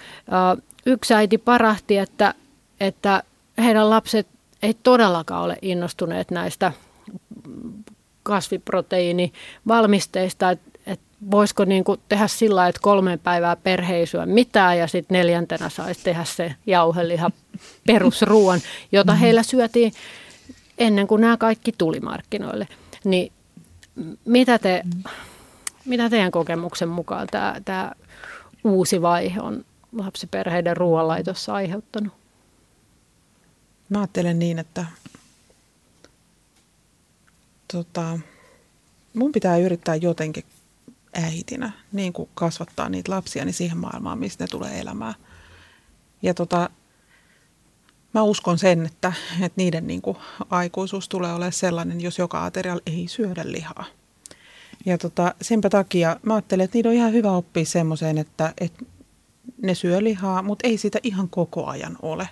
Yksi 0.87 1.15
äiti 1.15 1.39
parahti, 1.39 1.99
että, 1.99 2.35
että 2.81 3.23
heidän 3.59 3.91
lapset 3.91 4.27
ei 4.63 4.75
todellakaan 4.83 5.43
ole 5.43 5.57
innostuneet 5.63 6.31
näistä 6.31 6.73
kasviproteiinivalmisteista, 8.23 10.51
että 10.51 10.71
et 10.87 11.01
voisiko 11.31 11.65
niin 11.65 11.85
kuin 11.85 12.01
tehdä 12.09 12.29
sillä 12.29 12.69
että 12.69 12.81
kolme 12.83 13.17
päivää 13.17 13.57
perhe 13.57 13.97
ei 13.97 14.07
syö 14.07 14.27
mitään 14.27 14.79
ja 14.79 14.87
sitten 14.87 15.15
neljäntenä 15.15 15.69
saisi 15.69 16.05
tehdä 16.05 16.25
se 16.25 16.55
jauheliha 16.67 17.31
perusruoan, 17.87 18.61
jota 18.93 19.15
heillä 19.15 19.43
syötiin 19.43 19.93
ennen 20.81 21.07
kuin 21.07 21.21
nämä 21.21 21.37
kaikki 21.37 21.73
tuli 21.79 22.01
markkinoille. 22.01 22.69
Niin 23.05 23.33
mitä, 24.25 24.59
te, 24.59 24.83
mitä 25.85 26.11
teidän 26.11 26.31
kokemuksen 26.31 26.89
mukaan 26.89 27.27
tämä, 27.31 27.57
tämä 27.65 27.93
uusi 28.65 29.03
vaihe 29.03 29.41
on 29.41 29.65
lapsiperheiden 29.93 30.77
ruoanlaitossa 30.77 31.55
aiheuttanut? 31.55 32.13
Mä 33.89 33.99
ajattelen 33.99 34.39
niin, 34.39 34.59
että 34.59 34.87
tota, 37.73 38.19
mun 39.15 39.33
pitää 39.33 39.57
yrittää 39.57 39.95
jotenkin 39.95 40.45
äitinä 41.15 41.73
niin 41.93 42.13
kuin 42.13 42.29
kasvattaa 42.35 42.89
niitä 42.89 43.13
lapsia 43.13 43.45
niin 43.45 43.55
siihen 43.55 43.79
maailmaan, 43.79 44.19
mistä 44.19 44.45
ne 44.45 44.49
tulee 44.49 44.81
elämään. 44.81 45.15
Ja 46.23 46.35
tota, 46.35 46.71
mä 48.13 48.23
uskon 48.23 48.59
sen, 48.59 48.87
että, 48.87 49.13
että 49.41 49.57
niiden 49.57 49.87
niin 49.87 50.03
kuin 50.03 50.17
aikuisuus 50.51 51.09
tulee 51.09 51.33
olemaan 51.33 51.53
sellainen, 51.53 52.01
jos 52.01 52.19
joka 52.19 52.45
aterial 52.45 52.81
ei 52.87 53.09
syödä 53.09 53.43
lihaa. 53.45 53.85
Ja 54.87 54.99
tota, 54.99 55.35
senpä 55.43 55.71
takia 55.71 56.17
mä 56.23 56.35
ajattelen, 56.35 56.65
että 56.65 56.79
niiden 56.79 56.91
on 56.91 56.97
ihan 56.97 57.13
hyvä 57.13 57.33
oppia 57.33 57.65
semmoiseen, 57.65 58.19
että, 58.19 58.53
että 58.61 58.85
ne 59.63 59.75
syö 59.75 60.05
lihaa, 60.05 60.43
mutta 60.43 60.69
ei 60.69 60.79
sitä 60.79 60.99
ihan 61.03 61.29
koko 61.29 61.67
ajan 61.67 61.97
ole. 62.03 62.29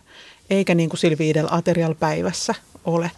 Eikä 0.51 0.75
niin 0.75 0.89
kuin 0.89 1.01
sillä 1.01 1.19
viidellä 1.19 1.51
aterial 1.53 1.95
päivässä 1.95 2.55
ole. 2.85 3.11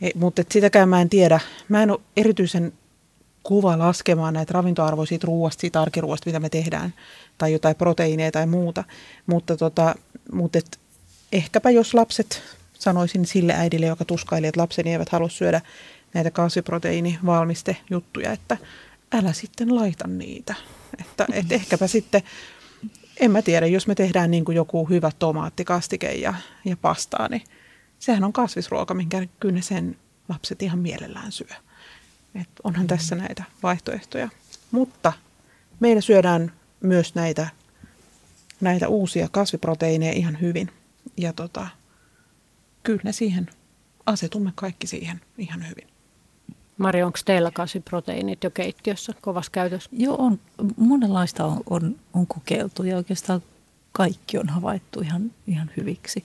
Ei, 0.00 0.12
mutta 0.14 0.42
sitäkään 0.50 0.88
mä 0.88 1.00
en 1.00 1.08
tiedä. 1.08 1.40
Mä 1.68 1.82
en 1.82 1.90
ole 1.90 2.00
erityisen 2.16 2.72
kuva 3.42 3.78
laskemaan 3.78 4.34
näitä 4.34 4.52
ravintoarvoja 4.52 5.06
siitä 5.06 5.26
ruoasta, 5.26 5.60
siitä 5.60 5.82
arkiruoasta, 5.82 6.28
mitä 6.28 6.40
me 6.40 6.48
tehdään, 6.48 6.94
tai 7.38 7.52
jotain 7.52 7.76
proteiineja 7.76 8.32
tai 8.32 8.46
muuta. 8.46 8.84
Mutta, 9.26 9.56
tota, 9.56 9.94
mutta 10.32 10.58
et, 10.58 10.80
ehkäpä 11.32 11.70
jos 11.70 11.94
lapset, 11.94 12.42
sanoisin 12.72 13.26
sille 13.26 13.52
äidille, 13.52 13.86
joka 13.86 14.04
tuskaili, 14.04 14.46
että 14.46 14.60
lapseni 14.60 14.92
eivät 14.92 15.08
halua 15.08 15.28
syödä 15.28 15.60
näitä 16.14 16.30
kasviproteiinivalmistejuttuja, 16.30 18.32
että 18.32 18.56
älä 19.12 19.32
sitten 19.32 19.74
laita 19.74 20.06
niitä. 20.06 20.54
Että, 21.00 21.26
et 21.32 21.52
ehkäpä 21.52 21.86
sitten 21.86 22.22
en 23.20 23.30
mä 23.30 23.42
tiedä, 23.42 23.66
jos 23.66 23.86
me 23.86 23.94
tehdään 23.94 24.30
niin 24.30 24.44
kuin 24.44 24.56
joku 24.56 24.84
hyvä 24.84 25.10
tomaattikastike 25.18 26.12
ja, 26.12 26.34
ja 26.64 26.76
pastaa, 26.76 27.28
niin 27.28 27.42
sehän 27.98 28.24
on 28.24 28.32
kasvisruoka, 28.32 28.94
minkä 28.94 29.26
kyllä 29.40 29.60
sen 29.60 29.96
lapset 30.28 30.62
ihan 30.62 30.78
mielellään 30.78 31.32
syö. 31.32 31.54
Et 32.40 32.48
onhan 32.64 32.86
tässä 32.86 33.16
näitä 33.16 33.44
vaihtoehtoja. 33.62 34.28
Mutta 34.70 35.12
meillä 35.80 36.00
syödään 36.00 36.52
myös 36.80 37.14
näitä, 37.14 37.48
näitä 38.60 38.88
uusia 38.88 39.28
kasviproteiineja 39.30 40.12
ihan 40.12 40.40
hyvin. 40.40 40.70
Ja 41.16 41.32
tota, 41.32 41.68
kyllä 42.82 43.00
ne 43.04 43.12
siihen, 43.12 43.50
asetumme 44.06 44.52
kaikki 44.54 44.86
siihen 44.86 45.20
ihan 45.38 45.68
hyvin. 45.68 45.88
Mari, 46.78 47.02
onko 47.02 47.18
teillä 47.24 47.50
kasviproteiinit 47.50 48.44
jo 48.44 48.50
keittiössä 48.50 49.12
kovassa 49.20 49.50
käytössä? 49.50 49.90
Joo, 49.92 50.16
on, 50.18 50.40
monenlaista 50.76 51.44
on, 51.44 51.60
on, 51.70 51.96
on 52.14 52.26
kokeiltu 52.26 52.82
ja 52.82 52.96
oikeastaan 52.96 53.42
kaikki 53.92 54.38
on 54.38 54.48
havaittu 54.48 55.00
ihan, 55.00 55.30
ihan 55.46 55.70
hyviksi. 55.76 56.24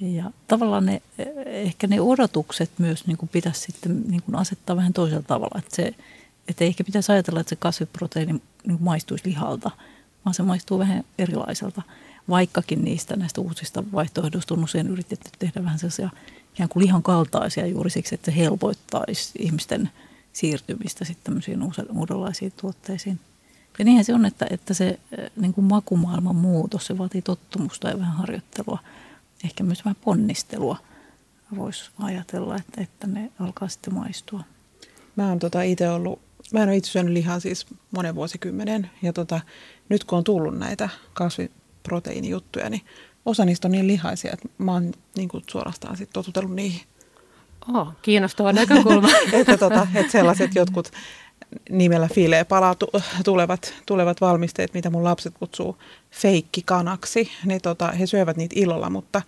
Ja 0.00 0.30
tavallaan 0.48 0.86
ne, 0.86 1.02
ehkä 1.46 1.86
ne 1.86 2.00
odotukset 2.00 2.70
myös 2.78 3.06
niin 3.06 3.16
kuin 3.16 3.28
pitäisi 3.28 3.60
sitten 3.60 4.02
niin 4.08 4.22
kuin 4.22 4.34
asettaa 4.34 4.76
vähän 4.76 4.92
toisella 4.92 5.22
tavalla. 5.22 5.58
Että, 5.58 5.76
se, 5.76 5.94
että 6.48 6.64
ei 6.64 6.68
ehkä 6.68 6.84
pitäisi 6.84 7.12
ajatella, 7.12 7.40
että 7.40 7.50
se 7.50 7.56
kasviproteiini 7.56 8.42
niin 8.66 8.78
maistuisi 8.80 9.28
lihalta, 9.28 9.70
vaan 10.24 10.34
se 10.34 10.42
maistuu 10.42 10.78
vähän 10.78 11.04
erilaiselta. 11.18 11.82
Vaikkakin 12.28 12.84
niistä 12.84 13.16
näistä 13.16 13.40
uusista 13.40 13.84
vaihtoehdoista 13.92 14.54
on 14.54 14.64
usein 14.64 14.86
yritetty 14.86 15.30
tehdä 15.38 15.64
vähän 15.64 15.78
sellaisia 15.78 16.10
ikään 16.54 16.68
kuin 16.68 16.84
lihan 16.84 17.02
kaltaisia 17.02 17.66
juuri 17.66 17.90
siksi, 17.90 18.14
että 18.14 18.30
se 18.30 18.36
helpoittaisi 18.36 19.30
ihmisten 19.38 19.90
siirtymistä 20.32 21.04
sitten 21.04 21.24
tämmöisiin 21.24 21.60
uudenlaisiin 21.92 22.52
tuotteisiin. 22.60 23.20
Ja 23.78 23.84
niinhän 23.84 24.04
se 24.04 24.14
on, 24.14 24.24
että, 24.24 24.46
että 24.50 24.74
se 24.74 24.98
niin 25.36 25.54
kuin 25.54 25.64
makumaailman 25.64 26.36
muutos, 26.36 26.86
se 26.86 26.98
vaatii 26.98 27.22
tottumusta 27.22 27.88
ja 27.88 27.98
vähän 27.98 28.16
harjoittelua, 28.16 28.78
ehkä 29.44 29.64
myös 29.64 29.84
vähän 29.84 29.96
ponnistelua. 30.04 30.76
Voisi 31.56 31.90
ajatella, 31.98 32.56
että, 32.56 32.80
että 32.80 33.06
ne 33.06 33.30
alkaa 33.40 33.68
sitten 33.68 33.94
maistua. 33.94 34.40
Mä 35.16 35.28
oon 35.28 35.38
tota 35.38 35.62
itse 35.62 35.88
ollut, 35.88 36.20
mä 36.52 36.62
en 36.62 36.68
ole 36.68 36.76
itse 36.76 36.90
syönyt 36.90 37.12
lihaa 37.12 37.40
siis 37.40 37.66
monen 37.90 38.14
vuosikymmenen. 38.14 38.90
Ja 39.02 39.12
tota, 39.12 39.40
nyt 39.88 40.04
kun 40.04 40.18
on 40.18 40.24
tullut 40.24 40.58
näitä 40.58 40.88
kasviproteiinijuttuja, 41.84 42.70
niin 42.70 42.82
osa 43.26 43.44
niistä 43.44 43.68
on 43.68 43.72
niin 43.72 43.86
lihaisia, 43.86 44.32
että 44.32 44.48
mä 44.58 44.72
oon 44.72 44.92
niin 45.16 45.28
kuin 45.28 45.44
suorastaan 45.50 45.96
sit 45.96 46.10
totutellut 46.12 46.54
niihin. 46.54 46.80
Oh, 47.74 47.88
kiinnostava 48.02 48.52
näkökulma. 48.52 49.08
että, 49.32 49.58
tota, 49.58 49.86
että 49.94 50.12
sellaiset 50.12 50.54
jotkut 50.60 50.90
nimellä 51.70 52.08
filee 52.14 52.44
palaa 52.44 52.74
tulevat, 53.24 53.74
tulevat 53.86 54.20
valmisteet, 54.20 54.74
mitä 54.74 54.90
mun 54.90 55.04
lapset 55.04 55.34
kutsuu 55.38 55.76
feikkikanaksi, 56.10 57.30
niin 57.44 57.60
tota, 57.60 57.92
he 57.92 58.06
syövät 58.06 58.36
niitä 58.36 58.54
ilolla, 58.58 58.90
mutta, 58.90 59.22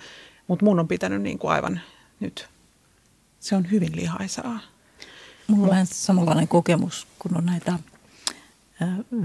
mutta 0.48 0.64
mun 0.64 0.80
on 0.80 0.88
pitänyt 0.88 1.22
niin 1.22 1.38
kuin 1.38 1.50
aivan 1.50 1.80
nyt, 2.20 2.48
se 3.40 3.56
on 3.56 3.70
hyvin 3.70 3.96
lihaisaa. 3.96 4.60
Mulla 5.46 5.64
on 5.64 5.70
vähän 5.70 5.86
samanlainen 5.86 6.48
kokemus, 6.48 7.06
kun 7.18 7.36
on 7.36 7.46
näitä 7.46 7.78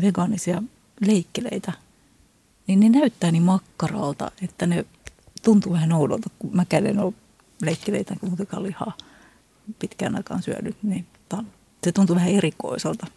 vegaanisia 0.01 0.63
leikkeleitä, 1.05 1.71
niin 2.79 2.93
ne 2.93 2.99
näyttää 2.99 3.31
niin 3.31 3.43
makkaralta, 3.43 4.31
että 4.43 4.65
ne 4.65 4.85
tuntuu 5.43 5.73
vähän 5.73 5.91
oudolta, 5.91 6.29
kun 6.39 6.49
mä 6.53 6.65
en 6.71 6.99
ole 6.99 7.13
leikkeleitä 7.61 8.15
muutenkaan 8.21 8.63
lihaa 8.63 8.97
pitkään 9.79 10.15
aikaan 10.15 10.43
syönyt, 10.43 10.75
niin 10.83 11.05
se 11.83 11.91
tuntuu 11.91 12.15
vähän 12.15 12.29
erikoiselta. 12.29 13.07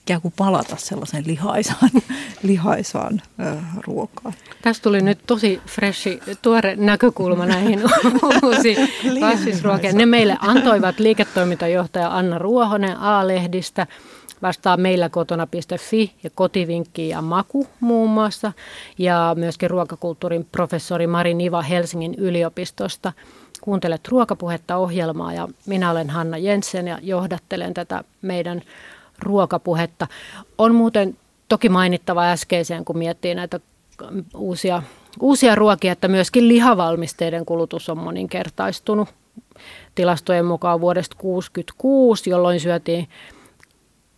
Ikään 0.00 0.20
kuin 0.20 0.34
palata 0.36 0.76
sellaiseen 0.76 1.26
lihaisaan, 1.26 1.90
lihaisaan 2.42 3.22
äh, 3.40 3.76
ruokaan. 3.86 4.34
Tästä 4.62 4.82
tuli 4.82 5.00
nyt 5.00 5.18
tosi 5.26 5.60
freshi, 5.66 6.20
tuore 6.42 6.76
näkökulma 6.76 7.46
näihin 7.46 7.80
uusiin 8.44 8.88
kasvisruokiin. 9.20 9.96
Ne 9.96 10.06
meille 10.06 10.36
antoivat 10.40 10.98
liiketoimintajohtaja 10.98 12.16
Anna 12.16 12.38
Ruohonen 12.38 12.96
A-lehdistä– 12.96 13.86
vastaa 14.42 14.76
meillä 14.76 15.08
kotona.fi 15.08 16.12
ja 16.22 16.30
kotivinkki 16.34 17.08
ja 17.08 17.22
maku 17.22 17.66
muun 17.80 18.10
muassa. 18.10 18.52
Ja 18.98 19.34
myöskin 19.38 19.70
ruokakulttuurin 19.70 20.46
professori 20.52 21.06
Mari 21.06 21.34
Niva 21.34 21.62
Helsingin 21.62 22.14
yliopistosta. 22.14 23.12
Kuuntelet 23.60 24.08
ruokapuhetta 24.08 24.76
ohjelmaa 24.76 25.32
ja 25.32 25.48
minä 25.66 25.90
olen 25.90 26.10
Hanna 26.10 26.38
Jensen 26.38 26.88
ja 26.88 26.98
johdattelen 27.02 27.74
tätä 27.74 28.04
meidän 28.22 28.62
ruokapuhetta. 29.18 30.06
On 30.58 30.74
muuten 30.74 31.16
toki 31.48 31.68
mainittava 31.68 32.30
äskeiseen, 32.30 32.84
kun 32.84 32.98
miettii 32.98 33.34
näitä 33.34 33.60
uusia, 34.34 34.82
uusia 35.20 35.54
ruokia, 35.54 35.92
että 35.92 36.08
myöskin 36.08 36.48
lihavalmisteiden 36.48 37.46
kulutus 37.46 37.88
on 37.88 37.98
moninkertaistunut 37.98 39.08
tilastojen 39.94 40.44
mukaan 40.44 40.80
vuodesta 40.80 41.14
1966, 41.14 42.30
jolloin 42.30 42.60
syötiin 42.60 43.08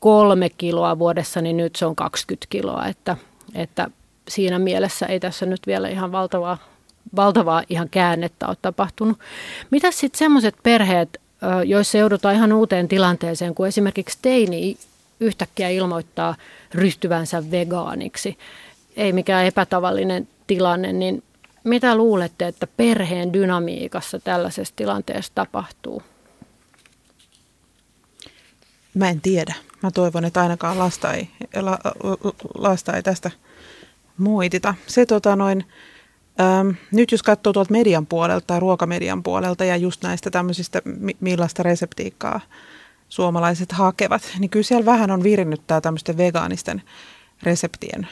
kolme 0.02 0.50
kiloa 0.50 0.98
vuodessa, 0.98 1.40
niin 1.40 1.56
nyt 1.56 1.76
se 1.76 1.86
on 1.86 1.96
20 1.96 2.46
kiloa, 2.50 2.86
että, 2.86 3.16
että 3.54 3.88
siinä 4.28 4.58
mielessä 4.58 5.06
ei 5.06 5.20
tässä 5.20 5.46
nyt 5.46 5.66
vielä 5.66 5.88
ihan 5.88 6.12
valtavaa, 6.12 6.58
valtavaa 7.16 7.62
ihan 7.68 7.88
käännettä 7.88 8.48
ole 8.48 8.56
tapahtunut. 8.62 9.18
Mitä 9.70 9.90
sitten 9.90 10.18
semmoiset 10.18 10.54
perheet, 10.62 11.20
joissa 11.64 11.98
joudutaan 11.98 12.34
ihan 12.34 12.52
uuteen 12.52 12.88
tilanteeseen, 12.88 13.54
kun 13.54 13.66
esimerkiksi 13.66 14.18
teini 14.22 14.76
yhtäkkiä 15.20 15.68
ilmoittaa 15.68 16.34
ryhtyvänsä 16.74 17.50
vegaaniksi, 17.50 18.38
ei 18.96 19.12
mikään 19.12 19.46
epätavallinen 19.46 20.28
tilanne, 20.46 20.92
niin 20.92 21.22
mitä 21.64 21.96
luulette, 21.96 22.46
että 22.46 22.66
perheen 22.66 23.32
dynamiikassa 23.32 24.18
tällaisessa 24.18 24.74
tilanteessa 24.76 25.32
tapahtuu? 25.34 26.02
Mä 28.94 29.08
en 29.08 29.20
tiedä. 29.20 29.54
Mä 29.82 29.90
toivon, 29.90 30.24
että 30.24 30.40
ainakaan 30.40 30.78
lasta 30.78 31.12
ei, 31.12 31.28
la, 31.60 31.78
lasta 32.54 32.96
ei 32.96 33.02
tästä 33.02 33.30
muitita. 34.18 34.74
Se 34.86 35.06
tota 35.06 35.36
noin, 35.36 35.64
ähm, 36.40 36.70
nyt 36.92 37.12
jos 37.12 37.22
katsoo 37.22 37.52
tuolta 37.52 37.72
median 37.72 38.06
puolelta 38.06 38.46
tai 38.46 38.60
ruokamedian 38.60 39.22
puolelta 39.22 39.64
ja 39.64 39.76
just 39.76 40.02
näistä 40.02 40.30
tämmöisistä, 40.30 40.82
millaista 41.20 41.62
reseptiikkaa 41.62 42.40
suomalaiset 43.08 43.72
hakevat, 43.72 44.22
niin 44.38 44.50
kyllä 44.50 44.64
siellä 44.64 44.86
vähän 44.86 45.10
on 45.10 45.22
virinnyt 45.22 45.62
tämä 45.66 45.80
tämmöisten 45.80 46.16
vegaanisten 46.16 46.82
reseptien 47.42 48.08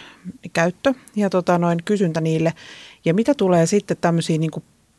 käyttö 0.52 0.94
ja 1.16 1.30
tota 1.30 1.58
noin, 1.58 1.78
kysyntä 1.84 2.20
niille. 2.20 2.52
Ja 3.04 3.14
mitä 3.14 3.34
tulee 3.34 3.66
sitten 3.66 3.96
tämmöisiin 4.00 4.40
niin 4.40 4.50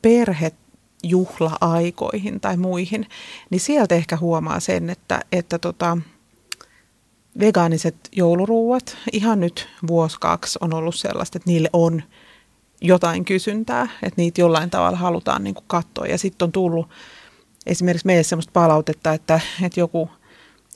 perhejuhla-aikoihin 0.01 2.39
tai 2.39 2.57
muihin, 2.57 3.07
niin 3.49 3.59
sieltä 3.59 3.95
ehkä 3.95 4.17
huomaa 4.17 4.59
sen, 4.59 4.89
että, 4.89 5.19
että 5.31 5.59
tota, 5.59 5.97
vegaaniset 7.39 7.95
jouluruuat 8.11 8.97
ihan 9.11 9.39
nyt 9.39 9.69
vuosi 9.87 10.17
kaksi 10.19 10.59
on 10.61 10.73
ollut 10.73 10.95
sellaista, 10.95 11.37
että 11.37 11.49
niille 11.49 11.69
on 11.73 12.03
jotain 12.81 13.25
kysyntää, 13.25 13.87
että 14.03 14.21
niitä 14.21 14.41
jollain 14.41 14.69
tavalla 14.69 14.97
halutaan 14.97 15.43
niin 15.43 15.55
katsoa. 15.67 16.05
Ja 16.05 16.17
sitten 16.17 16.45
on 16.45 16.51
tullut 16.51 16.89
esimerkiksi 17.65 18.05
meille 18.05 18.23
sellaista 18.23 18.51
palautetta, 18.51 19.13
että, 19.13 19.39
että 19.63 19.79
joku 19.79 20.09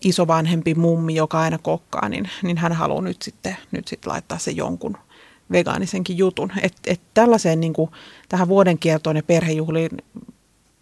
isovanhempi 0.03 0.75
mummi, 0.75 1.15
joka 1.15 1.39
aina 1.39 1.57
kokkaa, 1.57 2.09
niin, 2.09 2.29
niin 2.43 2.57
hän 2.57 2.73
haluaa 2.73 3.01
nyt 3.01 3.21
sitten, 3.21 3.57
nyt 3.71 3.87
sitten 3.87 4.11
laittaa 4.11 4.37
se 4.37 4.51
jonkun 4.51 4.97
vegaanisenkin 5.51 6.17
jutun. 6.17 6.51
Että 6.61 6.81
et 6.87 7.01
tällaiseen 7.13 7.59
niin 7.59 7.73
kuin, 7.73 7.91
tähän 8.29 8.47
vuoden 8.47 8.79
kiertoon 8.79 9.15
ja 9.15 9.23
perhejuhliin 9.23 9.91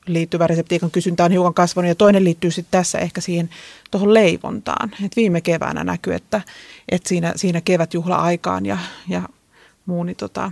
liittyvä 0.08 0.47
reseptiikan 0.47 0.91
kysyntä 0.91 1.26
on 1.26 1.32
hiukan 1.32 1.54
kasvanut 1.54 1.89
ja 1.89 1.95
toinen 1.95 2.24
liittyy 2.24 2.51
sitten 2.51 2.72
tässä 2.72 2.99
ehkä 2.99 3.22
siihen 3.22 3.49
tuohon 3.91 4.14
leivontaan. 4.14 4.91
Et 5.06 5.16
viime 5.16 5.41
keväänä 5.41 5.84
näkyy, 5.84 6.14
että, 6.14 6.41
että 6.89 7.10
siinä, 7.10 7.34
siinä 7.36 7.62
kevätjuhla-aikaan 7.62 8.66
ja, 8.66 8.78
ja 9.10 9.30
muu, 9.86 10.04
niin 10.04 10.16
tota, 10.16 10.51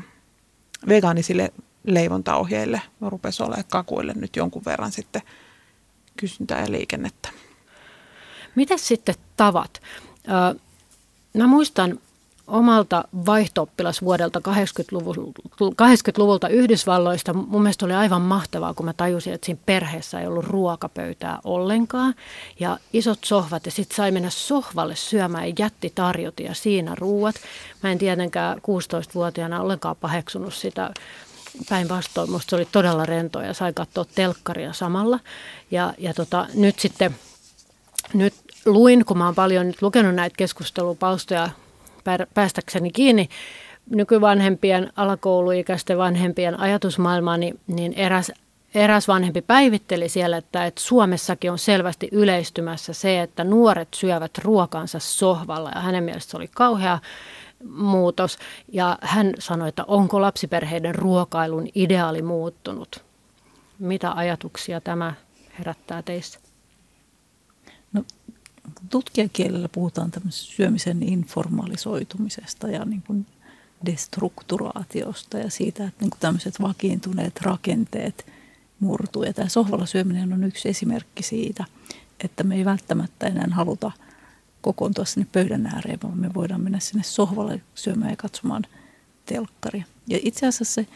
vegaanisille 0.87 1.53
leivontaohjeille 1.83 2.81
rupesi 3.01 3.43
olemaan 3.43 3.63
kakuille 3.69 4.13
nyt 4.15 4.35
jonkun 4.35 4.65
verran 4.65 4.91
sitten 4.91 5.21
kysyntää 6.17 6.61
ja 6.61 6.71
liikennettä. 6.71 7.29
Miten 8.55 8.79
sitten 8.79 9.15
tavat? 9.37 9.81
Mä 11.33 11.47
muistan 11.47 11.99
omalta 12.51 13.03
vaihto 13.25 13.69
vuodelta 14.03 14.39
80-luvulta, 14.39 15.41
80-luvulta 15.61 16.47
Yhdysvalloista. 16.47 17.33
Mun 17.33 17.61
mielestä 17.61 17.85
oli 17.85 17.93
aivan 17.93 18.21
mahtavaa, 18.21 18.73
kun 18.73 18.85
mä 18.85 18.93
tajusin, 18.93 19.33
että 19.33 19.45
siinä 19.45 19.61
perheessä 19.65 20.19
ei 20.19 20.27
ollut 20.27 20.45
ruokapöytää 20.45 21.39
ollenkaan. 21.43 22.15
Ja 22.59 22.77
isot 22.93 23.19
sohvat 23.25 23.65
ja 23.65 23.71
sitten 23.71 23.95
sai 23.95 24.11
mennä 24.11 24.29
sohvalle 24.29 24.95
syömään 24.95 25.47
ja 25.47 25.53
jätti 25.59 25.91
tarjoti 25.95 26.43
ja 26.43 26.53
siinä 26.53 26.95
ruuat. 26.95 27.35
Mä 27.83 27.91
en 27.91 27.97
tietenkään 27.97 28.57
16-vuotiaana 28.57 29.61
ollenkaan 29.61 29.95
paheksunut 29.95 30.53
sitä 30.53 30.91
päinvastoin. 31.69 32.31
Musta 32.31 32.49
se 32.49 32.55
oli 32.55 32.67
todella 32.71 33.05
rentoa 33.05 33.43
ja 33.43 33.53
sai 33.53 33.73
katsoa 33.73 34.05
telkkaria 34.15 34.73
samalla. 34.73 35.19
Ja, 35.71 35.93
ja 35.97 36.13
tota, 36.13 36.47
nyt 36.53 36.79
sitten 36.79 37.15
nyt 38.13 38.33
luin, 38.65 39.05
kun 39.05 39.17
mä 39.17 39.25
oon 39.25 39.35
paljon 39.35 39.67
nyt 39.67 39.81
lukenut 39.81 40.15
näitä 40.15 40.37
keskustelupalstoja 40.37 41.49
päästäkseni 42.33 42.91
kiinni 42.91 43.29
nykyvanhempien, 43.89 44.91
alakouluikäisten 44.95 45.97
vanhempien 45.97 46.59
ajatusmaailmaa, 46.59 47.37
niin, 47.37 47.59
niin 47.67 47.93
eräs, 47.93 48.31
eräs 48.75 49.07
vanhempi 49.07 49.41
päivitteli 49.41 50.09
siellä, 50.09 50.37
että, 50.37 50.65
että 50.65 50.81
Suomessakin 50.81 51.51
on 51.51 51.59
selvästi 51.59 52.09
yleistymässä 52.11 52.93
se, 52.93 53.21
että 53.21 53.43
nuoret 53.43 53.87
syövät 53.93 54.37
ruokansa 54.37 54.99
sohvalla 54.99 55.71
ja 55.75 55.81
hänen 55.81 56.03
mielestä 56.03 56.31
se 56.31 56.37
oli 56.37 56.49
kauhea 56.55 56.99
muutos. 57.69 58.37
Ja 58.71 58.97
hän 59.01 59.33
sanoi, 59.39 59.69
että 59.69 59.83
onko 59.87 60.21
lapsiperheiden 60.21 60.95
ruokailun 60.95 61.67
ideaali 61.75 62.21
muuttunut? 62.21 63.03
Mitä 63.79 64.11
ajatuksia 64.11 64.81
tämä 64.81 65.13
herättää 65.59 66.01
teissä? 66.01 66.39
Tutkijakielellä 68.89 69.69
puhutaan 69.69 70.11
syömisen 70.29 71.03
informaalisoitumisesta 71.03 72.67
ja 72.67 72.85
niin 72.85 73.03
kuin 73.07 73.25
destrukturaatiosta 73.85 75.37
ja 75.37 75.49
siitä, 75.49 75.83
että 75.87 76.01
niin 76.01 76.09
kuin 76.09 76.19
tämmöiset 76.19 76.61
vakiintuneet 76.61 77.41
rakenteet 77.41 78.25
murtuu. 78.79 79.23
Ja 79.23 79.33
tämä 79.33 79.49
sohvalla 79.49 79.85
syöminen 79.85 80.33
on 80.33 80.43
yksi 80.43 80.69
esimerkki 80.69 81.23
siitä, 81.23 81.65
että 82.23 82.43
me 82.43 82.55
ei 82.55 82.65
välttämättä 82.65 83.27
enää 83.27 83.47
haluta 83.51 83.91
kokoontua 84.61 85.05
sinne 85.05 85.27
pöydän 85.31 85.65
ääreen, 85.65 85.99
vaan 86.03 86.17
me 86.17 86.33
voidaan 86.33 86.61
mennä 86.61 86.79
sinne 86.79 87.03
sohvalle 87.03 87.61
syömään 87.75 88.11
ja 88.11 88.17
katsomaan 88.17 88.63
telkkaria. 89.25 89.83
Ja 90.07 90.19
itse 90.23 90.47
asiassa 90.47 90.73
se 90.73 90.87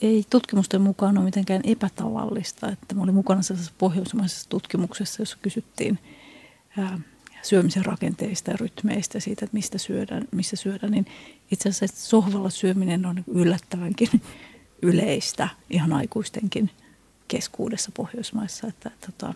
ei 0.00 0.26
tutkimusten 0.30 0.80
mukaan 0.80 1.18
ole 1.18 1.24
mitenkään 1.24 1.60
epätavallista. 1.64 2.68
Että 2.68 2.94
mä 2.94 3.02
olin 3.02 3.14
mukana 3.14 3.42
sellaisessa 3.42 3.74
pohjoismaisessa 3.78 4.48
tutkimuksessa, 4.48 5.22
jossa 5.22 5.38
kysyttiin 5.42 5.98
syömisen 7.42 7.84
rakenteista 7.84 8.50
ja 8.50 8.56
rytmeistä, 8.56 9.20
siitä, 9.20 9.44
että 9.44 9.54
mistä 9.54 9.78
syödään, 9.78 10.24
missä 10.32 10.56
syödään, 10.56 10.92
niin 10.92 11.06
itse 11.50 11.68
asiassa 11.68 12.06
sohvalla 12.08 12.50
syöminen 12.50 13.06
on 13.06 13.24
yllättävänkin 13.26 14.08
yleistä 14.82 15.48
ihan 15.70 15.92
aikuistenkin 15.92 16.70
keskuudessa 17.28 17.90
Pohjoismaissa. 17.94 18.66
Että, 18.66 18.90
tota, 19.06 19.34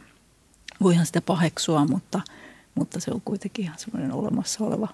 voihan 0.82 1.06
sitä 1.06 1.20
paheksua, 1.20 1.84
mutta, 1.84 2.20
mutta 2.74 3.00
se 3.00 3.10
on 3.10 3.20
kuitenkin 3.24 3.64
ihan 3.64 3.78
semmoinen 3.78 4.12
olemassa 4.12 4.64
oleva 4.64 4.88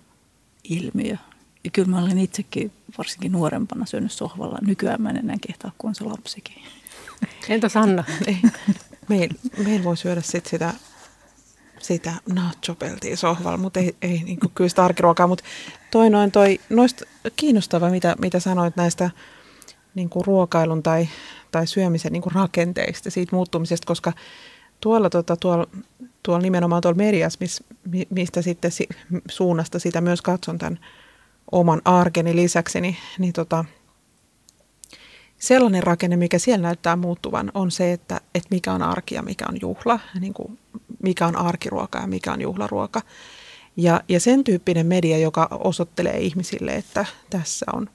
ilmiö. 0.64 1.16
Ja 1.64 1.70
kyllä 1.70 1.88
mä 1.88 2.02
olen 2.02 2.18
itsekin 2.18 2.72
varsinkin 2.98 3.32
nuorempana 3.32 3.86
syönyt 3.86 4.12
sohvalla. 4.12 4.58
Nykyään 4.62 5.02
mä 5.02 5.10
en 5.10 5.16
enää 5.16 5.36
kehtaa, 5.46 5.72
kun 5.78 5.88
on 5.88 5.94
se 5.94 6.04
lapsikin. 6.04 6.62
Entä 7.48 7.68
Sanna? 7.68 8.04
Meillä 9.08 9.34
meil 9.64 9.84
voi 9.84 9.96
syödä 9.96 10.20
sit 10.20 10.46
sitä, 10.46 10.74
sitä 11.80 12.12
nachopeltia 12.32 13.16
sohvalla, 13.16 13.56
mutta 13.58 13.80
ei, 13.80 13.96
ei 14.02 14.22
niin 14.24 14.40
kuin 14.40 14.52
kyllä 14.54 14.68
sitä 14.68 14.84
arkiruokaa. 14.84 15.26
Mutta 15.26 15.44
toi 15.90 16.10
noin 16.10 16.32
toi, 16.32 16.60
noista 16.70 17.04
kiinnostava, 17.36 17.90
mitä, 17.90 18.16
mitä 18.20 18.40
sanoit 18.40 18.76
näistä 18.76 19.10
niin 19.94 20.08
kuin 20.08 20.26
ruokailun 20.26 20.82
tai, 20.82 21.08
tai 21.50 21.66
syömisen 21.66 22.12
niin 22.12 22.22
kuin 22.22 22.34
rakenteista, 22.34 23.10
siitä 23.10 23.36
muuttumisesta, 23.36 23.86
koska 23.86 24.12
tuolla, 24.80 25.10
tota, 25.10 25.36
tuolla, 25.36 25.66
tuolla 26.22 26.42
nimenomaan 26.42 26.82
tuolla 26.82 26.96
mediassa, 26.96 27.38
mis, 27.40 27.64
mistä 28.10 28.42
sitten 28.42 28.70
si, 28.70 28.88
suunnasta 29.28 29.78
sitä 29.78 30.00
myös 30.00 30.22
katson 30.22 30.58
tämän 30.58 30.78
oman 31.52 31.82
arkeni 31.84 32.36
lisäksi, 32.36 32.80
niin, 32.80 32.96
niin 33.18 33.32
tota, 33.32 33.64
sellainen 35.38 35.82
rakenne, 35.82 36.16
mikä 36.16 36.38
siellä 36.38 36.62
näyttää 36.62 36.96
muuttuvan, 36.96 37.50
on 37.54 37.70
se, 37.70 37.92
että, 37.92 38.20
että 38.34 38.48
mikä 38.50 38.72
on 38.72 38.82
arki 38.82 39.14
ja 39.14 39.22
mikä 39.22 39.44
on 39.48 39.58
juhla, 39.60 40.00
niin 40.20 40.34
kuin 40.34 40.58
mikä 41.02 41.26
on 41.26 41.36
arkiruoka 41.36 41.98
ja 41.98 42.06
mikä 42.06 42.32
on 42.32 42.40
juhlaruoka. 42.40 43.02
Ja, 43.76 44.00
ja 44.08 44.20
sen 44.20 44.44
tyyppinen 44.44 44.86
media, 44.86 45.18
joka 45.18 45.48
osoittelee 45.50 46.18
ihmisille, 46.18 46.74
että 46.74 47.06
tässä 47.30 47.66
on 47.72 47.90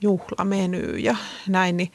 juhlameny 0.00 0.98
ja 0.98 1.16
näin, 1.48 1.76
niin, 1.76 1.92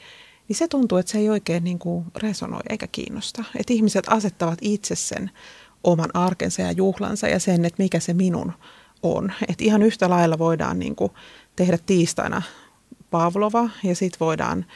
niin 0.48 0.56
se 0.56 0.68
tuntuu, 0.68 0.98
että 0.98 1.12
se 1.12 1.18
ei 1.18 1.30
oikein 1.30 1.64
niin 1.64 1.78
kuin 1.78 2.04
resonoi 2.16 2.60
eikä 2.70 2.86
kiinnosta. 2.86 3.44
Että 3.56 3.72
ihmiset 3.72 4.04
asettavat 4.08 4.58
itse 4.62 4.94
sen 4.94 5.30
oman 5.84 6.10
arkensa 6.14 6.62
ja 6.62 6.72
juhlansa 6.72 7.28
ja 7.28 7.40
sen, 7.40 7.64
että 7.64 7.82
mikä 7.82 8.00
se 8.00 8.14
minun 8.14 8.52
on. 9.02 9.32
Et 9.48 9.60
ihan 9.60 9.82
yhtä 9.82 10.10
lailla 10.10 10.38
voidaan 10.38 10.78
niin 10.78 10.96
kuin 10.96 11.12
tehdä 11.56 11.78
tiistaina 11.86 12.42
pavlova 13.10 13.68
ja 13.82 13.96
sitten 13.96 14.20
voidaan 14.20 14.66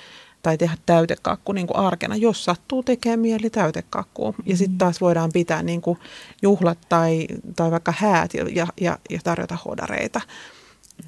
tai 0.43 0.59
tehdä 0.59 0.77
täytekakku 0.87 1.53
niin 1.53 1.67
kuin 1.67 1.77
arkena, 1.77 2.17
jos 2.17 2.45
sattuu 2.45 2.83
tekemään 2.83 3.21
mieli 3.21 3.51
täytekakkuun. 3.51 4.35
Ja 4.47 4.57
sitten 4.57 4.75
mm. 4.75 4.79
taas 4.79 5.01
voidaan 5.01 5.31
pitää 5.33 5.63
niin 5.63 5.81
kuin 5.81 5.99
juhlat 6.43 6.79
tai, 6.89 7.27
tai 7.57 7.71
vaikka 7.71 7.95
häät 7.97 8.35
ja, 8.35 8.67
ja, 8.81 8.99
ja 9.11 9.21
tarjota 9.25 9.59
hodareita. 9.65 10.21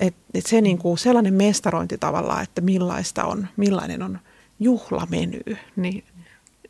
Et, 0.01 0.15
et 0.35 0.47
se 0.47 0.61
niin 0.61 0.79
kuin 0.79 0.99
sellainen 0.99 1.35
mestarointi 1.35 1.99
tavallaan, 1.99 2.43
että 2.43 2.61
millaista 2.61 3.25
on, 3.25 3.49
millainen 3.57 4.03
on 4.03 4.19
juhlameny, 4.61 5.41
niin 5.77 6.05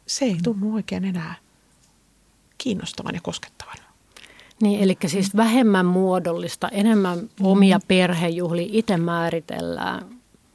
se 0.06 0.24
ei 0.24 0.36
tunnu 0.42 0.74
oikein 0.74 1.04
enää 1.04 1.34
kiinnostavan 2.58 3.14
ja 3.14 3.20
koskettavan. 3.22 3.76
Niin, 4.62 4.80
eli 4.80 4.96
siis 5.06 5.36
vähemmän 5.36 5.86
muodollista, 5.86 6.68
enemmän 6.68 7.18
mm. 7.18 7.28
omia 7.42 7.80
perhejuhlia 7.88 8.68
itse 8.72 8.96
määritellään. 8.96 10.06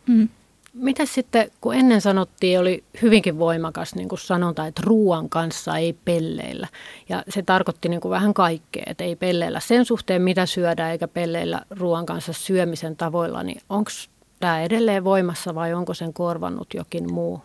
Mm. 0.07 0.29
Mitä 0.75 1.05
sitten, 1.05 1.51
kun 1.61 1.75
ennen 1.75 2.01
sanottiin, 2.01 2.59
oli 2.59 2.83
hyvinkin 3.01 3.39
voimakas 3.39 3.95
niin 3.95 4.09
kuin 4.09 4.19
sanonta, 4.19 4.67
että 4.67 4.81
ruoan 4.85 5.29
kanssa 5.29 5.77
ei 5.77 5.93
pelleillä. 6.05 6.67
Ja 7.09 7.23
se 7.29 7.41
tarkoitti 7.41 7.89
niin 7.89 8.01
kuin 8.01 8.09
vähän 8.09 8.33
kaikkea, 8.33 8.83
että 8.87 9.03
ei 9.03 9.15
pelleillä 9.15 9.59
sen 9.59 9.85
suhteen, 9.85 10.21
mitä 10.21 10.45
syödään, 10.45 10.91
eikä 10.91 11.07
pelleillä 11.07 11.61
ruoan 11.69 12.05
kanssa 12.05 12.33
syömisen 12.33 12.95
tavoilla. 12.95 13.43
Niin 13.43 13.61
onko 13.69 13.91
tämä 14.39 14.61
edelleen 14.61 15.03
voimassa 15.03 15.55
vai 15.55 15.73
onko 15.73 15.93
sen 15.93 16.13
korvannut 16.13 16.73
jokin 16.73 17.13
muu? 17.13 17.41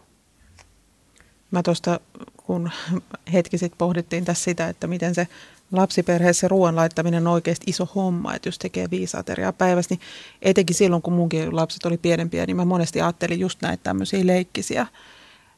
Mä 1.50 1.62
tuosta, 1.62 2.00
kun 2.36 2.70
hetki 3.32 3.58
sitten 3.58 3.78
pohdittiin 3.78 4.24
tässä 4.24 4.44
sitä, 4.44 4.68
että 4.68 4.86
miten 4.86 5.14
se 5.14 5.28
lapsiperheessä 5.72 6.48
ruoan 6.48 6.76
laittaminen 6.76 7.26
on 7.26 7.32
oikeasti 7.32 7.70
iso 7.70 7.88
homma, 7.94 8.34
että 8.34 8.48
jos 8.48 8.58
tekee 8.58 8.90
viisi 8.90 9.16
ateriaa 9.16 9.52
päivässä, 9.52 9.94
niin 9.94 10.00
etenkin 10.42 10.76
silloin, 10.76 11.02
kun 11.02 11.12
munkin 11.12 11.56
lapset 11.56 11.84
oli 11.84 11.98
pienempiä, 11.98 12.46
niin 12.46 12.56
mä 12.56 12.64
monesti 12.64 13.00
ajattelin 13.00 13.40
just 13.40 13.62
näitä 13.62 13.82
tämmöisiä 13.82 14.26
leikkisiä, 14.26 14.86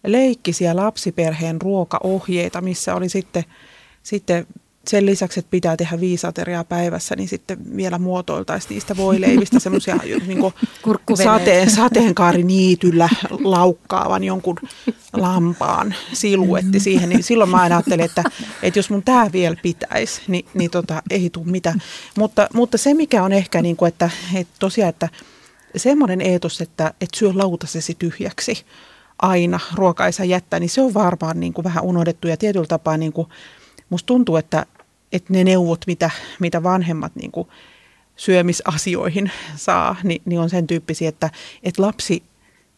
leikkisiä 0.06 0.76
lapsiperheen 0.76 1.60
ruokaohjeita, 1.60 2.60
missä 2.60 2.94
oli 2.94 3.08
sitten, 3.08 3.44
sitten 4.02 4.46
sen 4.88 5.06
lisäksi, 5.06 5.40
että 5.40 5.50
pitää 5.50 5.76
tehdä 5.76 6.00
viisi 6.00 6.26
ateriaa 6.26 6.64
päivässä, 6.64 7.16
niin 7.16 7.28
sitten 7.28 7.76
vielä 7.76 7.98
muotoiltaisiin 7.98 8.70
niistä 8.70 8.96
voileivistä 8.96 9.58
semmoisia 9.58 9.96
niin 10.26 10.52
sateen, 11.14 11.70
sateenkaariniityllä 11.70 13.08
laukkaavan 13.44 14.24
jonkun 14.24 14.56
lampaan 15.12 15.94
siluetti 16.12 16.80
siihen. 16.80 17.08
Niin 17.08 17.22
silloin 17.22 17.50
mä 17.50 17.56
aina 17.56 17.76
ajattelin, 17.76 18.04
että, 18.04 18.24
että 18.62 18.78
jos 18.78 18.90
mun 18.90 19.02
tämä 19.02 19.32
vielä 19.32 19.56
pitäisi, 19.62 20.22
niin, 20.28 20.46
niin 20.54 20.70
tota, 20.70 21.02
ei 21.10 21.30
tule 21.30 21.46
mitään. 21.46 21.82
Mutta, 22.18 22.48
mutta 22.54 22.78
se 22.78 22.94
mikä 22.94 23.22
on 23.22 23.32
ehkä, 23.32 23.62
niin 23.62 23.76
kuin, 23.76 23.88
että, 23.88 24.10
että 24.34 24.54
tosiaan, 24.58 24.88
että 24.88 25.08
semmoinen 25.76 26.20
eetos, 26.20 26.60
että, 26.60 26.94
että 27.00 27.18
syö 27.18 27.30
lautasesi 27.34 27.94
tyhjäksi 27.98 28.64
aina 29.18 29.60
ruokaisa 29.74 30.24
jättää, 30.24 30.60
niin 30.60 30.70
se 30.70 30.82
on 30.82 30.94
varmaan 30.94 31.40
niin 31.40 31.52
kuin 31.52 31.64
vähän 31.64 31.84
unohdettu 31.84 32.28
ja 32.28 32.36
tietyllä 32.36 32.66
tapaa 32.66 32.96
niin 32.96 33.12
kuin, 33.12 33.28
musta 33.90 34.06
tuntuu, 34.06 34.36
että, 34.36 34.66
että 35.12 35.32
ne 35.32 35.44
neuvot, 35.44 35.84
mitä, 35.86 36.10
mitä 36.40 36.62
vanhemmat 36.62 37.16
niin 37.16 37.32
kuin 37.32 37.48
syömisasioihin 38.16 39.30
saa, 39.56 39.96
niin, 40.02 40.22
niin 40.24 40.40
on 40.40 40.50
sen 40.50 40.66
tyyppisiä, 40.66 41.08
että, 41.08 41.30
että 41.62 41.82
lapsi 41.82 42.22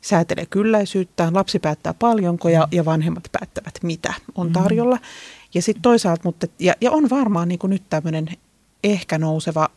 säätelee 0.01 0.47
kylläisyyttään, 0.47 1.35
lapsi 1.35 1.59
päättää 1.59 1.95
paljonko 1.95 2.49
ja, 2.49 2.69
ja 2.71 2.85
vanhemmat 2.85 3.29
päättävät, 3.33 3.75
mitä 3.83 4.15
on 4.35 4.47
mm. 4.47 4.53
tarjolla. 4.53 4.99
Ja 5.55 5.63
sitten 5.63 5.83
toisaalta, 5.83 6.23
mutta, 6.25 6.47
ja, 6.59 6.75
ja 6.81 6.91
on 6.91 7.11
varmaan 7.11 7.49
niin 7.49 7.59
kuin 7.59 7.71
nyt 7.71 7.83
tämmöinen 7.91 8.29
ehkä 8.85 9.19
nouseva, 9.19 9.69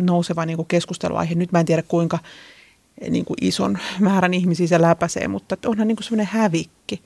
nouseva 0.00 0.46
niin 0.46 0.56
kuin 0.56 0.68
keskusteluaihe. 0.68 1.34
Nyt 1.34 1.52
mä 1.52 1.60
en 1.60 1.66
tiedä 1.66 1.82
kuinka 1.82 2.18
niin 3.10 3.24
kuin 3.24 3.36
ison 3.40 3.78
määrän 4.00 4.34
ihmisiä 4.34 4.66
se 4.66 4.80
läpäisee, 4.80 5.28
mutta 5.28 5.56
onhan 5.66 5.88
niin 5.88 5.96
kuin 5.96 6.04
semmoinen 6.04 6.32
hävikki 6.32 7.02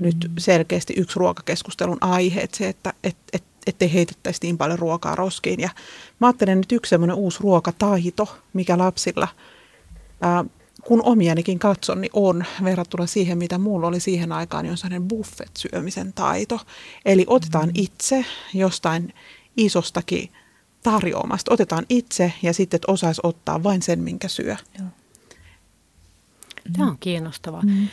nyt 0.00 0.30
selkeästi 0.38 0.94
yksi 0.96 1.18
ruokakeskustelun 1.18 1.98
aihe, 2.00 2.40
että 2.40 2.56
se, 2.56 2.68
että 2.68 2.92
et, 3.04 3.16
et, 3.32 3.44
ettei 3.66 3.92
heitettäisi 3.92 4.38
niin 4.42 4.58
paljon 4.58 4.78
ruokaa 4.78 5.14
roskiin. 5.14 5.60
Ja 5.60 5.70
mä 6.20 6.26
ajattelen 6.26 6.58
nyt 6.58 6.72
yksi 6.72 6.90
semmoinen 6.90 7.16
uusi 7.16 7.38
ruokataito, 7.40 8.36
mikä 8.52 8.78
lapsilla, 8.78 9.28
ää, 10.20 10.44
kun 10.84 11.02
omianikin 11.04 11.58
katson, 11.58 12.00
niin 12.00 12.10
on 12.12 12.44
verrattuna 12.64 13.06
siihen, 13.06 13.38
mitä 13.38 13.58
mulla 13.58 13.86
oli 13.86 14.00
siihen 14.00 14.32
aikaan, 14.32 14.64
niin 14.64 14.70
on 14.70 14.76
sellainen 14.76 15.08
buffet-syömisen 15.08 16.12
taito. 16.12 16.60
Eli 17.04 17.24
otetaan 17.28 17.68
mm. 17.68 17.74
itse 17.74 18.24
jostain 18.54 19.14
isostakin 19.56 20.32
tarjoamasta, 20.82 21.54
otetaan 21.54 21.86
itse 21.88 22.32
ja 22.42 22.52
sitten, 22.52 22.76
että 22.76 22.92
osaisi 22.92 23.20
ottaa 23.24 23.62
vain 23.62 23.82
sen, 23.82 24.00
minkä 24.00 24.28
syö. 24.28 24.56
Joo. 24.78 24.88
Tämä 26.72 26.88
on 26.88 26.98
kiinnostavaa. 26.98 27.62
Mm 27.62 27.88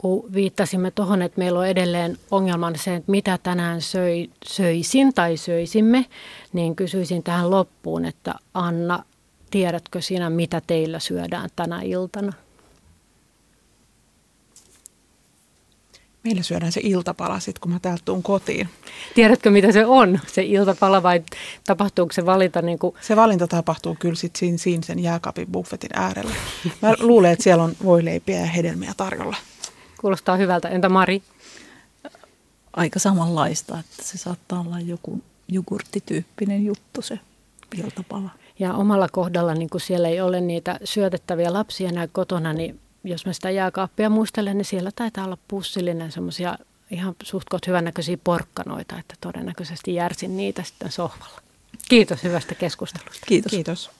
kun 0.00 0.32
viittasimme 0.34 0.90
tuohon, 0.90 1.22
että 1.22 1.38
meillä 1.38 1.58
on 1.58 1.66
edelleen 1.66 2.18
ongelman 2.30 2.78
se, 2.78 2.94
että 2.94 3.10
mitä 3.10 3.38
tänään 3.42 3.82
söi, 3.82 4.30
söisin 4.46 5.14
tai 5.14 5.36
söisimme, 5.36 6.06
niin 6.52 6.76
kysyisin 6.76 7.22
tähän 7.22 7.50
loppuun, 7.50 8.04
että 8.04 8.34
Anna, 8.54 9.04
tiedätkö 9.50 10.00
sinä, 10.02 10.30
mitä 10.30 10.62
teillä 10.66 10.98
syödään 10.98 11.50
tänä 11.56 11.82
iltana? 11.82 12.32
Meillä 16.24 16.42
syödään 16.42 16.72
se 16.72 16.80
iltapala 16.84 17.40
sitten, 17.40 17.60
kun 17.60 17.72
mä 17.72 17.78
täältä 17.78 18.02
tuun 18.04 18.22
kotiin. 18.22 18.68
Tiedätkö, 19.14 19.50
mitä 19.50 19.72
se 19.72 19.86
on, 19.86 20.20
se 20.26 20.42
iltapala, 20.42 21.02
vai 21.02 21.22
tapahtuuko 21.66 22.12
se 22.12 22.26
valinta? 22.26 22.62
Niin 22.62 22.78
kuin... 22.78 22.94
Se 23.00 23.16
valinta 23.16 23.46
tapahtuu 23.46 23.96
kyllä 23.98 24.14
sitten 24.14 24.38
siinä, 24.38 24.58
siinä 24.58 24.82
sen 24.82 24.98
jääkaapin 24.98 25.52
buffetin 25.52 25.90
äärellä. 25.94 26.34
Mä 26.82 26.94
luulen, 27.00 27.32
että 27.32 27.42
siellä 27.42 27.64
on 27.64 27.72
voileipiä 27.84 28.40
ja 28.40 28.46
hedelmiä 28.46 28.92
tarjolla. 28.96 29.36
Kuulostaa 30.00 30.36
hyvältä. 30.36 30.68
Entä 30.68 30.88
Mari? 30.88 31.22
Aika 32.72 32.98
samanlaista, 32.98 33.78
että 33.78 34.02
se 34.02 34.18
saattaa 34.18 34.60
olla 34.60 34.80
joku 34.80 35.22
jogurttityyppinen 35.48 36.64
juttu 36.64 37.02
se 37.02 37.18
iltapala. 37.76 38.30
Ja 38.58 38.74
omalla 38.74 39.08
kohdalla, 39.08 39.54
niin 39.54 39.70
kun 39.70 39.80
siellä 39.80 40.08
ei 40.08 40.20
ole 40.20 40.40
niitä 40.40 40.78
syötettäviä 40.84 41.52
lapsia 41.52 41.88
enää 41.88 42.08
kotona, 42.12 42.52
niin 42.52 42.80
jos 43.04 43.26
mä 43.26 43.32
sitä 43.32 43.50
jääkaappia 43.50 44.10
muistelen, 44.10 44.58
niin 44.58 44.64
siellä 44.64 44.90
taitaa 44.96 45.24
olla 45.24 45.38
pussillinen 45.48 46.12
semmoisia 46.12 46.58
ihan 46.90 47.14
suht 47.22 47.66
hyvännäköisiä 47.66 48.18
porkkanoita, 48.24 48.98
että 48.98 49.14
todennäköisesti 49.20 49.94
järsin 49.94 50.36
niitä 50.36 50.62
sitten 50.62 50.92
sohvalla. 50.92 51.40
Kiitos 51.88 52.22
hyvästä 52.22 52.54
keskustelusta. 52.54 53.26
Kiitos. 53.26 53.50
Kiitos. 53.50 53.90